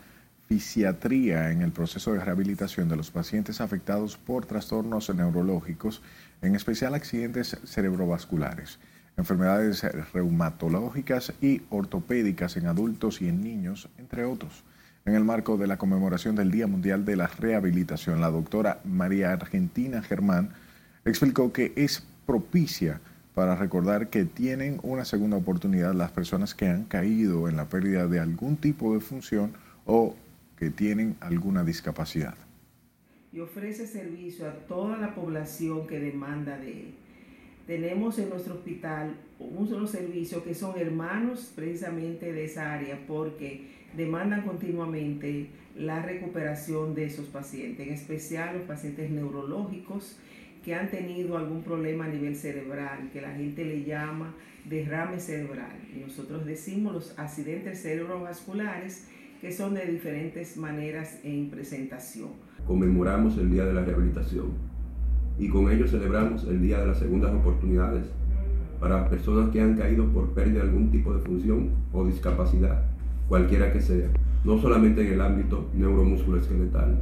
fisiatría 0.50 1.52
en 1.52 1.62
el 1.62 1.72
proceso 1.72 2.12
de 2.12 2.20
rehabilitación 2.20 2.90
de 2.90 2.98
los 2.98 3.12
pacientes 3.12 3.62
afectados 3.62 4.18
por 4.18 4.46
trastornos 4.46 5.10
neurológicos, 5.16 6.02
en 6.42 6.58
especial 6.58 6.96
accidentes 6.96 7.58
cerebrovasculares. 7.64 8.78
Enfermedades 9.18 9.84
reumatológicas 10.14 11.34
y 11.42 11.62
ortopédicas 11.70 12.58
en 12.58 12.68
adultos 12.68 13.22
y 13.22 13.28
en 13.28 13.42
niños, 13.42 13.90
entre 13.98 14.26
otros. 14.26 14.64
En 15.06 15.16
el 15.16 15.24
marco 15.24 15.58
de 15.58 15.68
la 15.68 15.78
conmemoración 15.78 16.36
del 16.36 16.52
Día 16.52 16.68
Mundial 16.68 17.06
de 17.06 17.16
la 17.16 17.28
Rehabilitación, 17.28 18.22
la 18.22 18.30
doctora 18.30 18.82
María 18.84 19.32
Argentina 19.32 20.02
Germán 20.04 20.50
explicó 21.06 21.52
que 21.52 21.74
es 21.76 22.04
propicia 22.26 23.02
para 23.34 23.56
recordar 23.56 24.10
que 24.10 24.26
tienen 24.26 24.80
una 24.84 25.06
segunda 25.06 25.38
oportunidad 25.38 25.96
las 25.96 26.12
personas 26.12 26.54
que 26.54 26.68
han 26.68 26.84
caído 26.84 27.48
en 27.48 27.56
la 27.56 27.70
pérdida 27.70 28.08
de 28.08 28.20
algún 28.20 28.58
tipo 28.58 28.94
de 28.94 29.00
función 29.00 29.54
o 29.86 30.16
que 30.58 30.70
tienen 30.70 31.16
alguna 31.20 31.64
discapacidad. 31.64 32.36
Y 33.32 33.40
ofrece 33.40 33.88
servicio 33.88 34.48
a 34.48 34.54
toda 34.68 34.98
la 34.98 35.16
población 35.16 35.88
que 35.88 36.00
demanda 36.00 36.58
de 36.58 36.72
él. 36.72 36.96
Tenemos 37.72 38.20
en 38.20 38.28
nuestro 38.28 38.56
hospital 38.56 39.16
unos 39.40 39.90
servicios 39.90 40.44
que 40.44 40.54
son 40.54 40.78
hermanos 40.78 41.54
precisamente 41.56 42.34
de 42.34 42.44
esa 42.44 42.74
área 42.74 43.00
porque 43.08 43.66
demandan 43.96 44.42
continuamente 44.42 45.48
la 45.78 46.02
recuperación 46.02 46.94
de 46.94 47.06
esos 47.06 47.28
pacientes, 47.28 47.88
en 47.88 47.94
especial 47.94 48.58
los 48.58 48.64
pacientes 48.64 49.10
neurológicos 49.10 50.20
que 50.66 50.76
han 50.76 50.92
tenido 50.92 51.38
algún 51.38 51.64
problema 51.64 52.04
a 52.04 52.10
nivel 52.10 52.36
cerebral, 52.36 53.10
que 53.14 53.22
la 53.22 53.32
gente 53.32 53.64
le 53.64 53.86
llama 53.86 54.36
derrame 54.66 55.22
cerebral. 55.22 55.78
Y 55.96 56.00
nosotros 56.02 56.46
decimos 56.46 56.92
los 56.92 57.18
accidentes 57.18 57.82
cerebrovasculares 57.82 59.08
que 59.40 59.54
son 59.54 59.76
de 59.76 59.86
diferentes 59.86 60.58
maneras 60.58 61.22
en 61.24 61.50
presentación. 61.50 62.32
Conmemoramos 62.68 63.38
el 63.38 63.50
Día 63.50 63.64
de 63.64 63.74
la 63.74 63.86
Rehabilitación 63.86 64.71
y 65.40 65.50
con 65.50 65.72
ello 65.72 65.88
celebramos 65.88 66.44
el 66.46 66.62
Día 66.62 66.80
de 66.80 66.88
las 66.88 67.00
Segundas 67.00 67.34
Oportunidades 67.34 68.06
para 68.80 69.10
personas 69.10 69.52
que 69.52 69.62
han 69.62 69.76
caído 69.78 70.08
por 70.08 70.34
pérdida 70.34 70.64
de 70.64 70.70
algún 70.70 70.92
tipo 70.92 71.14
de 71.14 71.22
función 71.22 71.70
o 71.94 72.06
discapacidad, 72.06 72.84
cualquiera 73.28 73.72
que 73.72 73.82
sea, 73.82 74.10
no 74.44 74.60
solamente 74.60 75.06
en 75.06 75.14
el 75.14 75.22
ámbito 75.22 75.70
neuromusculoesqueletal. 75.74 76.98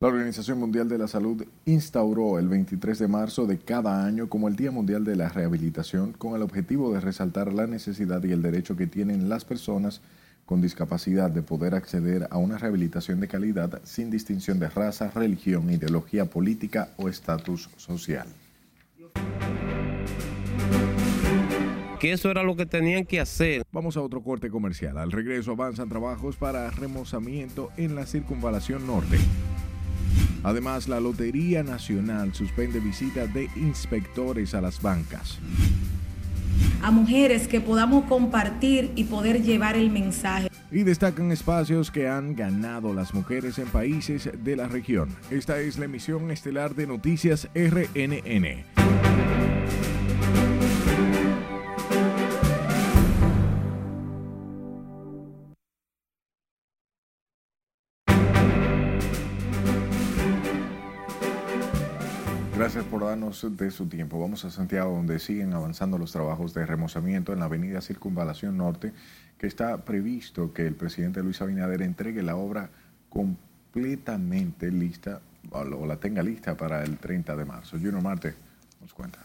La 0.00 0.08
Organización 0.08 0.58
Mundial 0.58 0.86
de 0.86 0.98
la 0.98 1.08
Salud 1.08 1.42
instauró 1.64 2.38
el 2.38 2.48
23 2.48 2.98
de 2.98 3.08
marzo 3.08 3.46
de 3.46 3.58
cada 3.58 4.04
año 4.04 4.28
como 4.28 4.48
el 4.48 4.56
Día 4.56 4.70
Mundial 4.70 5.02
de 5.04 5.16
la 5.16 5.30
Rehabilitación 5.30 6.12
con 6.12 6.34
el 6.36 6.42
objetivo 6.42 6.92
de 6.92 7.00
resaltar 7.00 7.54
la 7.54 7.66
necesidad 7.66 8.22
y 8.22 8.32
el 8.32 8.42
derecho 8.42 8.76
que 8.76 8.86
tienen 8.86 9.30
las 9.30 9.46
personas 9.46 10.02
con 10.44 10.60
discapacidad 10.60 11.30
de 11.30 11.42
poder 11.42 11.74
acceder 11.74 12.28
a 12.30 12.38
una 12.38 12.58
rehabilitación 12.58 13.20
de 13.20 13.28
calidad 13.28 13.80
sin 13.84 14.10
distinción 14.10 14.58
de 14.58 14.68
raza, 14.68 15.10
religión, 15.14 15.70
ideología 15.70 16.26
política 16.26 16.90
o 16.96 17.08
estatus 17.08 17.70
social. 17.76 18.26
Que 22.00 22.12
eso 22.12 22.30
era 22.30 22.42
lo 22.42 22.54
que 22.54 22.66
tenían 22.66 23.06
que 23.06 23.18
hacer. 23.18 23.62
Vamos 23.72 23.96
a 23.96 24.02
otro 24.02 24.22
corte 24.22 24.50
comercial. 24.50 24.98
Al 24.98 25.10
regreso 25.10 25.52
avanzan 25.52 25.88
trabajos 25.88 26.36
para 26.36 26.70
remozamiento 26.70 27.70
en 27.78 27.94
la 27.94 28.04
circunvalación 28.04 28.86
norte. 28.86 29.18
Además, 30.42 30.88
la 30.88 31.00
Lotería 31.00 31.62
Nacional 31.62 32.34
suspende 32.34 32.78
visitas 32.78 33.32
de 33.32 33.48
inspectores 33.56 34.54
a 34.54 34.60
las 34.60 34.82
bancas. 34.82 35.38
A 36.82 36.90
mujeres 36.90 37.48
que 37.48 37.60
podamos 37.60 38.04
compartir 38.04 38.92
y 38.94 39.04
poder 39.04 39.42
llevar 39.42 39.76
el 39.76 39.90
mensaje. 39.90 40.48
Y 40.70 40.82
destacan 40.82 41.30
espacios 41.30 41.90
que 41.90 42.08
han 42.08 42.34
ganado 42.34 42.92
las 42.92 43.14
mujeres 43.14 43.58
en 43.58 43.68
países 43.68 44.30
de 44.42 44.56
la 44.56 44.68
región. 44.68 45.08
Esta 45.30 45.60
es 45.60 45.78
la 45.78 45.84
emisión 45.84 46.30
estelar 46.30 46.74
de 46.74 46.86
Noticias 46.86 47.48
RNN. 47.54 48.73
De 63.24 63.70
su 63.70 63.86
tiempo. 63.86 64.20
Vamos 64.20 64.44
a 64.44 64.50
Santiago, 64.50 64.94
donde 64.94 65.18
siguen 65.18 65.54
avanzando 65.54 65.96
los 65.96 66.12
trabajos 66.12 66.52
de 66.52 66.66
remozamiento 66.66 67.32
en 67.32 67.38
la 67.38 67.46
avenida 67.46 67.80
Circunvalación 67.80 68.58
Norte, 68.58 68.92
que 69.38 69.46
está 69.46 69.82
previsto 69.86 70.52
que 70.52 70.66
el 70.66 70.74
presidente 70.74 71.22
Luis 71.22 71.40
Abinader 71.40 71.80
entregue 71.80 72.22
la 72.22 72.36
obra 72.36 72.68
completamente 73.08 74.70
lista, 74.70 75.22
o 75.50 75.86
la 75.86 75.96
tenga 75.96 76.22
lista 76.22 76.54
para 76.54 76.84
el 76.84 76.98
30 76.98 77.34
de 77.34 77.44
marzo. 77.46 77.78
Juno 77.80 78.02
Marte 78.02 78.34
nos 78.82 78.92
cuenta. 78.92 79.20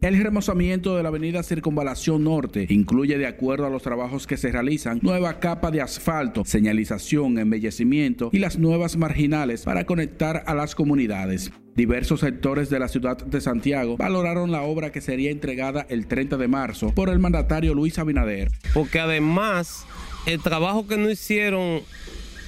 El 0.00 0.22
remozamiento 0.22 0.96
de 0.96 1.02
la 1.02 1.08
avenida 1.08 1.42
Circunvalación 1.42 2.22
Norte 2.22 2.68
incluye, 2.70 3.18
de 3.18 3.26
acuerdo 3.26 3.66
a 3.66 3.70
los 3.70 3.82
trabajos 3.82 4.28
que 4.28 4.36
se 4.36 4.52
realizan, 4.52 5.00
nueva 5.02 5.40
capa 5.40 5.72
de 5.72 5.80
asfalto, 5.80 6.44
señalización, 6.44 7.36
embellecimiento 7.36 8.30
y 8.32 8.38
las 8.38 8.58
nuevas 8.58 8.96
marginales 8.96 9.64
para 9.64 9.86
conectar 9.86 10.44
a 10.46 10.54
las 10.54 10.76
comunidades. 10.76 11.50
Diversos 11.74 12.20
sectores 12.20 12.70
de 12.70 12.78
la 12.78 12.86
ciudad 12.86 13.16
de 13.16 13.40
Santiago 13.40 13.96
valoraron 13.96 14.52
la 14.52 14.62
obra 14.62 14.92
que 14.92 15.00
sería 15.00 15.32
entregada 15.32 15.84
el 15.88 16.06
30 16.06 16.36
de 16.36 16.46
marzo 16.46 16.94
por 16.94 17.08
el 17.08 17.18
mandatario 17.18 17.74
Luis 17.74 17.98
Abinader. 17.98 18.52
Porque 18.74 19.00
además, 19.00 19.84
el 20.26 20.40
trabajo 20.40 20.86
que 20.86 20.96
no 20.96 21.10
hicieron 21.10 21.80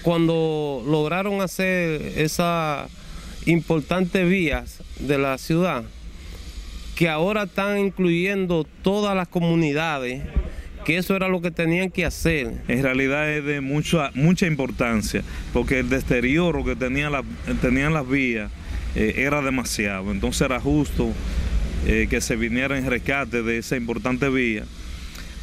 cuando 0.03 0.85
lograron 0.87 1.41
hacer 1.41 2.01
esas 2.17 2.89
importantes 3.45 4.29
vías 4.29 4.81
de 5.01 5.19
la 5.19 5.37
ciudad, 5.37 5.83
que 7.01 7.09
ahora 7.09 7.45
están 7.45 7.79
incluyendo 7.79 8.67
todas 8.83 9.17
las 9.17 9.27
comunidades, 9.27 10.21
que 10.85 10.99
eso 10.99 11.17
era 11.17 11.29
lo 11.29 11.41
que 11.41 11.51
tenían 11.51 11.91
que 11.91 12.05
hacer. 12.05 12.53
En 12.69 12.83
realidad 12.83 13.33
es 13.33 13.43
de 13.43 13.63
mucha, 13.63 14.11
mucha 14.13 14.47
importancia, 14.47 15.23
porque 15.55 15.79
el 15.79 15.89
deterioro 15.89 16.63
que 16.63 16.77
tenían, 16.77 17.11
tenían 17.63 17.95
las 17.95 18.07
vías 18.07 18.51
eh, 18.95 19.15
era 19.17 19.41
demasiado, 19.41 20.11
entonces 20.11 20.43
era 20.43 20.61
justo 20.61 21.11
eh, 21.87 22.07
que 22.11 22.21
se 22.21 22.37
viniera 22.37 22.77
en 22.77 22.85
rescate 22.85 23.43
de 23.43 23.57
esa 23.57 23.79
importante 23.79 24.29
vía 24.29 24.65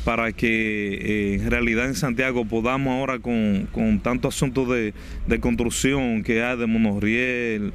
para 0.06 0.34
que 0.34 0.94
eh, 0.94 1.40
en 1.42 1.50
realidad 1.50 1.88
en 1.88 1.96
Santiago 1.96 2.46
podamos 2.46 3.00
ahora 3.00 3.18
con, 3.18 3.68
con 3.72 4.00
tanto 4.00 4.28
asunto 4.28 4.68
de, 4.68 4.94
de 5.26 5.40
construcción 5.40 6.22
que 6.22 6.44
hay 6.44 6.56
de 6.56 6.68
monorriel, 6.68 7.74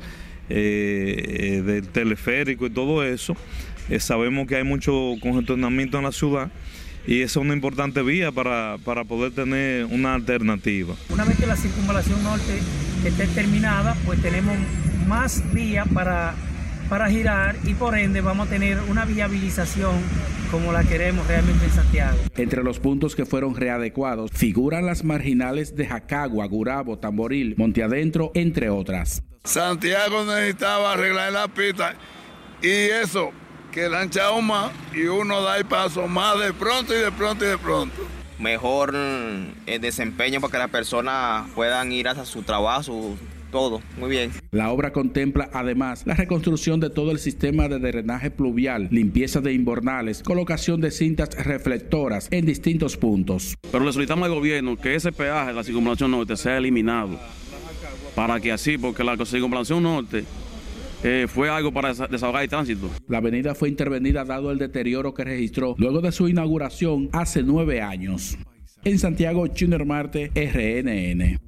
del 0.48 1.88
teleférico 1.88 2.66
y 2.66 2.70
todo 2.70 3.02
eso, 3.02 3.34
eh, 3.88 4.00
sabemos 4.00 4.46
que 4.46 4.56
hay 4.56 4.64
mucho 4.64 5.14
congestionamiento 5.20 5.98
en 5.98 6.04
la 6.04 6.12
ciudad 6.12 6.50
y 7.06 7.22
esa 7.22 7.40
es 7.40 7.44
una 7.44 7.54
importante 7.54 8.02
vía 8.02 8.30
para, 8.30 8.78
poder 9.08 9.32
tener 9.32 9.86
una 9.86 10.14
alternativa. 10.14 10.94
Una 11.08 11.24
vez 11.24 11.36
que 11.38 11.46
la 11.46 11.56
circunvalación 11.56 12.22
norte 12.22 12.60
esté 13.04 13.26
terminada, 13.28 13.96
pues 14.06 14.22
tenemos 14.22 14.56
más 15.08 15.42
vías 15.52 15.86
para, 15.92 16.34
para 16.88 17.10
girar 17.10 17.56
y 17.64 17.74
por 17.74 17.98
ende 17.98 18.20
vamos 18.20 18.46
a 18.46 18.50
tener 18.50 18.78
una 18.88 19.04
viabilización 19.04 19.96
como 20.52 20.70
la 20.70 20.84
queremos 20.84 21.26
realmente 21.26 21.64
en 21.64 21.70
Santiago. 21.72 22.18
Entre 22.36 22.62
los 22.62 22.78
puntos 22.78 23.16
que 23.16 23.24
fueron 23.26 23.56
readecuados 23.56 24.30
figuran 24.32 24.86
las 24.86 25.02
marginales 25.02 25.74
de 25.74 25.86
Jacagua, 25.86 26.46
Gurabo, 26.46 26.98
Tamboril, 26.98 27.54
Monteadentro, 27.56 28.30
entre 28.34 28.68
otras. 28.68 29.22
Santiago 29.44 30.24
necesitaba 30.24 30.92
arreglar 30.92 31.32
la 31.32 31.48
pista 31.48 31.94
y 32.62 32.68
eso 32.68 33.32
que 33.72 33.88
lancha 33.88 34.30
más 34.42 34.70
y 34.94 35.04
uno 35.06 35.40
da 35.40 35.56
el 35.56 35.64
paso 35.64 36.06
más 36.06 36.38
de 36.38 36.52
pronto 36.52 36.94
y 36.94 36.98
de 36.98 37.10
pronto 37.10 37.44
y 37.44 37.48
de 37.48 37.58
pronto. 37.58 38.02
Mejor 38.38 38.94
el 38.94 39.54
eh, 39.66 39.78
desempeño 39.78 40.40
para 40.40 40.52
que 40.52 40.58
las 40.58 40.70
personas 40.70 41.48
puedan 41.54 41.90
ir 41.90 42.06
hacia 42.08 42.24
su 42.24 42.42
trabajo, 42.42 43.16
todo. 43.50 43.80
Muy 43.98 44.10
bien. 44.10 44.30
La 44.50 44.70
obra 44.70 44.92
contempla 44.92 45.48
además 45.54 46.02
la 46.06 46.14
reconstrucción 46.14 46.80
de 46.80 46.90
todo 46.90 47.12
el 47.12 47.18
sistema 47.18 47.68
de 47.68 47.78
drenaje 47.78 48.30
pluvial, 48.30 48.88
limpieza 48.90 49.40
de 49.40 49.54
inbornales, 49.54 50.22
colocación 50.22 50.80
de 50.80 50.90
cintas 50.90 51.30
reflectoras 51.42 52.28
en 52.30 52.44
distintos 52.44 52.96
puntos. 52.98 53.56
Pero 53.70 53.84
le 53.84 53.92
solicitamos 53.92 54.26
al 54.26 54.34
gobierno 54.34 54.76
que 54.76 54.94
ese 54.94 55.12
peaje, 55.12 55.52
la 55.52 55.64
circunvalación 55.64 56.10
norte, 56.10 56.36
sea 56.36 56.58
eliminado. 56.58 57.18
Para 58.14 58.38
que 58.40 58.52
así, 58.52 58.76
porque 58.76 59.02
la 59.02 59.16
circunvalación 59.24 59.82
norte 59.82 60.24
eh, 61.02 61.26
fue 61.28 61.50
algo 61.50 61.72
para 61.72 61.92
desahogar 61.92 62.42
el 62.42 62.48
tránsito. 62.48 62.90
La 63.08 63.18
avenida 63.18 63.54
fue 63.54 63.68
intervenida 63.68 64.24
dado 64.24 64.50
el 64.50 64.58
deterioro 64.58 65.14
que 65.14 65.24
registró 65.24 65.74
luego 65.78 66.00
de 66.00 66.12
su 66.12 66.28
inauguración 66.28 67.08
hace 67.12 67.42
nueve 67.42 67.80
años. 67.80 68.38
En 68.84 68.98
Santiago, 68.98 69.46
Junior 69.56 69.84
Marte, 69.84 70.30
RNN. 70.34 71.38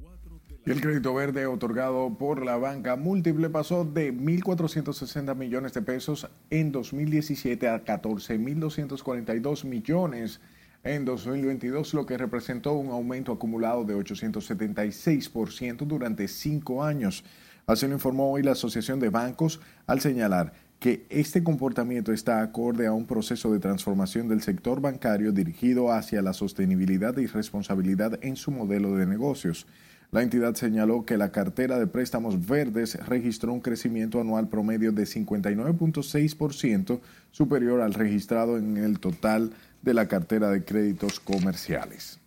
el 0.65 0.81
crédito 0.81 1.13
verde 1.13 1.45
otorgado 1.45 2.17
por 2.17 2.45
la 2.45 2.57
banca 2.57 2.95
múltiple 2.95 3.49
pasó 3.49 3.83
de 3.85 4.13
1.460 4.13 5.35
millones 5.35 5.73
de 5.73 5.81
pesos 5.81 6.29
en 6.49 6.71
2017 6.71 7.67
a 7.67 7.83
14.242 7.83 9.65
millones 9.65 10.39
en 10.85 11.03
2022, 11.03 11.93
lo 11.93 12.05
que 12.05 12.17
representó 12.17 12.73
un 12.73 12.89
aumento 12.89 13.31
acumulado 13.33 13.83
de 13.83 13.95
876% 13.95 15.85
durante 15.85 16.27
cinco 16.27 16.83
años. 16.83 17.23
Así 17.67 17.87
lo 17.87 17.93
informó 17.93 18.31
hoy 18.31 18.43
la 18.43 18.51
Asociación 18.51 18.99
de 18.99 19.09
Bancos 19.09 19.59
al 19.87 19.99
señalar 19.99 20.53
que 20.79 21.05
este 21.09 21.43
comportamiento 21.43 22.11
está 22.11 22.41
acorde 22.41 22.85
a 22.85 22.93
un 22.93 23.07
proceso 23.07 23.51
de 23.51 23.59
transformación 23.59 24.27
del 24.27 24.41
sector 24.41 24.81
bancario 24.81 25.31
dirigido 25.31 25.91
hacia 25.91 26.21
la 26.21 26.33
sostenibilidad 26.33 27.17
y 27.17 27.25
responsabilidad 27.25 28.19
en 28.23 28.35
su 28.35 28.51
modelo 28.51 28.95
de 28.95 29.07
negocios. 29.07 29.65
La 30.11 30.21
entidad 30.21 30.53
señaló 30.53 31.03
que 31.03 31.17
la 31.17 31.31
cartera 31.31 31.79
de 31.79 31.87
préstamos 31.87 32.45
verdes 32.45 33.03
registró 33.07 33.51
un 33.51 33.61
crecimiento 33.61 34.21
anual 34.21 34.47
promedio 34.47 34.91
de 34.91 35.03
59.6% 35.03 36.99
superior 37.31 37.81
al 37.81 37.95
registrado 37.95 38.57
en 38.57 38.77
el 38.77 38.99
total 38.99 39.53
de 39.81 39.93
la 39.93 40.07
cartera 40.07 40.51
de 40.51 40.63
créditos 40.63 41.19
comerciales. 41.19 42.19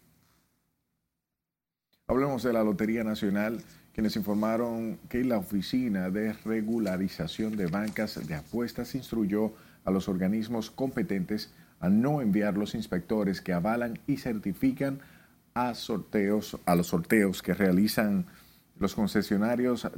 Hablemos 2.08 2.42
de 2.42 2.52
la 2.52 2.64
Lotería 2.64 3.04
Nacional, 3.04 3.62
quienes 3.98 4.14
informaron 4.14 4.96
que 5.08 5.24
la 5.24 5.38
Oficina 5.38 6.08
de 6.08 6.32
Regularización 6.32 7.56
de 7.56 7.66
Bancas 7.66 8.24
de 8.28 8.36
Apuestas 8.36 8.94
instruyó 8.94 9.54
a 9.84 9.90
los 9.90 10.08
organismos 10.08 10.70
competentes 10.70 11.52
a 11.80 11.88
no 11.88 12.20
enviar 12.20 12.56
los 12.56 12.76
inspectores 12.76 13.40
que 13.40 13.52
avalan 13.52 13.98
y 14.06 14.18
certifican 14.18 15.00
a 15.52 15.74
sorteos, 15.74 16.60
a 16.64 16.76
los 16.76 16.86
sorteos 16.86 17.42
que 17.42 17.54
realizan 17.54 18.26
los 18.78 18.94
concesionarios 18.94 19.88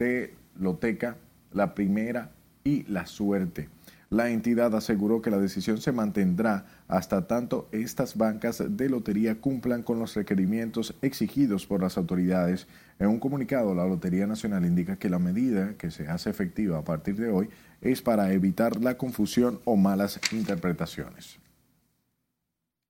de 0.00 0.34
Loteca, 0.58 1.16
la 1.52 1.76
primera 1.76 2.32
y 2.64 2.82
la 2.90 3.06
suerte. 3.06 3.68
La 4.10 4.30
entidad 4.30 4.74
aseguró 4.74 5.20
que 5.20 5.30
la 5.30 5.38
decisión 5.38 5.82
se 5.82 5.92
mantendrá 5.92 6.64
hasta 6.88 7.26
tanto 7.26 7.68
estas 7.72 8.16
bancas 8.16 8.62
de 8.66 8.88
lotería 8.88 9.38
cumplan 9.38 9.82
con 9.82 9.98
los 9.98 10.14
requerimientos 10.14 10.94
exigidos 11.02 11.66
por 11.66 11.82
las 11.82 11.98
autoridades. 11.98 12.66
En 12.98 13.08
un 13.08 13.20
comunicado, 13.20 13.74
la 13.74 13.86
Lotería 13.86 14.26
Nacional 14.26 14.64
indica 14.64 14.96
que 14.96 15.10
la 15.10 15.18
medida 15.18 15.74
que 15.74 15.90
se 15.90 16.08
hace 16.08 16.30
efectiva 16.30 16.78
a 16.78 16.84
partir 16.84 17.16
de 17.16 17.30
hoy 17.30 17.50
es 17.82 18.00
para 18.00 18.32
evitar 18.32 18.80
la 18.80 18.96
confusión 18.96 19.60
o 19.64 19.76
malas 19.76 20.18
interpretaciones. 20.32 21.38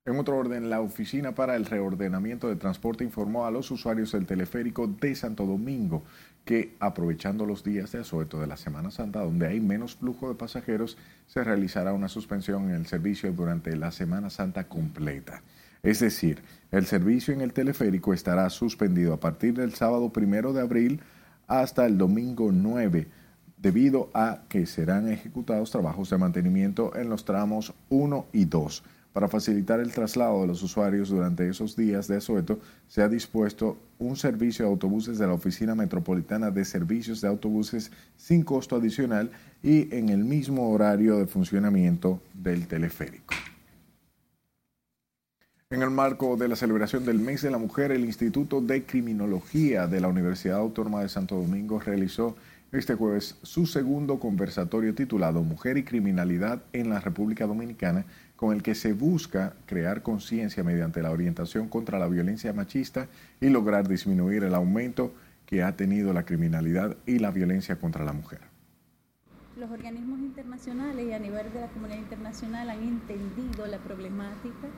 En 0.09 0.19
otro 0.19 0.39
orden, 0.39 0.71
la 0.71 0.81
Oficina 0.81 1.35
para 1.35 1.55
el 1.55 1.67
Reordenamiento 1.67 2.49
de 2.49 2.57
Transporte 2.57 3.05
informó 3.05 3.45
a 3.45 3.51
los 3.51 3.71
usuarios 3.71 4.13
del 4.13 4.25
teleférico 4.25 4.87
de 4.87 5.15
Santo 5.15 5.45
Domingo 5.45 6.03
que, 6.47 6.77
aprovechando 6.81 7.45
los 7.45 7.63
días 7.63 7.93
de 7.93 7.99
asueto 7.99 8.41
de 8.41 8.47
la 8.47 8.57
Semana 8.57 8.91
Santa, 8.91 9.21
donde 9.21 9.49
hay 9.49 9.61
menos 9.61 9.97
flujo 9.97 10.31
de 10.31 10.35
pasajeros, 10.35 10.97
se 11.27 11.45
realizará 11.45 11.93
una 11.93 12.09
suspensión 12.09 12.71
en 12.71 12.77
el 12.77 12.87
servicio 12.87 13.31
durante 13.33 13.77
la 13.77 13.93
Semana 13.93 14.31
Santa 14.31 14.67
completa. 14.67 15.43
Es 15.83 16.01
decir, 16.01 16.41
el 16.71 16.87
servicio 16.87 17.35
en 17.35 17.43
el 17.43 17.53
teleférico 17.53 18.15
estará 18.15 18.49
suspendido 18.49 19.13
a 19.13 19.21
partir 19.21 19.53
del 19.53 19.75
sábado 19.75 20.11
primero 20.11 20.55
de 20.55 20.63
abril 20.63 21.03
hasta 21.49 21.85
el 21.85 21.99
domingo 21.99 22.51
9, 22.51 23.09
debido 23.59 24.09
a 24.15 24.41
que 24.49 24.65
serán 24.65 25.07
ejecutados 25.13 25.71
trabajos 25.71 26.09
de 26.09 26.17
mantenimiento 26.17 26.97
en 26.97 27.11
los 27.11 27.27
tramos 27.27 27.75
1 27.91 28.27
y 28.33 28.47
2. 28.47 28.83
Para 29.13 29.29
facilitar 29.29 29.81
el 29.81 29.93
traslado 29.93 30.43
de 30.43 30.47
los 30.47 30.63
usuarios 30.63 31.09
durante 31.09 31.49
esos 31.49 31.77
días 31.77 32.09
de 32.09 32.17
asueto, 32.17 32.61
se 32.87 33.03
ha 33.03 33.09
dispuesto 33.09 33.77
un 33.99 34.17
servicio 34.17 34.65
de 34.65 34.71
autobuses 34.71 35.19
de 35.19 35.27
la 35.27 35.33
Oficina 35.33 35.75
Metropolitana 35.75 36.51
de 36.51 36.65
Servicios 36.65 37.21
de 37.21 37.29
Autobuses 37.29 37.91
sin 38.17 38.43
costo 38.43 38.77
adicional 38.77 39.31
y 39.63 39.95
en 39.95 40.11
el 40.11 40.25
mismo 40.25 40.71
horario 40.71 41.17
de 41.17 41.27
funcionamiento 41.27 42.21
del 42.35 42.67
teleférico. 42.67 43.35
En 45.71 45.83
el 45.83 45.91
marco 45.91 46.37
de 46.37 46.49
la 46.49 46.57
celebración 46.57 47.05
del 47.05 47.19
Mes 47.19 47.43
de 47.43 47.51
la 47.51 47.59
Mujer, 47.59 47.93
el 47.93 48.05
Instituto 48.05 48.63
de 48.63 48.85
Criminología 48.85 49.87
de 49.87 50.01
la 50.01 50.09
Universidad 50.09 50.57
Autónoma 50.57 51.03
de 51.03 51.11
Santo 51.11 51.37
Domingo 51.37 51.79
realizó 51.79 52.37
este 52.73 52.95
jueves 52.95 53.37
su 53.43 53.67
segundo 53.67 54.19
conversatorio 54.19 54.95
titulado 54.95 55.43
Mujer 55.43 55.77
y 55.77 55.85
Criminalidad 55.85 56.63
en 56.73 56.89
la 56.89 57.01
República 57.01 57.47
Dominicana 57.47 58.07
con 58.39 58.55
el 58.55 58.63
que 58.63 58.77
se 58.77 58.93
busca 58.93 59.55
crear 59.67 60.03
conciencia 60.03 60.63
mediante 60.63 61.03
la 61.03 61.11
orientación 61.11 61.69
contra 61.69 61.99
la 61.99 62.07
violencia 62.07 62.53
machista 62.53 63.09
y 63.41 63.49
lograr 63.49 63.89
disminuir 63.89 64.45
el 64.45 64.55
aumento 64.55 65.13
que 65.45 65.65
ha 65.65 65.75
tenido 65.75 66.13
la 66.13 66.25
criminalidad 66.25 66.97
y 67.05 67.19
la 67.19 67.33
violencia 67.33 67.81
contra 67.81 68.05
la 68.05 68.13
mujer. 68.13 68.39
Los 69.57 69.73
organismos 69.73 70.21
internacionales 70.21 71.05
y 71.05 71.13
a 71.13 71.19
nivel 71.19 71.53
de 71.53 71.63
la 71.63 71.67
comunidad 71.67 71.99
internacional 71.99 72.71
han 72.71 72.81
entendido 72.85 73.67
la 73.67 73.79
problemática 73.79 74.69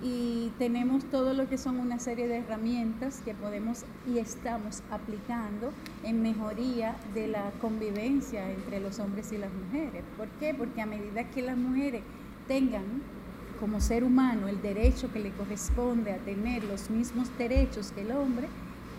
y 0.00 0.52
tenemos 0.56 1.04
todo 1.06 1.34
lo 1.34 1.48
que 1.48 1.58
son 1.58 1.80
una 1.80 1.98
serie 1.98 2.28
de 2.28 2.38
herramientas 2.38 3.20
que 3.24 3.34
podemos 3.34 3.84
y 4.06 4.18
estamos 4.18 4.84
aplicando 4.92 5.72
en 6.04 6.22
mejoría 6.22 6.94
de 7.14 7.26
la 7.26 7.50
convivencia 7.60 8.48
entre 8.48 8.78
los 8.78 9.00
hombres 9.00 9.32
y 9.32 9.38
las 9.38 9.50
mujeres. 9.52 10.04
¿Por 10.16 10.28
qué? 10.38 10.54
Porque 10.54 10.82
a 10.82 10.86
medida 10.86 11.28
que 11.30 11.42
las 11.42 11.56
mujeres 11.56 12.02
tengan 12.48 13.02
como 13.60 13.80
ser 13.80 14.02
humano 14.04 14.48
el 14.48 14.60
derecho 14.62 15.12
que 15.12 15.20
le 15.20 15.30
corresponde 15.32 16.12
a 16.12 16.18
tener 16.18 16.64
los 16.64 16.90
mismos 16.90 17.28
derechos 17.36 17.92
que 17.92 18.02
el 18.02 18.12
hombre, 18.12 18.48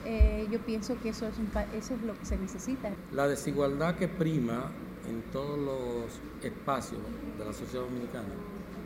eh, 0.06 0.48
yo 0.52 0.60
pienso 0.60 0.98
que 1.02 1.10
eso 1.10 1.28
es, 1.28 1.34
eso 1.76 1.96
es 1.96 2.02
lo 2.04 2.18
que 2.18 2.26
se 2.26 2.38
necesita. 2.38 2.92
La 3.12 3.28
desigualdad 3.28 3.96
que 3.96 4.08
prima 4.08 4.72
en 5.10 5.22
todos 5.32 5.58
los 5.58 6.20
espacios 6.44 7.02
de 7.38 7.46
la 7.46 7.54
sociedad 7.54 7.86
dominicana 7.86 8.30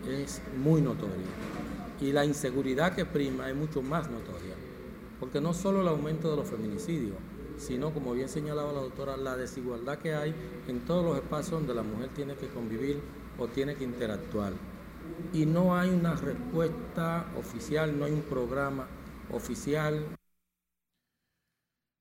es 0.07 0.41
muy 0.57 0.82
notoria 0.82 1.26
y 2.01 2.11
la 2.11 2.26
inseguridad 2.26 2.93
que 2.95 3.05
prima 3.05 3.49
es 3.49 3.55
mucho 3.55 3.82
más 3.82 4.09
notoria, 4.09 4.55
porque 5.20 5.39
no 5.39 5.53
solo 5.53 5.82
el 5.82 5.88
aumento 5.88 6.30
de 6.30 6.38
los 6.38 6.47
feminicidios, 6.47 7.18
sino 7.57 7.93
como 7.93 8.14
bien 8.14 8.28
señalaba 8.30 8.74
la 8.74 8.82
doctora, 8.82 9.16
la 9.16 9.38
desigualdad 9.38 9.99
que 9.99 10.14
hay 10.14 10.36
en 10.68 10.82
todos 10.82 11.05
los 11.05 11.16
espacios 11.18 11.51
donde 11.51 11.74
la 11.74 11.84
mujer 11.84 12.09
tiene 12.14 12.36
que 12.36 12.47
convivir 12.47 12.99
o 13.38 13.47
tiene 13.47 13.75
que 13.75 13.84
interactuar. 13.84 14.53
Y 15.34 15.45
no 15.45 15.75
hay 15.75 15.89
una 15.89 16.15
respuesta 16.15 17.25
oficial, 17.38 17.97
no 17.97 18.05
hay 18.05 18.11
un 18.11 18.21
programa 18.21 18.88
oficial. 19.31 20.05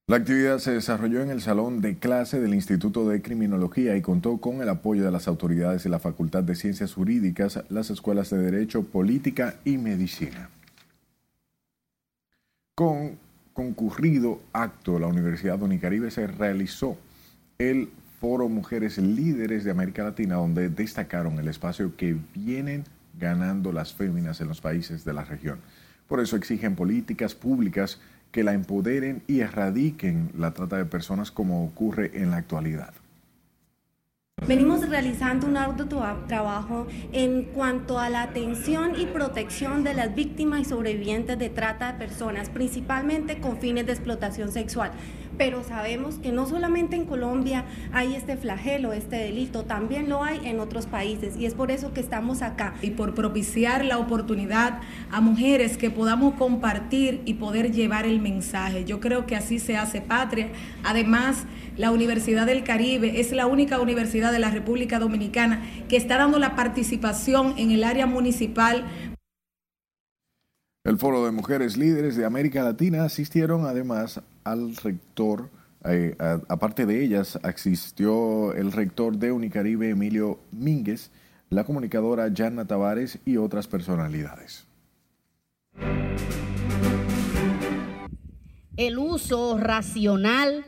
La 0.08 0.16
actividad 0.16 0.58
se 0.58 0.72
desarrolló 0.72 1.22
en 1.22 1.30
el 1.30 1.40
salón 1.40 1.80
de 1.80 1.96
clase 1.96 2.40
del 2.40 2.54
Instituto 2.54 3.08
de 3.08 3.22
Criminología 3.22 3.96
y 3.96 4.02
contó 4.02 4.38
con 4.38 4.60
el 4.60 4.68
apoyo 4.68 5.04
de 5.04 5.10
las 5.10 5.28
autoridades 5.28 5.84
de 5.84 5.90
la 5.90 6.00
Facultad 6.00 6.42
de 6.42 6.54
Ciencias 6.54 6.92
Jurídicas, 6.92 7.64
las 7.70 7.88
escuelas 7.90 8.30
de 8.30 8.38
Derecho, 8.38 8.82
Política 8.82 9.54
y 9.64 9.78
Medicina. 9.78 10.50
Con 12.74 13.18
concurrido 13.52 14.40
acto, 14.52 14.98
la 14.98 15.06
Universidad 15.06 15.58
de 15.58 15.64
Unicaribe 15.64 16.10
se 16.10 16.26
realizó 16.26 16.96
el 17.58 17.90
Foro 18.22 18.48
Mujeres 18.48 18.98
Líderes 18.98 19.64
de 19.64 19.72
América 19.72 20.04
Latina, 20.04 20.36
donde 20.36 20.68
destacaron 20.68 21.40
el 21.40 21.48
espacio 21.48 21.96
que 21.96 22.16
vienen 22.36 22.84
ganando 23.18 23.72
las 23.72 23.94
féminas 23.94 24.40
en 24.40 24.46
los 24.46 24.60
países 24.60 25.04
de 25.04 25.12
la 25.12 25.24
región. 25.24 25.58
Por 26.06 26.20
eso 26.20 26.36
exigen 26.36 26.76
políticas 26.76 27.34
públicas 27.34 28.00
que 28.30 28.44
la 28.44 28.52
empoderen 28.52 29.24
y 29.26 29.40
erradiquen 29.40 30.30
la 30.38 30.54
trata 30.54 30.76
de 30.76 30.84
personas 30.84 31.32
como 31.32 31.64
ocurre 31.64 32.12
en 32.14 32.30
la 32.30 32.36
actualidad. 32.36 32.94
Venimos 34.46 34.88
realizando 34.88 35.48
un 35.48 35.56
arduo 35.56 35.86
trabajo 36.28 36.86
en 37.12 37.44
cuanto 37.46 37.98
a 37.98 38.08
la 38.08 38.22
atención 38.22 38.92
y 38.98 39.06
protección 39.06 39.82
de 39.82 39.94
las 39.94 40.14
víctimas 40.14 40.60
y 40.60 40.64
sobrevivientes 40.64 41.38
de 41.38 41.50
trata 41.50 41.92
de 41.92 41.98
personas, 41.98 42.50
principalmente 42.50 43.40
con 43.40 43.58
fines 43.58 43.86
de 43.86 43.92
explotación 43.92 44.52
sexual 44.52 44.92
pero 45.38 45.64
sabemos 45.64 46.16
que 46.16 46.32
no 46.32 46.46
solamente 46.46 46.96
en 46.96 47.04
Colombia 47.04 47.64
hay 47.92 48.14
este 48.14 48.36
flagelo, 48.36 48.92
este 48.92 49.16
delito, 49.16 49.64
también 49.64 50.08
lo 50.08 50.22
hay 50.22 50.40
en 50.44 50.60
otros 50.60 50.86
países 50.86 51.36
y 51.36 51.46
es 51.46 51.54
por 51.54 51.70
eso 51.70 51.92
que 51.92 52.00
estamos 52.00 52.42
acá. 52.42 52.74
Y 52.82 52.90
por 52.90 53.14
propiciar 53.14 53.84
la 53.84 53.98
oportunidad 53.98 54.80
a 55.10 55.20
mujeres 55.20 55.76
que 55.76 55.90
podamos 55.90 56.34
compartir 56.34 57.22
y 57.24 57.34
poder 57.34 57.72
llevar 57.72 58.06
el 58.06 58.20
mensaje. 58.20 58.84
Yo 58.84 59.00
creo 59.00 59.26
que 59.26 59.36
así 59.36 59.58
se 59.58 59.76
hace 59.76 60.00
patria. 60.00 60.48
Además, 60.84 61.44
la 61.76 61.90
Universidad 61.90 62.46
del 62.46 62.64
Caribe 62.64 63.20
es 63.20 63.32
la 63.32 63.46
única 63.46 63.80
universidad 63.80 64.32
de 64.32 64.38
la 64.38 64.50
República 64.50 64.98
Dominicana 64.98 65.62
que 65.88 65.96
está 65.96 66.18
dando 66.18 66.38
la 66.38 66.54
participación 66.54 67.54
en 67.56 67.70
el 67.70 67.84
área 67.84 68.06
municipal 68.06 68.84
el 70.84 70.98
Foro 70.98 71.24
de 71.24 71.30
Mujeres 71.30 71.76
Líderes 71.76 72.16
de 72.16 72.24
América 72.24 72.64
Latina 72.64 73.04
asistieron 73.04 73.66
además 73.66 74.20
al 74.42 74.74
rector, 74.76 75.48
eh, 75.84 76.16
aparte 76.48 76.86
de 76.86 77.04
ellas, 77.04 77.38
asistió 77.44 78.52
el 78.54 78.72
rector 78.72 79.16
de 79.16 79.30
Unicaribe, 79.30 79.90
Emilio 79.90 80.40
Mínguez, 80.50 81.10
la 81.50 81.64
comunicadora 81.64 82.28
Yanna 82.28 82.64
Tavares 82.64 83.18
y 83.24 83.36
otras 83.36 83.68
personalidades. 83.68 84.66
El 88.76 88.98
uso 88.98 89.58
racional 89.58 90.64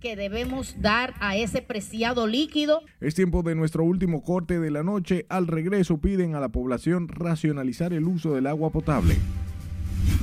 que 0.00 0.16
debemos 0.16 0.76
dar 0.80 1.14
a 1.20 1.36
ese 1.36 1.62
preciado 1.62 2.26
líquido. 2.26 2.82
Es 3.00 3.14
tiempo 3.14 3.42
de 3.42 3.54
nuestro 3.54 3.84
último 3.84 4.22
corte 4.22 4.58
de 4.60 4.70
la 4.70 4.82
noche. 4.82 5.26
Al 5.28 5.46
regreso 5.46 5.98
piden 5.98 6.34
a 6.34 6.40
la 6.40 6.48
población 6.48 7.08
racionalizar 7.08 7.92
el 7.92 8.04
uso 8.04 8.34
del 8.34 8.46
agua 8.46 8.70
potable. 8.70 9.16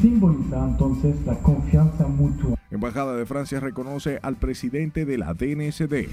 Simboliza 0.02 0.64
entonces 0.64 1.16
la 1.26 1.36
confianza 1.40 2.08
mutua. 2.08 2.58
Embajada 2.72 3.16
de 3.16 3.26
Francia 3.26 3.60
reconoce 3.60 4.20
al 4.22 4.36
presidente 4.36 5.06
de 5.06 5.18
la 5.18 5.34
DNSD. 5.34 6.08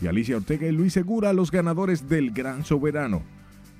y 0.00 0.06
Alicia 0.06 0.36
Ortega 0.36 0.68
y 0.68 0.72
Luis 0.72 0.92
Segura, 0.92 1.32
los 1.32 1.50
ganadores 1.50 2.08
del 2.08 2.30
Gran 2.30 2.64
Soberano. 2.64 3.22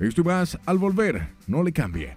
Esto 0.01 0.23
y 0.23 0.25
más 0.25 0.59
al 0.67 0.79
volver, 0.79 1.29
no 1.47 1.63
le 1.63 1.73
cambie. 1.73 2.17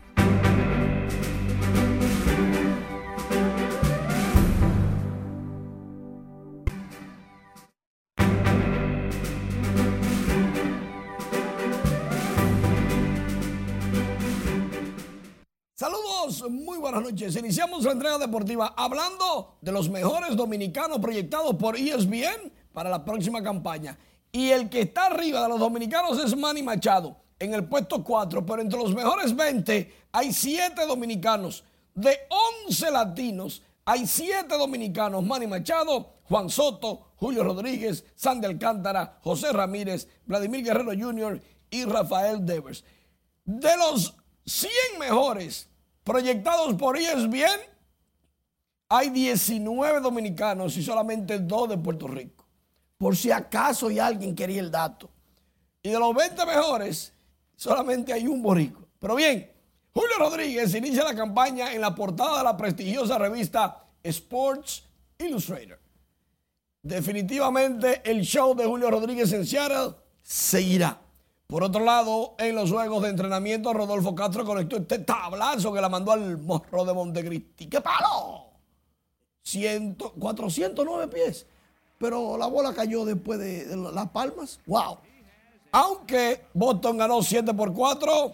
Muy 16.40 16.78
buenas 16.78 17.02
noches. 17.04 17.36
Iniciamos 17.36 17.84
la 17.84 17.92
entrega 17.92 18.18
deportiva 18.18 18.74
hablando 18.78 19.58
de 19.60 19.72
los 19.74 19.90
mejores 19.90 20.38
dominicanos 20.38 21.00
proyectados 21.00 21.56
por 21.56 21.76
ESPN 21.76 22.54
para 22.72 22.90
la 22.90 23.04
próxima 23.04 23.44
campaña. 23.44 23.98
Y 24.32 24.50
el 24.50 24.70
que 24.70 24.82
está 24.82 25.08
arriba 25.08 25.42
de 25.44 25.50
los 25.50 25.60
dominicanos 25.60 26.24
es 26.24 26.36
Manny 26.38 26.64
Machado, 26.64 27.18
en 27.38 27.54
el 27.54 27.66
puesto 27.66 28.02
4, 28.02 28.46
pero 28.46 28.62
entre 28.62 28.80
los 28.80 28.96
mejores 28.96 29.36
20 29.36 29.94
hay 30.14 30.32
7 30.32 30.86
dominicanos. 30.88 31.66
De 31.94 32.18
11 32.66 32.92
latinos, 32.92 33.62
hay 33.84 34.08
7 34.08 34.48
dominicanos. 34.58 35.26
Manny 35.26 35.48
Machado, 35.48 36.14
Juan 36.24 36.50
Soto, 36.50 37.12
Julio 37.18 37.44
Rodríguez, 37.44 38.06
Sandy 38.16 38.48
Alcántara, 38.48 39.20
José 39.22 39.52
Ramírez, 39.52 40.08
Vladimir 40.26 40.64
Guerrero 40.64 40.92
Jr. 40.98 41.42
y 41.70 41.84
Rafael 41.84 42.46
Devers. 42.46 42.86
De 43.44 43.76
los 43.76 44.16
100 44.46 44.72
mejores 44.98 45.68
proyectados 46.04 46.74
por 46.76 46.98
ESPN, 46.98 47.60
hay 48.90 49.10
19 49.10 50.02
dominicanos 50.02 50.76
y 50.78 50.84
solamente 50.84 51.40
2 51.40 51.70
de 51.70 51.78
Puerto 51.78 52.08
Rico. 52.08 52.46
Por 52.98 53.16
si 53.16 53.32
acaso 53.32 53.88
hay 53.88 54.00
alguien 54.00 54.36
quería 54.36 54.60
el 54.60 54.70
dato. 54.70 55.10
Y 55.82 55.90
de 55.90 55.98
los 55.98 56.14
20 56.14 56.46
mejores, 56.46 57.14
solamente 57.56 58.14
hay 58.14 58.28
un 58.28 58.42
boricua. 58.42 58.86
Pero 59.00 59.16
bien, 59.16 59.52
Julio 59.94 60.18
Rodríguez 60.20 60.74
inicia 60.76 61.04
la 61.04 61.16
campaña 61.16 61.74
en 61.74 61.82
la 61.82 61.96
portada 61.96 62.40
de 62.40 62.44
la 62.44 62.56
prestigiosa 62.56 63.18
revista 63.18 63.86
Sports 64.04 64.84
Illustrated. 65.18 65.80
Definitivamente 66.84 68.02
el 68.10 68.22
show 68.22 68.56
de 68.56 68.66
Julio 68.66 68.90
Rodríguez 68.90 69.32
en 69.34 69.46
Seattle 69.46 69.96
seguirá. 70.22 71.00
Por 71.52 71.66
otro 71.66 71.84
lado, 71.84 72.36
en 72.38 72.56
los 72.56 72.72
juegos 72.72 73.04
de 73.04 73.10
entrenamiento, 73.10 73.74
Rodolfo 73.74 74.16
Castro 74.16 74.46
conectó 74.46 74.78
este 74.78 75.00
tablazo 75.00 75.74
que 75.74 75.82
la 75.82 75.90
mandó 75.90 76.14
al 76.14 76.38
morro 76.38 76.86
de 76.86 76.94
Montecristi. 76.94 77.68
¡Qué 77.68 77.82
palo! 77.82 78.46
100, 79.42 79.98
409 80.18 81.10
pies. 81.10 81.46
Pero 81.98 82.38
la 82.38 82.46
bola 82.46 82.74
cayó 82.74 83.04
después 83.04 83.38
de, 83.38 83.66
de 83.66 83.76
las 83.76 84.10
palmas. 84.12 84.62
¡Wow! 84.66 85.00
Aunque 85.74 86.46
Boston 86.54 86.98
ganó 86.98 87.22
7 87.22 87.54
por 87.54 87.74
4, 87.74 88.34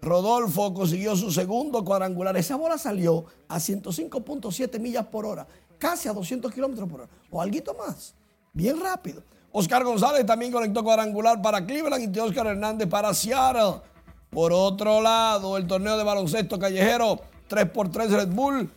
Rodolfo 0.00 0.72
consiguió 0.72 1.16
su 1.16 1.32
segundo 1.32 1.84
cuadrangular. 1.84 2.36
Esa 2.36 2.54
bola 2.54 2.78
salió 2.78 3.24
a 3.48 3.58
105.7 3.58 4.78
millas 4.78 5.06
por 5.06 5.26
hora, 5.26 5.48
casi 5.78 6.08
a 6.08 6.12
200 6.12 6.54
kilómetros 6.54 6.88
por 6.88 7.00
hora, 7.00 7.10
o 7.28 7.42
algo 7.42 7.74
más. 7.74 8.14
Bien 8.52 8.80
rápido. 8.80 9.24
Oscar 9.56 9.84
González 9.84 10.26
también 10.26 10.50
conectó 10.50 10.82
cuadrangular 10.82 11.40
para 11.40 11.64
Cleveland 11.64 12.14
y 12.14 12.18
Oscar 12.18 12.48
Hernández 12.48 12.88
para 12.88 13.14
Seattle. 13.14 13.82
Por 14.28 14.52
otro 14.52 15.00
lado, 15.00 15.56
el 15.56 15.68
torneo 15.68 15.96
de 15.96 16.02
baloncesto 16.02 16.58
callejero 16.58 17.20
3x3 17.48 18.08
Red 18.08 18.28
Bull 18.30 18.68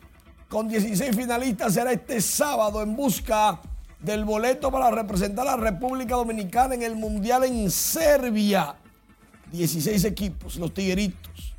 con 0.48 0.68
16 0.68 1.16
finalistas 1.16 1.74
será 1.74 1.92
este 1.92 2.22
sábado 2.22 2.84
en 2.84 2.96
busca 2.96 3.60
del 4.00 4.24
boleto 4.24 4.72
para 4.72 4.92
representar 4.92 5.48
a 5.48 5.58
la 5.58 5.64
República 5.64 6.14
Dominicana 6.14 6.76
en 6.76 6.84
el 6.84 6.96
Mundial 6.96 7.46
en 7.46 7.72
Serbia. 7.72 8.76
16 9.52 10.04
equipos, 10.04 10.58
los 10.58 10.76
Tigueritos, 10.76 11.56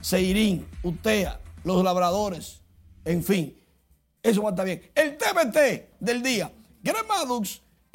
Seirín, 0.00 0.66
Utea, 0.82 1.38
los 1.62 1.84
Labradores, 1.84 2.62
en 3.04 3.22
fin. 3.22 3.56
Eso 4.24 4.42
va 4.42 4.48
a 4.48 4.52
estar 4.54 4.66
bien. 4.66 4.90
El 4.92 5.16
TBT 5.16 6.00
del 6.00 6.20
día. 6.20 6.50
Greg 6.82 7.06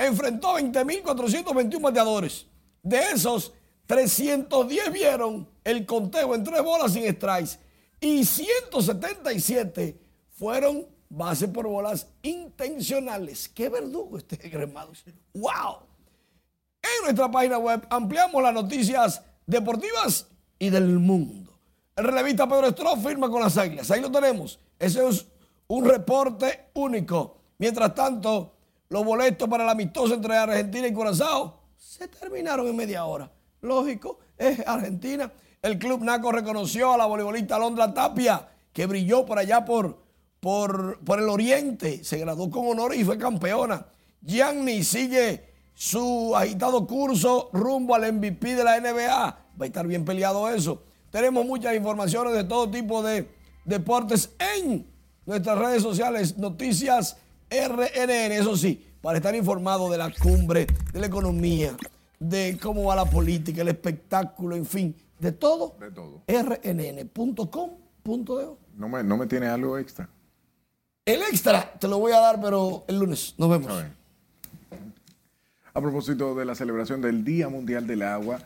enfrentó 0.06 0.58
20.421 0.58 1.82
bateadores. 1.82 2.48
De 2.84 3.00
esos, 3.14 3.54
310 3.86 4.92
vieron 4.92 5.48
el 5.64 5.86
conteo 5.86 6.34
en 6.36 6.44
tres 6.44 6.64
bolas 6.64 6.94
sin 6.94 7.12
strikes 7.14 7.60
y 8.00 8.26
177 8.26 10.00
fueron 10.32 10.88
base 11.10 11.48
por 11.48 11.68
bolas 11.68 12.08
intencionales. 12.22 13.50
¡Qué 13.50 13.70
verdugo 13.70 14.18
este 14.18 14.38
Greg 14.50 14.72
Maddux! 14.72 15.04
¡Wow! 15.34 15.80
En 16.82 17.04
nuestra 17.04 17.30
página 17.30 17.58
web 17.58 17.86
ampliamos 17.90 18.42
las 18.42 18.54
noticias 18.54 19.22
deportivas 19.46 20.28
y 20.58 20.70
del 20.70 20.98
mundo. 21.00 21.60
El 21.96 22.06
relevista 22.06 22.48
Pedro 22.48 22.72
Stroh 22.72 22.98
firma 22.98 23.30
con 23.30 23.42
las 23.42 23.58
águilas. 23.58 23.92
Ahí 23.92 24.02
lo 24.02 24.12
tenemos. 24.12 24.60
Ese 24.80 25.08
es 25.08 25.28
un 25.68 25.86
reporte 25.86 26.70
único. 26.74 27.38
Mientras 27.58 27.94
tanto, 27.94 28.56
los 28.92 29.06
boletos 29.06 29.48
para 29.48 29.64
el 29.64 29.70
amistoso 29.70 30.14
entre 30.16 30.36
Argentina 30.36 30.86
y 30.86 30.94
Curazao 30.94 31.62
se 31.78 32.10
terminaron 32.10 32.68
en 32.68 32.76
media 32.76 33.06
hora. 33.06 33.32
Lógico, 33.62 34.20
es 34.38 34.68
Argentina. 34.68 35.32
El 35.62 35.80
club 35.80 36.04
Naco 36.04 36.30
reconoció 36.30 36.94
a 36.94 36.98
la 36.98 37.06
voleibolista 37.06 37.56
Alondra 37.56 37.94
Tapia, 37.94 38.50
que 38.74 38.86
brilló 38.88 39.26
por 39.26 39.40
allá 39.40 39.64
por, 39.64 39.98
por, 40.42 41.00
por 41.06 41.20
el 41.20 41.30
oriente. 41.30 42.04
Se 42.04 42.18
graduó 42.18 42.52
con 42.52 42.68
honor 42.68 42.94
y 42.94 43.06
fue 43.06 43.18
campeona. 43.18 43.86
Gianni 44.22 44.84
sigue 44.84 45.54
su 45.74 46.36
agitado 46.36 46.86
curso 46.86 47.50
rumbo 47.54 47.96
al 47.96 48.12
MVP 48.12 48.56
de 48.56 48.64
la 48.66 48.78
NBA. 48.78 49.08
Va 49.16 49.38
a 49.58 49.66
estar 49.66 49.88
bien 49.88 50.04
peleado 50.04 50.50
eso. 50.50 50.84
Tenemos 51.12 51.46
muchas 51.46 51.78
informaciones 51.78 52.34
de 52.34 52.44
todo 52.44 52.70
tipo 52.70 53.02
de 53.02 53.26
deportes 53.64 54.32
en 54.38 54.86
nuestras 55.26 55.58
redes 55.58 55.82
sociales, 55.82 56.38
noticias 56.38 57.16
RNN, 57.52 58.32
eso 58.32 58.56
sí, 58.56 58.88
para 59.02 59.18
estar 59.18 59.36
informado 59.36 59.92
de 59.92 59.98
la 59.98 60.10
cumbre, 60.12 60.68
de 60.94 61.00
la 61.02 61.08
economía, 61.08 61.76
de 62.18 62.58
cómo 62.62 62.86
va 62.86 62.96
la 62.96 63.06
política, 63.06 63.62
el 63.62 63.68
espectáculo, 63.68 64.56
en 64.56 64.66
fin, 64.66 64.96
de 65.20 65.34
todo. 65.34 65.76
De 65.78 65.92
todo. 65.92 66.24
rnn.com.de. 66.28 67.68
¿No 68.78 68.88
me, 68.88 69.04
¿No 69.04 69.18
me 69.18 69.28
tiene 69.28 69.48
algo 69.48 69.78
extra? 69.78 70.08
El 71.04 71.22
extra 71.24 71.74
te 71.78 71.90
lo 71.90 72.00
voy 72.00 72.14
a 72.14 72.20
dar, 72.20 72.40
pero 72.40 72.86
el 72.88 73.00
lunes. 73.00 73.36
Nos 73.38 73.50
vemos. 73.50 73.84
A 75.74 75.82
propósito 75.82 76.36
de 76.36 76.46
la 76.46 76.56
celebración 76.56 77.02
del 77.02 77.26
Día 77.26 77.50
Mundial 77.50 77.86
del 77.86 78.04
Agua, 78.04 78.40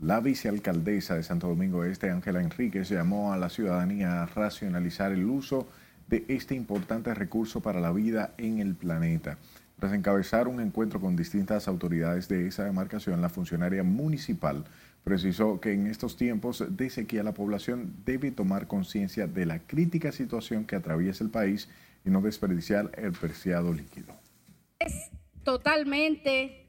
la 0.00 0.20
vicealcaldesa 0.20 1.14
de 1.14 1.22
Santo 1.22 1.46
Domingo 1.46 1.84
Este, 1.84 2.10
Ángela 2.10 2.40
Enríquez, 2.40 2.88
llamó 2.88 3.32
a 3.32 3.36
la 3.36 3.50
ciudadanía 3.50 4.22
a 4.22 4.26
racionalizar 4.26 5.12
el 5.12 5.26
uso 5.26 5.68
de 6.08 6.24
este 6.28 6.54
importante 6.54 7.14
recurso 7.14 7.60
para 7.60 7.80
la 7.80 7.92
vida 7.92 8.34
en 8.38 8.58
el 8.58 8.74
planeta. 8.74 9.38
Tras 9.78 9.92
encabezar 9.92 10.48
un 10.48 10.60
encuentro 10.60 11.00
con 11.00 11.14
distintas 11.14 11.68
autoridades 11.68 12.28
de 12.28 12.48
esa 12.48 12.64
demarcación, 12.64 13.20
la 13.20 13.28
funcionaria 13.28 13.84
municipal 13.84 14.64
precisó 15.04 15.60
que 15.60 15.72
en 15.72 15.86
estos 15.86 16.16
tiempos 16.16 16.64
de 16.68 16.90
sequía 16.90 17.22
la 17.22 17.32
población 17.32 17.94
debe 18.04 18.30
tomar 18.30 18.66
conciencia 18.66 19.26
de 19.26 19.46
la 19.46 19.60
crítica 19.60 20.12
situación 20.12 20.64
que 20.64 20.76
atraviesa 20.76 21.22
el 21.22 21.30
país 21.30 21.68
y 22.04 22.10
no 22.10 22.20
desperdiciar 22.20 22.90
el 22.96 23.12
preciado 23.12 23.72
líquido. 23.72 24.14
Es 24.80 25.10
totalmente 25.44 26.66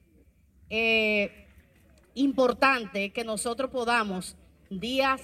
eh, 0.70 1.48
importante 2.14 3.12
que 3.12 3.24
nosotros 3.24 3.72
podamos, 3.72 4.38
días 4.70 5.22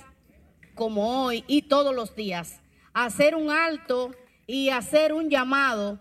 como 0.74 1.24
hoy 1.24 1.44
y 1.48 1.64
todos 1.64 1.96
los 1.96 2.16
días, 2.16 2.60
hacer 2.96 3.36
un 3.36 3.52
alto 3.52 4.12
y 4.48 4.70
hacer 4.70 5.14
un 5.14 5.30
llamado 5.30 6.00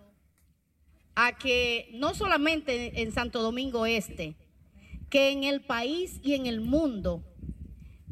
a 1.16 1.32
que 1.36 1.90
no 1.94 2.14
solamente 2.14 3.02
en 3.02 3.12
Santo 3.12 3.42
Domingo 3.42 3.84
Este, 3.84 4.36
que 5.10 5.30
en 5.30 5.44
el 5.44 5.60
país 5.60 6.20
y 6.22 6.34
en 6.34 6.46
el 6.46 6.60
mundo 6.60 7.22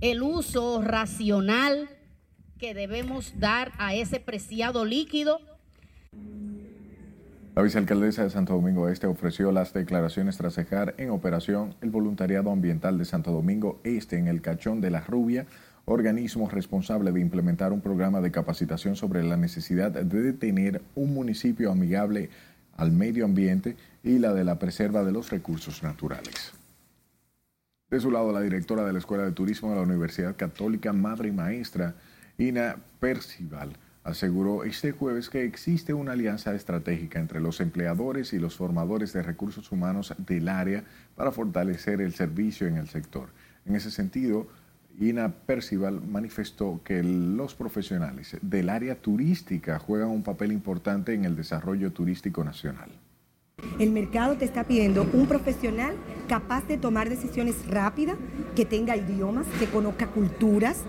el 0.01 0.23
uso 0.23 0.83
racional 0.83 1.89
que 2.59 2.75
debemos 2.75 3.39
dar 3.39 3.73
a 3.79 3.95
ese 3.95 4.21
preciado 4.21 4.85
líquido. 4.85 5.41
La 7.55 7.63
vicealcaldesa 7.63 8.25
de 8.25 8.31
Santo 8.31 8.55
Domingo 8.55 8.89
Este 8.89 9.07
ofreció 9.07 9.53
las 9.53 9.73
declaraciones 9.73 10.39
tras 10.39 10.57
dejar 10.57 10.95
en 10.99 11.11
operación 11.11 11.77
el 11.83 11.91
voluntariado 11.91 12.51
ambiental 12.51 12.99
de 12.99 13.05
Santo 13.05 13.31
Domingo 13.31 13.81
Este 13.85 14.17
en 14.17 14.27
el 14.27 14.43
Cachón 14.43 14.81
de 14.81 14.91
la 14.91 15.03
Rubia, 15.03 15.47
organismo 15.85 16.49
responsable 16.49 17.13
de 17.13 17.21
implementar 17.21 17.73
un 17.73 17.81
programa 17.81 18.21
de 18.21 18.31
capacitación 18.31 18.97
sobre 18.97 19.23
la 19.23 19.37
necesidad 19.37 19.91
de 19.91 20.33
tener 20.33 20.83
un 20.95 21.13
municipio 21.13 21.71
amigable 21.71 22.31
al 22.77 22.93
medio 22.93 23.25
ambiente 23.25 23.77
y 24.03 24.19
la 24.19 24.33
de 24.33 24.45
la 24.45 24.59
preserva 24.59 25.05
de 25.05 25.13
los 25.13 25.31
recursos 25.31 25.83
naturales. 25.83 26.53
De 27.91 28.01
su 28.01 28.11
lado, 28.11 28.33
la 28.33 28.41
directora 28.41 28.85
de 28.85 28.93
la 28.93 28.99
Escuela 28.99 29.25
de 29.25 29.33
Turismo 29.33 29.71
de 29.71 29.77
la 29.77 29.83
Universidad 29.83 30.35
Católica 30.37 30.93
Madre 30.93 31.29
y 31.29 31.33
Maestra, 31.33 31.95
Ina 32.39 32.77
Percival, 33.01 33.77
aseguró 34.05 34.65
este 34.65 34.93
jueves 34.93 35.29
que 35.29 35.45
existe 35.45 35.93
una 35.93 36.13
alianza 36.13 36.55
estratégica 36.55 37.21
entre 37.21 37.41
los 37.41 37.61
empleadores 37.61 38.33
y 38.33 38.39
los 38.39 38.57
formadores 38.57 39.13
de 39.13 39.23
recursos 39.23 39.71
humanos 39.71 40.15
del 40.19 40.49
área 40.49 40.85
para 41.15 41.33
fortalecer 41.33 42.01
el 42.01 42.15
servicio 42.15 42.67
en 42.67 42.79
el 42.79 42.89
sector. 42.89 43.29
En 43.67 43.77
ese 43.77 43.91
sentido, 43.91 44.49
Ina 45.01 45.33
Percival 45.33 46.01
manifestó 46.01 46.81
que 46.85 47.03
los 47.03 47.55
profesionales 47.55 48.37
del 48.43 48.69
área 48.69 48.95
turística 48.95 49.79
juegan 49.79 50.09
un 50.09 50.23
papel 50.23 50.53
importante 50.53 51.15
en 51.15 51.25
el 51.25 51.37
desarrollo 51.37 51.93
turístico 51.93 52.45
nacional. 52.45 52.91
El 53.79 53.91
mercado 53.91 54.37
te 54.37 54.45
está 54.45 54.65
pidiendo 54.65 55.09
un 55.13 55.27
profesional 55.27 55.95
capaz 56.29 56.67
de 56.67 56.79
tomar 56.79 57.09
decisiones 57.09 57.67
rápidas, 57.69 58.17
que 58.57 58.65
tenga 58.65 58.97
idiomas, 58.97 59.47
que 59.59 59.67
conozca 59.67 60.09
culturas 60.09 60.85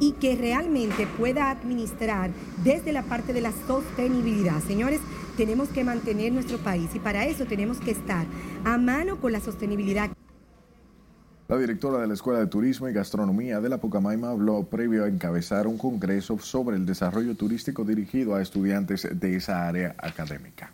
y 0.00 0.12
que 0.12 0.34
realmente 0.36 1.06
pueda 1.18 1.50
administrar 1.50 2.30
desde 2.64 2.92
la 2.92 3.02
parte 3.02 3.32
de 3.32 3.40
la 3.40 3.52
sostenibilidad. 3.66 4.60
Señores, 4.60 5.00
tenemos 5.36 5.68
que 5.68 5.84
mantener 5.84 6.32
nuestro 6.32 6.58
país 6.58 6.90
y 6.94 6.98
para 6.98 7.26
eso 7.26 7.44
tenemos 7.44 7.78
que 7.78 7.90
estar 7.90 8.26
a 8.64 8.78
mano 8.78 9.20
con 9.20 9.32
la 9.32 9.40
sostenibilidad. 9.40 10.10
La 11.50 11.58
directora 11.58 11.98
de 11.98 12.06
la 12.06 12.14
Escuela 12.14 12.38
de 12.38 12.46
Turismo 12.46 12.88
y 12.88 12.92
Gastronomía 12.92 13.60
de 13.60 13.68
la 13.68 13.78
Pucamaima 13.78 14.30
habló 14.30 14.62
previo 14.66 15.02
a 15.02 15.08
encabezar 15.08 15.66
un 15.66 15.78
congreso 15.78 16.38
sobre 16.38 16.76
el 16.76 16.86
desarrollo 16.86 17.34
turístico 17.34 17.84
dirigido 17.84 18.36
a 18.36 18.40
estudiantes 18.40 19.08
de 19.18 19.34
esa 19.34 19.66
área 19.66 19.96
académica. 19.98 20.70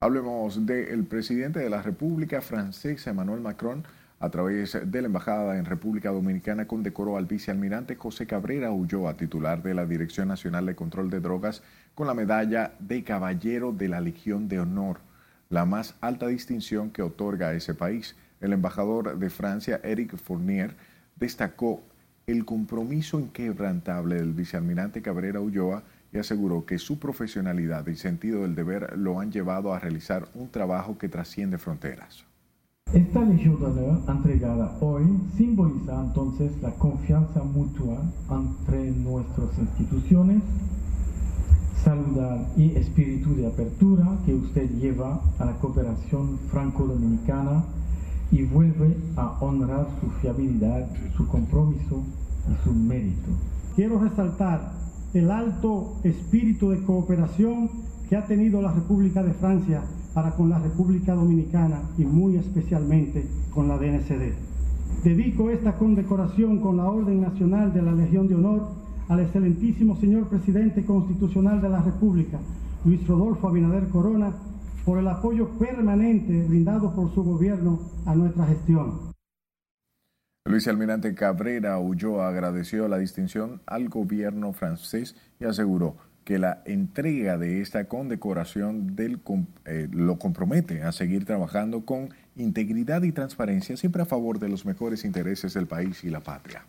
Hablemos 0.00 0.64
del 0.64 1.04
presidente 1.04 1.58
de 1.58 1.68
la 1.68 1.82
República 1.82 2.40
francés, 2.40 3.06
Emmanuel 3.06 3.42
Macron, 3.42 3.84
a 4.18 4.30
través 4.30 4.78
de 4.82 5.02
la 5.02 5.08
Embajada 5.08 5.58
en 5.58 5.66
República 5.66 6.10
Dominicana 6.10 6.66
condecoró 6.66 7.18
al 7.18 7.26
vicealmirante 7.26 7.96
José 7.96 8.26
Cabrera 8.26 8.70
Ulloa, 8.70 9.18
titular 9.18 9.62
de 9.62 9.74
la 9.74 9.84
Dirección 9.84 10.28
Nacional 10.28 10.64
de 10.64 10.74
Control 10.74 11.10
de 11.10 11.20
Drogas, 11.20 11.62
con 11.94 12.06
la 12.06 12.14
medalla 12.14 12.72
de 12.78 13.04
Caballero 13.04 13.72
de 13.72 13.88
la 13.88 14.00
Legión 14.00 14.48
de 14.48 14.60
Honor, 14.60 15.00
la 15.50 15.66
más 15.66 15.96
alta 16.00 16.28
distinción 16.28 16.88
que 16.88 17.02
otorga 17.02 17.48
a 17.48 17.52
ese 17.52 17.74
país. 17.74 18.16
El 18.40 18.52
embajador 18.52 19.18
de 19.18 19.30
Francia, 19.30 19.80
Eric 19.82 20.16
Fournier, 20.16 20.76
destacó 21.16 21.82
el 22.26 22.44
compromiso 22.44 23.18
inquebrantable 23.18 24.16
del 24.16 24.32
vicealmirante 24.32 25.02
Cabrera 25.02 25.40
Ulloa 25.40 25.82
y 26.12 26.18
aseguró 26.18 26.64
que 26.64 26.78
su 26.78 26.98
profesionalidad 26.98 27.86
y 27.86 27.96
sentido 27.96 28.42
del 28.42 28.54
deber 28.54 28.96
lo 28.98 29.20
han 29.20 29.32
llevado 29.32 29.72
a 29.72 29.78
realizar 29.78 30.28
un 30.34 30.50
trabajo 30.50 30.98
que 30.98 31.08
trasciende 31.08 31.58
fronteras. 31.58 32.24
Esta 32.92 33.22
Legión 33.22 33.58
entregada 34.08 34.78
hoy 34.80 35.04
simboliza 35.36 36.00
entonces 36.00 36.50
la 36.62 36.70
confianza 36.70 37.42
mutua 37.42 38.02
entre 38.30 38.90
nuestras 38.92 39.58
instituciones, 39.58 40.42
saludar 41.84 42.46
y 42.56 42.74
espíritu 42.76 43.34
de 43.34 43.46
apertura 43.46 44.18
que 44.24 44.34
usted 44.34 44.70
lleva 44.70 45.20
a 45.38 45.44
la 45.44 45.52
cooperación 45.58 46.38
franco-dominicana 46.50 47.64
y 48.30 48.42
vuelve 48.42 48.96
a 49.16 49.38
honrar 49.40 49.86
su 50.00 50.10
fiabilidad, 50.20 50.88
su 51.16 51.26
compromiso 51.26 52.02
y 52.50 52.64
su 52.64 52.72
mérito. 52.72 53.30
Quiero 53.74 53.98
resaltar 53.98 54.72
el 55.14 55.30
alto 55.30 55.94
espíritu 56.04 56.70
de 56.70 56.82
cooperación 56.82 57.70
que 58.08 58.16
ha 58.16 58.26
tenido 58.26 58.60
la 58.60 58.72
República 58.72 59.22
de 59.22 59.32
Francia 59.34 59.82
para 60.14 60.32
con 60.32 60.50
la 60.50 60.58
República 60.58 61.14
Dominicana 61.14 61.80
y 61.96 62.04
muy 62.04 62.36
especialmente 62.36 63.26
con 63.54 63.68
la 63.68 63.78
DNCD. 63.78 64.32
Dedico 65.04 65.50
esta 65.50 65.76
condecoración 65.76 66.58
con 66.58 66.76
la 66.76 66.90
Orden 66.90 67.20
Nacional 67.20 67.72
de 67.72 67.82
la 67.82 67.92
Legión 67.92 68.26
de 68.26 68.34
Honor 68.34 68.68
al 69.08 69.20
excelentísimo 69.20 69.96
señor 69.96 70.28
presidente 70.28 70.84
constitucional 70.84 71.60
de 71.62 71.68
la 71.68 71.82
República, 71.82 72.38
Luis 72.84 73.06
Rodolfo 73.06 73.48
Abinader 73.48 73.88
Corona, 73.88 74.32
por 74.88 74.98
el 74.98 75.08
apoyo 75.08 75.50
permanente 75.58 76.32
brindado 76.44 76.94
por 76.94 77.14
su 77.14 77.22
gobierno 77.22 77.78
a 78.06 78.14
nuestra 78.14 78.46
gestión. 78.46 79.12
Luis 80.46 80.66
Almirante 80.66 81.14
Cabrera 81.14 81.78
Ulloa 81.78 82.26
agradeció 82.26 82.88
la 82.88 82.96
distinción 82.96 83.60
al 83.66 83.90
gobierno 83.90 84.54
francés 84.54 85.14
y 85.38 85.44
aseguró 85.44 85.98
que 86.24 86.38
la 86.38 86.62
entrega 86.64 87.36
de 87.36 87.60
esta 87.60 87.84
condecoración 87.86 88.96
eh, 88.96 89.88
lo 89.92 90.18
compromete 90.18 90.82
a 90.82 90.92
seguir 90.92 91.26
trabajando 91.26 91.84
con 91.84 92.08
integridad 92.34 93.02
y 93.02 93.12
transparencia, 93.12 93.76
siempre 93.76 94.00
a 94.00 94.06
favor 94.06 94.38
de 94.38 94.48
los 94.48 94.64
mejores 94.64 95.04
intereses 95.04 95.52
del 95.52 95.66
país 95.66 96.02
y 96.02 96.08
la 96.08 96.20
patria. 96.20 96.64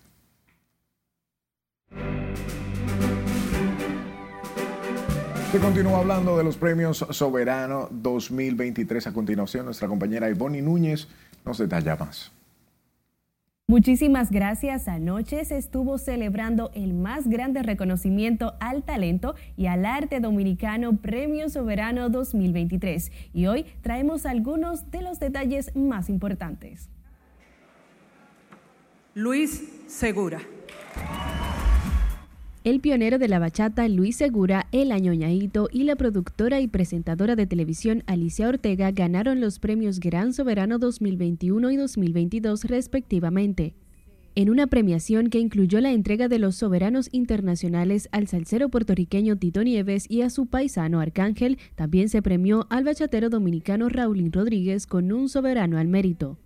Se 5.60 5.66
continúa 5.66 6.00
hablando 6.00 6.38
de 6.38 6.46
los 6.46 6.56
premios 6.56 7.06
Soberano 7.10 7.90
2023. 7.92 9.08
A 9.08 9.12
continuación, 9.12 9.66
nuestra 9.66 9.90
compañera 9.90 10.30
Ivonne 10.30 10.62
Núñez 10.62 11.10
nos 11.44 11.58
detalla 11.58 11.98
más. 11.98 12.32
Muchísimas 13.68 14.32
gracias. 14.32 14.88
Anoche 14.88 15.44
se 15.44 15.58
estuvo 15.58 15.98
celebrando 15.98 16.72
el 16.76 16.94
más 16.94 17.28
grande 17.28 17.62
reconocimiento 17.62 18.54
al 18.62 18.84
talento 18.84 19.36
y 19.58 19.66
al 19.66 19.86
arte 19.86 20.22
dominicano 20.22 20.96
Premio 20.96 21.50
Soberano 21.50 22.10
2023. 22.10 23.12
Y 23.34 23.48
hoy 23.48 23.66
traemos 23.82 24.26
algunos 24.26 24.90
de 24.92 25.02
los 25.02 25.20
detalles 25.20 25.76
más 25.76 26.08
importantes. 26.08 26.88
Luis 29.14 29.62
Segura. 29.88 30.40
El 32.66 32.82
pionero 32.82 33.20
de 33.20 33.30
la 33.30 33.40
bachata 33.40 33.88
Luis 33.88 34.18
Segura, 34.18 34.68
el 34.74 34.92
añoñadito 34.92 35.70
y 35.72 35.84
la 35.84 35.96
productora 35.96 36.60
y 36.60 36.68
presentadora 36.68 37.38
de 37.38 37.48
televisión 37.48 38.04
Alicia 38.06 38.50
Ortega 38.50 38.92
ganaron 38.92 39.40
los 39.40 39.60
premios 39.60 40.02
Gran 40.02 40.34
Soberano 40.34 40.78
2021 40.78 41.72
y 41.72 41.78
2022 41.78 42.66
respectivamente. 42.66 43.76
En 44.36 44.50
una 44.50 44.68
premiación 44.68 45.30
que 45.30 45.40
incluyó 45.40 45.80
la 45.80 45.94
entrega 45.94 46.28
de 46.28 46.38
los 46.38 46.58
soberanos 46.58 47.08
internacionales 47.14 48.10
al 48.12 48.28
salsero 48.28 48.68
puertorriqueño 48.68 49.38
Tito 49.38 49.64
Nieves 49.64 50.06
y 50.10 50.24
a 50.24 50.30
su 50.30 50.46
paisano 50.46 51.00
Arcángel, 51.00 51.58
también 51.76 52.10
se 52.10 52.22
premió 52.22 52.68
al 52.70 52.84
bachatero 52.84 53.30
dominicano 53.30 53.88
Raulín 53.88 54.34
Rodríguez 54.34 54.86
con 54.86 55.14
un 55.14 55.30
soberano 55.30 55.78
al 55.78 55.88
mérito. 55.88 56.38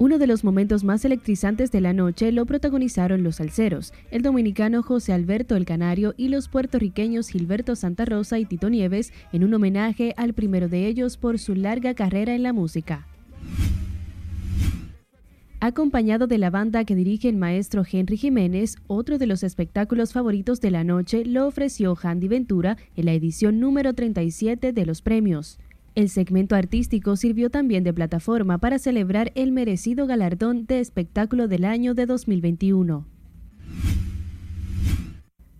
Uno 0.00 0.18
de 0.18 0.28
los 0.28 0.44
momentos 0.44 0.84
más 0.84 1.04
electrizantes 1.04 1.72
de 1.72 1.80
la 1.80 1.92
noche 1.92 2.30
lo 2.30 2.46
protagonizaron 2.46 3.24
los 3.24 3.36
salseros, 3.36 3.92
el 4.12 4.22
dominicano 4.22 4.84
José 4.84 5.12
Alberto 5.12 5.56
El 5.56 5.64
Canario 5.64 6.14
y 6.16 6.28
los 6.28 6.48
puertorriqueños 6.48 7.28
Gilberto 7.28 7.74
Santa 7.74 8.04
Rosa 8.04 8.38
y 8.38 8.44
Tito 8.44 8.70
Nieves 8.70 9.12
en 9.32 9.42
un 9.42 9.54
homenaje 9.54 10.14
al 10.16 10.34
primero 10.34 10.68
de 10.68 10.86
ellos 10.86 11.16
por 11.16 11.40
su 11.40 11.56
larga 11.56 11.94
carrera 11.94 12.36
en 12.36 12.44
la 12.44 12.52
música. 12.52 13.08
Acompañado 15.58 16.28
de 16.28 16.38
la 16.38 16.50
banda 16.50 16.84
que 16.84 16.94
dirige 16.94 17.28
el 17.28 17.36
maestro 17.36 17.82
Henry 17.90 18.16
Jiménez, 18.16 18.76
otro 18.86 19.18
de 19.18 19.26
los 19.26 19.42
espectáculos 19.42 20.12
favoritos 20.12 20.60
de 20.60 20.70
la 20.70 20.84
noche 20.84 21.24
lo 21.24 21.48
ofreció 21.48 21.98
Handy 22.00 22.28
Ventura 22.28 22.76
en 22.94 23.06
la 23.06 23.14
edición 23.14 23.58
número 23.58 23.92
37 23.94 24.72
de 24.72 24.86
los 24.86 25.02
premios. 25.02 25.58
El 25.98 26.10
segmento 26.10 26.54
artístico 26.54 27.16
sirvió 27.16 27.50
también 27.50 27.82
de 27.82 27.92
plataforma 27.92 28.58
para 28.58 28.78
celebrar 28.78 29.32
el 29.34 29.50
merecido 29.50 30.06
galardón 30.06 30.64
de 30.64 30.78
espectáculo 30.78 31.48
del 31.48 31.64
año 31.64 31.92
de 31.92 32.06
2021. 32.06 33.04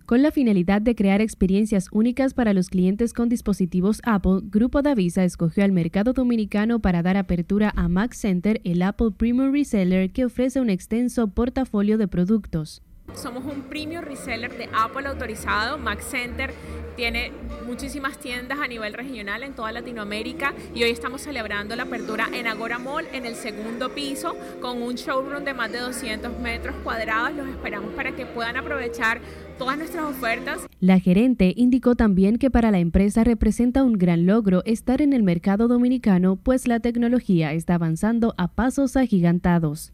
Con 0.05 0.21
la 0.21 0.31
finalidad 0.31 0.81
de 0.81 0.95
crear 0.95 1.19
experiencias 1.19 1.89
únicas 1.91 2.33
para 2.33 2.53
los 2.53 2.69
clientes 2.69 3.11
con 3.11 3.27
dispositivos 3.27 3.99
Apple, 4.05 4.39
Grupo 4.43 4.81
Davisa 4.81 5.25
escogió 5.25 5.65
al 5.65 5.73
mercado 5.73 6.13
dominicano 6.13 6.79
para 6.79 7.03
dar 7.03 7.17
apertura 7.17 7.73
a 7.75 7.89
Mac 7.89 8.13
Center, 8.13 8.61
el 8.63 8.81
Apple 8.81 9.11
Premium 9.17 9.51
Reseller 9.51 10.09
que 10.13 10.23
ofrece 10.23 10.61
un 10.61 10.69
extenso 10.69 11.27
portafolio 11.27 11.97
de 11.97 12.07
productos. 12.07 12.81
Somos 13.15 13.45
un 13.45 13.63
premium 13.63 14.03
reseller 14.03 14.57
de 14.57 14.69
Apple 14.73 15.07
autorizado. 15.07 15.77
Mac 15.77 16.01
Center 16.01 16.53
tiene 16.95 17.31
muchísimas 17.65 18.17
tiendas 18.17 18.59
a 18.59 18.67
nivel 18.67 18.93
regional 18.93 19.43
en 19.43 19.53
toda 19.53 19.71
Latinoamérica 19.71 20.53
y 20.73 20.83
hoy 20.83 20.89
estamos 20.89 21.21
celebrando 21.21 21.75
la 21.75 21.83
apertura 21.83 22.27
en 22.33 22.47
Agora 22.47 22.79
Mall 22.79 23.05
en 23.13 23.25
el 23.25 23.35
segundo 23.35 23.89
piso 23.89 24.35
con 24.61 24.81
un 24.81 24.95
showroom 24.95 25.43
de 25.43 25.53
más 25.53 25.71
de 25.71 25.79
200 25.79 26.39
metros 26.39 26.75
cuadrados. 26.83 27.33
Los 27.35 27.47
esperamos 27.47 27.93
para 27.93 28.15
que 28.15 28.25
puedan 28.25 28.57
aprovechar 28.57 29.21
todas 29.57 29.77
nuestras 29.77 30.05
ofertas. 30.05 30.67
La 30.79 30.99
gerente 30.99 31.53
indicó 31.55 31.95
también 31.95 32.37
que 32.37 32.49
para 32.49 32.71
la 32.71 32.79
empresa 32.79 33.23
representa 33.23 33.83
un 33.83 33.93
gran 33.93 34.25
logro 34.25 34.63
estar 34.65 35.01
en 35.01 35.13
el 35.13 35.23
mercado 35.23 35.67
dominicano, 35.67 36.37
pues 36.37 36.67
la 36.67 36.79
tecnología 36.79 37.53
está 37.53 37.75
avanzando 37.75 38.33
a 38.37 38.47
pasos 38.49 38.95
agigantados. 38.95 39.93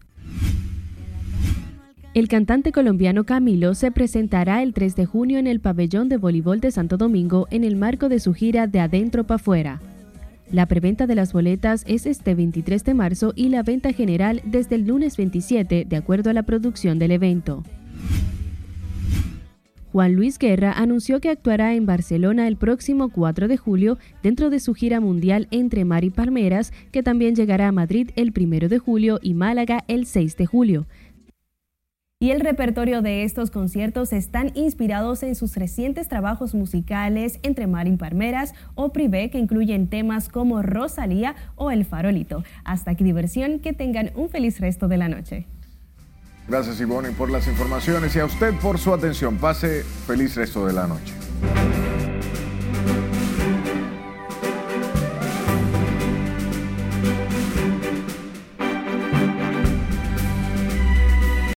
El 2.15 2.29
cantante 2.29 2.71
colombiano 2.71 3.25
Camilo 3.25 3.75
se 3.75 3.91
presentará 3.91 4.63
el 4.63 4.73
3 4.73 4.95
de 4.95 5.05
junio 5.05 5.37
en 5.37 5.47
el 5.47 5.59
pabellón 5.59 6.07
de 6.07 6.15
voleibol 6.15 6.61
de 6.61 6.71
Santo 6.71 6.95
Domingo 6.95 7.45
en 7.51 7.65
el 7.65 7.75
marco 7.75 8.07
de 8.07 8.21
su 8.21 8.33
gira 8.33 8.67
de 8.67 8.79
adentro 8.79 9.25
para 9.25 9.35
afuera. 9.35 9.81
La 10.49 10.65
preventa 10.65 11.07
de 11.07 11.15
las 11.15 11.33
boletas 11.33 11.83
es 11.85 12.05
este 12.05 12.33
23 12.33 12.85
de 12.85 12.93
marzo 12.93 13.33
y 13.35 13.49
la 13.49 13.63
venta 13.63 13.91
general 13.91 14.41
desde 14.45 14.75
el 14.75 14.87
lunes 14.87 15.17
27, 15.17 15.83
de 15.83 15.95
acuerdo 15.97 16.29
a 16.29 16.33
la 16.33 16.43
producción 16.43 16.99
del 16.99 17.11
evento. 17.11 17.63
Juan 19.91 20.13
Luis 20.13 20.39
Guerra 20.39 20.71
anunció 20.71 21.19
que 21.19 21.29
actuará 21.29 21.73
en 21.73 21.85
Barcelona 21.85 22.47
el 22.47 22.55
próximo 22.55 23.09
4 23.09 23.49
de 23.49 23.57
julio 23.57 23.97
dentro 24.23 24.49
de 24.49 24.61
su 24.61 24.73
gira 24.73 25.01
mundial 25.01 25.49
entre 25.51 25.83
Mar 25.83 26.05
y 26.05 26.11
Palmeras, 26.11 26.71
que 26.93 27.03
también 27.03 27.35
llegará 27.35 27.67
a 27.67 27.73
Madrid 27.73 28.11
el 28.15 28.33
1 28.33 28.69
de 28.69 28.79
julio 28.79 29.19
y 29.21 29.33
Málaga 29.33 29.83
el 29.89 30.05
6 30.05 30.37
de 30.37 30.45
julio 30.45 30.85
y 32.25 32.31
el 32.31 32.39
repertorio 32.39 33.03
de 33.03 33.23
estos 33.23 33.51
conciertos 33.51 34.11
están 34.11 34.51
inspirados 34.55 35.21
en 35.21 35.35
sus 35.35 35.55
recientes 35.55 36.07
trabajos 36.07 36.55
musicales 36.55 37.37
entre 37.43 37.67
Marín 37.67 37.99
Parmeras 37.99 38.55
o 38.73 38.91
Privé 38.91 39.29
que 39.29 39.37
incluyen 39.37 39.87
temas 39.91 40.27
como 40.27 40.63
Rosalía 40.63 41.35
o 41.55 41.69
El 41.69 41.85
Farolito. 41.85 42.43
Hasta 42.63 42.89
aquí 42.89 43.03
diversión, 43.03 43.59
que 43.59 43.73
tengan 43.73 44.09
un 44.15 44.29
feliz 44.29 44.59
resto 44.59 44.87
de 44.87 44.97
la 44.97 45.07
noche. 45.07 45.45
Gracias 46.47 46.81
Ivonne 46.81 47.11
por 47.11 47.29
las 47.29 47.47
informaciones 47.47 48.15
y 48.15 48.19
a 48.19 48.25
usted 48.25 48.55
por 48.55 48.79
su 48.79 48.91
atención. 48.91 49.37
Pase 49.37 49.83
feliz 49.83 50.35
resto 50.35 50.65
de 50.65 50.73
la 50.73 50.87
noche. 50.87 51.13